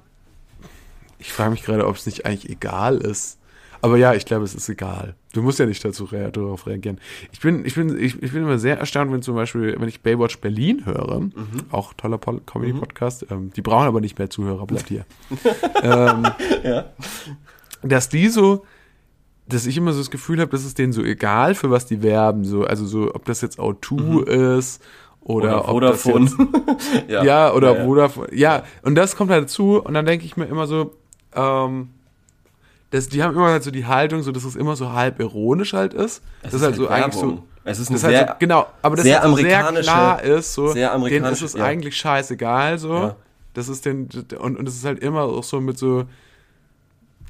Ich 1.18 1.32
frage 1.32 1.50
mich 1.52 1.62
gerade, 1.62 1.86
ob 1.86 1.96
es 1.96 2.04
nicht 2.06 2.26
eigentlich 2.26 2.50
egal 2.50 2.98
ist. 2.98 3.38
Aber 3.82 3.96
ja, 3.96 4.14
ich 4.14 4.24
glaube, 4.24 4.44
es 4.44 4.54
ist 4.54 4.68
egal. 4.68 5.14
Du 5.32 5.42
musst 5.42 5.58
ja 5.58 5.66
nicht 5.66 5.84
dazu 5.84 6.04
rea 6.04 6.30
darauf 6.30 6.66
reagieren. 6.66 6.98
Ich 7.32 7.40
bin, 7.40 7.64
ich 7.66 7.74
bin, 7.74 7.90
ich, 7.98 8.20
ich 8.22 8.32
bin 8.32 8.42
immer 8.42 8.58
sehr 8.58 8.78
erstaunt, 8.78 9.12
wenn 9.12 9.22
zum 9.22 9.34
Beispiel, 9.34 9.76
wenn 9.78 9.88
ich 9.88 10.00
Baywatch 10.00 10.38
Berlin 10.40 10.86
höre, 10.86 11.20
Mhm. 11.20 11.32
auch 11.70 11.92
toller 11.94 12.18
Pol- 12.18 12.40
Comedy-Podcast, 12.46 13.26
ähm, 13.30 13.50
die 13.54 13.62
brauchen 13.62 13.86
aber 13.86 14.00
nicht 14.00 14.18
mehr 14.18 14.30
Zuhörer, 14.30 14.66
bleibt 14.66 14.88
hier. 14.88 15.04
ähm, 15.82 16.26
Ja. 16.64 16.84
dass 17.82 18.08
die 18.08 18.28
so, 18.28 18.64
dass 19.48 19.66
ich 19.66 19.76
immer 19.76 19.92
so 19.92 19.98
das 20.00 20.10
Gefühl 20.10 20.40
habe, 20.40 20.50
dass 20.50 20.64
es 20.64 20.74
denen 20.74 20.92
so 20.92 21.02
egal, 21.04 21.54
für 21.54 21.70
was 21.70 21.86
die 21.86 22.02
werben, 22.02 22.44
so, 22.44 22.64
also 22.64 22.86
so, 22.86 23.14
ob 23.14 23.24
das 23.26 23.42
jetzt 23.42 23.58
O2 23.60 24.24
ist 24.58 24.82
oder, 25.20 25.68
Oder 25.72 25.94
Vodafone. 25.94 26.24
jetzt, 26.24 27.08
ja. 27.08 27.24
ja, 27.24 27.52
oder 27.52 27.72
ja, 27.72 27.78
ja. 27.78 27.84
Vodafone. 27.84 28.28
Ja, 28.34 28.62
und 28.82 28.94
das 28.94 29.16
kommt 29.16 29.30
halt 29.30 29.44
dazu 29.44 29.80
und 29.82 29.94
dann 29.94 30.06
denke 30.06 30.24
ich 30.24 30.36
mir 30.36 30.46
immer 30.46 30.66
so, 30.66 30.94
ähm, 31.34 31.90
das, 32.90 33.08
die 33.08 33.22
haben 33.22 33.34
immer 33.34 33.48
halt 33.48 33.64
so 33.64 33.70
die 33.70 33.86
Haltung, 33.86 34.22
so 34.22 34.32
dass 34.32 34.44
es 34.44 34.56
immer 34.56 34.76
so 34.76 34.92
halb 34.92 35.20
ironisch 35.20 35.72
halt 35.72 35.94
ist. 35.94 36.22
Es 36.42 36.52
das 36.52 36.54
ist 36.54 36.62
halt 36.62 36.76
so 36.76 36.88
eigentlich 36.88 37.14
Werbung. 37.16 37.36
so. 37.38 37.42
Es 37.64 37.80
ist 37.80 37.90
eine 37.90 38.00
halt 38.00 38.16
sehr, 38.16 38.28
so, 38.28 38.34
genau, 38.38 38.66
aber 38.80 38.94
das 38.94 39.04
sehr 39.04 39.22
halt 39.22 39.30
so 39.30 39.36
sehr 39.36 39.62
klar 39.82 40.22
ist, 40.22 40.54
so, 40.54 40.68
sehr 40.68 40.98
denen 40.98 41.24
ist 41.26 41.42
es 41.42 41.54
ja. 41.54 41.64
eigentlich 41.64 41.96
scheißegal, 41.96 42.78
so. 42.78 42.94
Ja. 42.94 43.16
Das 43.54 43.68
ist 43.68 43.86
den, 43.86 44.08
und, 44.38 44.56
und 44.56 44.68
es 44.68 44.76
ist 44.76 44.84
halt 44.84 45.00
immer 45.00 45.22
auch 45.22 45.42
so 45.42 45.60
mit 45.60 45.76
so, 45.76 46.04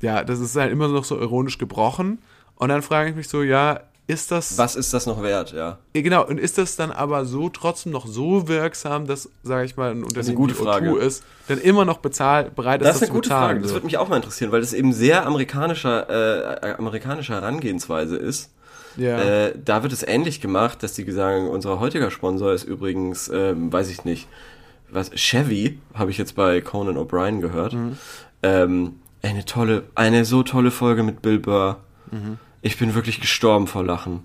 ja, 0.03 0.25
das 0.25 0.41
ist 0.41 0.55
halt 0.57 0.73
immer 0.73 0.89
noch 0.89 1.05
so 1.05 1.19
ironisch 1.19 1.57
gebrochen. 1.57 2.19
Und 2.57 2.69
dann 2.69 2.83
frage 2.83 3.11
ich 3.11 3.17
mich 3.17 3.29
so, 3.29 3.43
ja, 3.43 3.81
ist 4.09 4.31
das, 4.31 4.57
was 4.57 4.77
ist 4.77 4.95
das 4.95 5.07
noch 5.07 5.23
wert, 5.23 5.53
ja? 5.53 5.79
genau, 5.93 6.25
und 6.25 6.39
ist 6.39 6.59
das 6.59 6.77
dann 6.77 6.93
aber 6.93 7.25
so 7.25 7.49
trotzdem 7.49 7.91
noch 7.93 8.07
so 8.07 8.47
wirksam, 8.47 9.07
dass, 9.07 9.29
sage 9.43 9.65
ich 9.67 9.77
mal, 9.77 9.91
ein 9.91 10.05
Unternehmen 10.05 10.37
gute 10.37 10.55
wie 10.55 10.61
O2 10.61 10.65
Frage. 10.65 10.97
ist, 10.99 11.25
dann 11.49 11.59
immer 11.59 11.85
noch 11.85 11.99
bezahl, 11.99 12.51
bereit 12.51 12.83
ist, 12.83 12.87
Das 12.89 12.97
ist 12.97 13.03
eine 13.05 13.13
gute? 13.13 13.31
Frage. 13.31 13.61
Das 13.61 13.73
würde 13.73 13.87
mich 13.87 13.99
auch 13.99 14.09
mal 14.09 14.17
interessieren, 14.17 14.53
weil 14.53 14.61
das 14.61 14.73
eben 14.73 14.93
sehr 14.93 15.27
amerikanischer, 15.27 16.63
äh, 16.63 16.75
amerikanischer 16.75 17.35
Herangehensweise 17.35 18.17
ist. 18.17 18.53
ja. 18.97 19.19
Äh, 19.47 19.55
da 19.65 19.83
wird 19.83 19.93
es 19.93 20.05
ähnlich 20.05 20.41
gemacht, 20.41 20.83
dass 20.85 20.93
die 20.93 21.11
sagen, 21.11 21.49
unser 21.49 21.81
heutiger 21.81 22.11
Sponsor 22.13 22.53
ist 22.53 22.63
übrigens, 22.65 23.29
ähm, 23.29 23.73
weiß 23.73 23.91
ich 23.91 24.05
nicht, 24.05 24.29
was, 24.89 25.11
Chevy, 25.17 25.81
habe 25.95 26.13
ich 26.13 26.19
jetzt 26.19 26.37
bei 26.37 26.61
Conan 26.61 26.97
O'Brien 26.97 27.41
gehört. 27.41 27.73
Mhm. 27.73 27.99
Ähm, 28.45 28.95
eine 29.23 29.45
tolle, 29.45 29.83
eine 29.97 30.25
so 30.25 30.45
tolle 30.45 30.71
Folge 30.71 31.03
mit 31.03 31.23
Bill 31.23 31.41
Burr. 31.41 31.79
Mhm. 32.13 32.39
Ich 32.67 32.79
bin 32.79 32.95
wirklich 32.95 33.21
gestorben 33.21 33.69
vor 33.69 33.85
Lachen. 33.85 34.25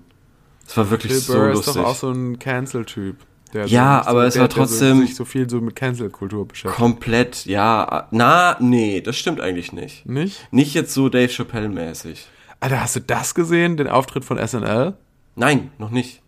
Es 0.66 0.76
war 0.76 0.90
wirklich 0.90 1.12
Bill 1.12 1.20
so 1.20 1.32
Burr 1.34 1.48
lustig. 1.50 1.66
ist 1.68 1.76
doch 1.76 1.84
auch 1.84 1.94
so 1.94 2.10
ein 2.10 2.38
Cancel-Typ. 2.40 3.16
der 3.52 3.66
Ja, 3.66 4.02
so, 4.04 4.10
aber 4.10 4.24
es 4.26 4.34
der, 4.34 4.42
war 4.42 4.48
der 4.48 4.54
so, 4.56 4.60
trotzdem- 4.62 5.00
sich 5.00 5.14
so 5.14 5.24
viel 5.24 5.48
so 5.48 5.60
mit 5.60 5.76
Cancel-Kultur 5.76 6.48
beschäftigt. 6.48 6.76
Komplett, 6.76 7.44
ja. 7.46 8.08
Na, 8.10 8.56
nee, 8.60 9.00
das 9.00 9.16
stimmt 9.16 9.40
eigentlich 9.40 9.72
nicht. 9.72 10.06
Nicht? 10.06 10.48
Nicht 10.50 10.74
jetzt 10.74 10.92
so 10.92 11.08
Dave 11.08 11.30
Chappelle-mäßig. 11.30 12.26
Alter, 12.60 12.80
hast 12.80 12.96
du 12.96 13.00
das 13.00 13.34
gesehen, 13.34 13.76
den 13.76 13.86
Auftritt 13.88 14.24
von 14.24 14.38
SNL? 14.38 14.94
Nein, 15.36 15.70
noch 15.78 15.90
nicht. 15.90 16.20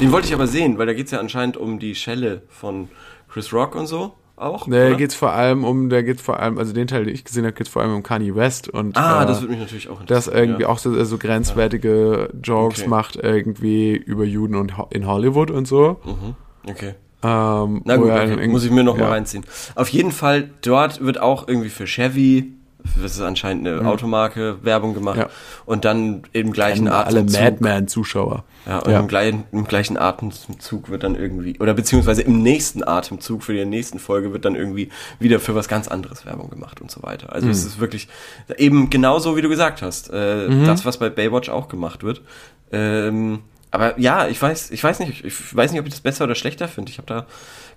Den 0.00 0.12
wollte 0.12 0.28
ich 0.28 0.34
aber 0.34 0.46
sehen, 0.46 0.78
weil 0.78 0.86
da 0.86 0.92
geht's 0.94 1.10
ja 1.10 1.18
anscheinend 1.18 1.56
um 1.56 1.78
die 1.80 1.94
Schelle 1.96 2.42
von 2.48 2.88
Chris 3.28 3.52
Rock 3.52 3.74
und 3.74 3.86
so 3.88 4.14
auch. 4.36 4.68
Da 4.68 4.88
oder? 4.88 4.94
geht's 4.96 5.14
vor 5.14 5.32
allem 5.32 5.64
um, 5.64 5.88
da 5.90 6.02
geht's 6.02 6.22
vor 6.22 6.38
allem, 6.40 6.58
also 6.58 6.72
den 6.72 6.86
Teil, 6.86 7.04
den 7.04 7.14
ich 7.14 7.24
gesehen 7.24 7.44
habe, 7.44 7.54
geht's 7.54 7.70
vor 7.70 7.82
allem 7.82 7.94
um 7.94 8.02
Kanye 8.02 8.34
West 8.34 8.68
und 8.68 8.96
ah, 8.96 9.22
äh, 9.22 9.26
das 9.26 9.40
würde 9.40 9.52
mich 9.52 9.60
natürlich 9.60 9.88
auch 9.88 10.02
das 10.04 10.26
interessieren. 10.26 10.36
irgendwie 10.44 10.62
ja. 10.62 10.68
auch 10.68 10.78
so, 10.78 11.04
so 11.04 11.18
grenzwertige 11.18 12.30
Jokes 12.42 12.80
Okay. 12.80 12.88
macht 12.88 13.16
irgendwie 13.16 13.96
über 13.96 14.24
Juden 14.24 14.54
und 14.56 14.76
Ho- 14.78 14.88
in 14.90 15.06
Hollywood 15.06 15.50
und 15.50 15.66
so. 15.66 15.98
Okay. 16.68 16.94
Ähm, 17.22 17.80
Na 17.84 17.96
gut, 17.96 18.10
okay. 18.10 18.28
irgendwie- 18.30 18.48
muss 18.48 18.64
ich 18.64 18.70
mir 18.70 18.84
noch 18.84 18.96
ja. 18.98 19.04
mal 19.04 19.10
reinziehen. 19.12 19.44
Auf 19.74 19.88
jeden 19.88 20.12
Fall, 20.12 20.50
dort 20.62 21.00
wird 21.00 21.18
auch 21.20 21.48
irgendwie 21.48 21.70
für 21.70 21.86
Chevy, 21.86 22.52
das 23.02 23.12
ist 23.12 23.20
anscheinend 23.20 23.66
eine 23.66 23.86
Automarke, 23.88 24.58
Werbung 24.62 24.94
gemacht. 24.94 25.16
Mhm. 25.16 25.22
Ja. 25.22 25.28
Und 25.64 25.84
dann 25.84 26.22
im 26.32 26.52
gleichen 26.52 26.84
Kennen 26.84 26.88
alle 26.96 27.20
Atemzug. 27.20 27.40
Madman-Zuschauer. 27.42 28.44
Ja, 28.66 28.78
und 28.80 28.90
Ja. 28.92 29.00
Im, 29.00 29.08
gleichen, 29.08 29.44
im 29.52 29.64
gleichen 29.64 29.96
Atemzug 29.96 30.88
wird 30.90 31.02
dann 31.04 31.14
irgendwie, 31.14 31.58
oder 31.60 31.74
beziehungsweise 31.74 32.22
im 32.22 32.42
nächsten 32.42 32.82
Atemzug 32.86 33.42
für 33.42 33.52
die 33.52 33.64
nächsten 33.64 33.98
Folge 33.98 34.32
wird 34.32 34.44
dann 34.44 34.54
irgendwie 34.56 34.90
wieder 35.20 35.38
für 35.40 35.54
was 35.54 35.68
ganz 35.68 35.88
anderes 35.88 36.26
Werbung 36.26 36.50
gemacht 36.50 36.80
und 36.80 36.90
so 36.90 37.02
weiter. 37.02 37.32
Also 37.32 37.46
Mhm. 37.46 37.52
es 37.52 37.64
ist 37.64 37.78
wirklich 37.80 38.08
eben 38.58 38.90
genauso, 38.90 39.36
wie 39.36 39.42
du 39.42 39.48
gesagt 39.48 39.82
hast. 39.82 40.10
Äh, 40.12 40.48
Mhm. 40.48 40.66
Das, 40.66 40.84
was 40.84 40.98
bei 40.98 41.08
Baywatch 41.10 41.48
auch 41.48 41.68
gemacht 41.68 42.02
wird. 42.02 42.22
Ähm, 42.72 43.40
aber 43.70 43.98
ja, 43.98 44.26
ich 44.28 44.40
weiß, 44.40 44.70
ich 44.70 44.82
weiß 44.82 45.00
nicht, 45.00 45.24
ich 45.24 45.56
weiß 45.56 45.70
nicht, 45.72 45.80
ob 45.80 45.86
ich 45.86 45.92
das 45.92 46.00
besser 46.00 46.24
oder 46.24 46.34
schlechter 46.34 46.66
finde. 46.68 46.90
Ich 46.90 46.98
habe 46.98 47.06
da 47.06 47.26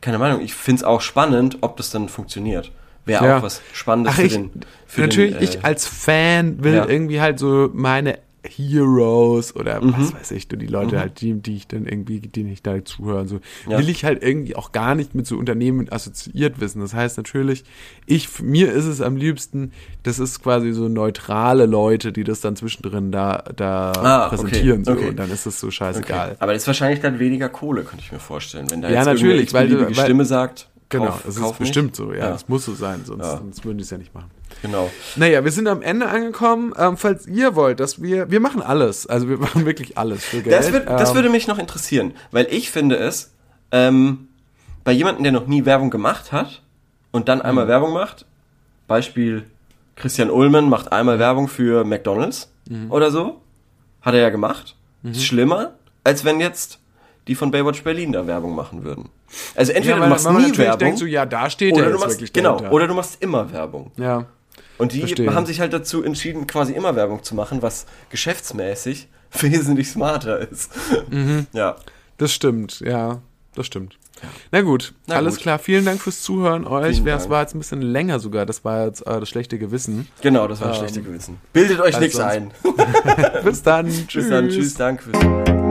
keine 0.01 0.18
Meinung. 0.18 0.41
Ich 0.41 0.53
finde 0.53 0.80
es 0.80 0.84
auch 0.84 1.01
spannend, 1.01 1.57
ob 1.62 1.78
das 1.78 1.89
dann 1.89 2.10
funktioniert. 2.10 2.72
Wäre 3.10 3.26
Ja. 3.26 3.38
auch 3.39 3.43
was 3.43 3.62
Spannendes 3.74 4.14
Ach, 4.14 4.20
für 4.20 4.26
ich, 4.26 4.34
den. 4.34 4.51
Für 4.88 5.01
natürlich, 5.01 5.34
den, 5.34 5.41
äh, 5.41 5.43
ich 5.43 5.66
als 5.66 5.86
Fan 5.86 6.64
will 6.64 6.76
ja. 6.76 6.88
irgendwie 6.88 7.20
halt 7.22 7.38
so 7.39 7.70
meine 7.74 8.20
Heroes 8.70 9.53
oder 9.55 9.82
Mhm. 9.82 9.93
was 9.97 10.14
weiß 10.14 10.32
ich, 10.32 10.47
die 10.47 10.66
Leute 10.66 10.97
halt, 10.99 11.20
die, 11.22 11.34
die 11.34 11.55
ich 11.57 11.68
dann 11.68 11.86
irgendwie, 11.86 12.20
denen 12.22 12.49
ich 12.51 12.64
da 12.64 12.84
zuhöre, 12.84 13.28
so, 13.28 13.39
Ja. 13.70 13.78
will 13.78 13.89
ich 13.89 14.05
halt 14.05 14.24
irgendwie 14.24 14.55
auch 14.55 14.72
gar 14.72 14.95
nicht 14.95 15.14
mit 15.16 15.28
so 15.28 15.38
Unternehmen 15.38 15.91
assoziiert 15.91 16.60
wissen. 16.62 16.80
Das 16.82 16.93
heißt 16.93 17.18
natürlich, 17.18 17.64
ich, 18.05 18.41
mir 18.41 18.72
ist 18.72 18.86
es 18.86 19.01
am 19.01 19.18
liebsten, 19.18 19.72
das 20.03 20.20
ist 20.20 20.41
quasi 20.41 20.72
so 20.72 20.88
neutrale 20.88 21.66
Leute, 21.66 22.12
die 22.12 22.24
das 22.24 22.41
dann 22.41 22.55
zwischendrin 22.55 23.12
da, 23.12 23.43
da 23.55 23.91
Ah, 23.91 24.28
okay, 24.28 24.36
präsentieren, 24.38 24.84
so, 24.86 24.93
okay. 24.93 25.10
und 25.10 25.18
dann 25.18 25.32
ist 25.32 25.45
es 25.45 25.60
so 25.60 25.68
Okay. 25.68 25.76
scheißegal. 25.76 26.36
Aber 26.39 26.53
das 26.53 26.64
ist 26.64 26.68
wahrscheinlich 26.68 27.01
dann 27.01 27.20
weniger 27.20 27.49
Kohle, 27.49 27.84
könnte 27.84 28.03
ich 28.05 28.12
mir 28.12 28.20
vorstellen. 28.20 28.68
Wenn 28.72 28.82
da 28.82 28.89
Ja, 28.89 28.97
jetzt 28.99 29.05
natürlich, 29.05 29.53
weil 29.53 29.68
die 29.68 29.78
weil- 29.80 29.93
Stimme 29.95 30.26
sagt, 30.26 30.70
Genau, 30.89 31.05
kauf, 31.05 31.21
das 31.25 31.35
kauf 31.35 31.51
ist 31.53 31.59
mich. 31.59 31.69
bestimmt 31.69 31.95
so, 31.95 32.11
ja, 32.13 32.19
Ja. 32.19 32.29
das 32.31 32.47
muss 32.49 32.65
so 32.65 32.73
sein, 32.73 33.01
sonst, 33.05 33.23
Ja. 33.23 33.37
sonst 33.37 33.63
würden 33.63 33.77
die 33.77 33.83
es 33.83 33.89
ja 33.91 33.97
nicht 33.99 34.13
machen. 34.13 34.31
Genau. 34.63 34.89
Naja, 35.15 35.43
wir 35.43 35.51
sind 35.51 35.67
am 35.67 35.81
Ende 35.83 36.07
angekommen. 36.09 36.73
Ähm, 36.77 36.97
falls 36.97 37.27
ihr 37.27 37.55
wollt, 37.55 37.79
dass 37.79 38.01
wir, 38.01 38.31
wir 38.31 38.39
machen 38.39 38.61
alles. 38.63 39.05
Also 39.05 39.29
wir 39.29 39.37
machen 39.45 39.65
wirklich 39.65 39.97
alles 39.97 40.25
für 40.25 40.41
Geld. 40.41 40.55
Das, 40.55 40.71
wird, 40.71 40.87
das 40.89 41.09
ähm, 41.09 41.15
würde 41.15 41.29
mich 41.29 41.47
noch 41.47 41.59
interessieren, 41.59 42.13
weil 42.31 42.47
ich 42.49 42.71
finde 42.71 42.97
es, 42.97 43.31
ähm, 43.71 44.27
bei 44.83 44.91
jemandem, 44.91 45.23
der 45.23 45.31
noch 45.31 45.45
nie 45.45 45.65
Werbung 45.65 45.91
gemacht 45.91 46.31
hat 46.31 46.63
und 47.11 47.29
dann 47.29 47.41
einmal 47.41 47.65
Mhm. 47.65 47.69
Werbung 47.69 47.93
macht, 47.93 48.25
Beispiel 48.87 49.43
Christian 49.95 50.31
Ullmann 50.31 50.69
macht 50.69 50.91
einmal 50.91 51.19
Werbung 51.19 51.47
für 51.47 51.83
McDonalds 51.83 52.51
Mhm. 52.69 52.91
oder 52.91 53.11
so, 53.11 53.41
hat 54.01 54.13
er 54.15 54.21
ja 54.21 54.29
gemacht. 54.29 54.75
Ist 55.03 55.23
schlimmer, 55.23 55.73
als 56.03 56.25
wenn 56.25 56.39
jetzt 56.39 56.79
die 57.27 57.35
von 57.35 57.51
Baywatch 57.51 57.83
Berlin 57.83 58.11
da 58.11 58.25
Werbung 58.27 58.55
machen 58.55 58.83
würden. 58.83 59.09
Also 59.55 59.71
entweder 59.71 59.95
ja, 59.95 60.01
weil, 60.01 60.07
du 60.09 60.13
machst 60.13 60.30
nie 60.51 60.57
Werbung, 60.57 60.80
denkt 60.80 60.99
so, 60.99 61.05
ja, 61.05 61.25
da 61.25 61.49
steht 61.49 61.73
oder 61.75 61.86
er 61.86 61.91
du 61.91 61.99
machst, 61.99 62.34
genau, 62.34 62.53
dahinter. 62.55 62.71
oder 62.73 62.88
du 62.88 62.93
machst 62.93 63.21
immer 63.21 63.51
Werbung. 63.51 63.91
ja, 63.97 64.25
Und 64.77 64.93
die 64.93 64.99
Verstehe. 64.99 65.34
haben 65.34 65.45
sich 65.45 65.59
halt 65.59 65.73
dazu 65.73 66.03
entschieden, 66.03 66.47
quasi 66.47 66.73
immer 66.73 66.95
Werbung 66.95 67.23
zu 67.23 67.36
machen, 67.36 67.61
was 67.61 67.86
geschäftsmäßig 68.09 69.07
wesentlich 69.39 69.89
smarter 69.89 70.39
ist. 70.39 70.71
Mhm. 71.09 71.47
Ja. 71.53 71.75
das 72.17 72.34
stimmt, 72.34 72.80
ja. 72.82 73.19
das 73.55 73.65
stimmt. 73.65 73.97
Na 74.51 74.59
gut, 74.61 74.93
Na 75.07 75.15
alles 75.15 75.36
gut. 75.36 75.43
klar. 75.43 75.59
Vielen 75.59 75.86
Dank 75.86 76.01
fürs 76.01 76.21
Zuhören 76.21 76.67
euch. 76.67 77.01
Es 77.05 77.30
war 77.30 77.39
jetzt 77.41 77.55
ein 77.55 77.59
bisschen 77.59 77.82
länger 77.82 78.19
sogar. 78.19 78.45
Das 78.45 78.65
war 78.65 78.86
jetzt 78.86 79.07
äh, 79.07 79.17
das 79.17 79.30
schlechte 79.30 79.57
Gewissen. 79.57 80.09
Genau, 80.21 80.45
das 80.45 80.59
war 80.59 80.67
ein 80.67 80.73
Ähm, 80.73 80.80
schlechtes 80.80 81.05
Gewissen. 81.05 81.38
Bildet 81.53 81.80
euch 81.80 81.95
also 81.95 81.99
nichts 82.01 82.19
ein. 82.19 82.51
Bis 83.45 83.63
dann. 83.63 83.86
Bis 84.13 84.30
dann, 84.30 84.49
tschüss, 84.49 84.73
danke 84.73 85.03
fürs 85.03 85.19
Zuhören. 85.21 85.68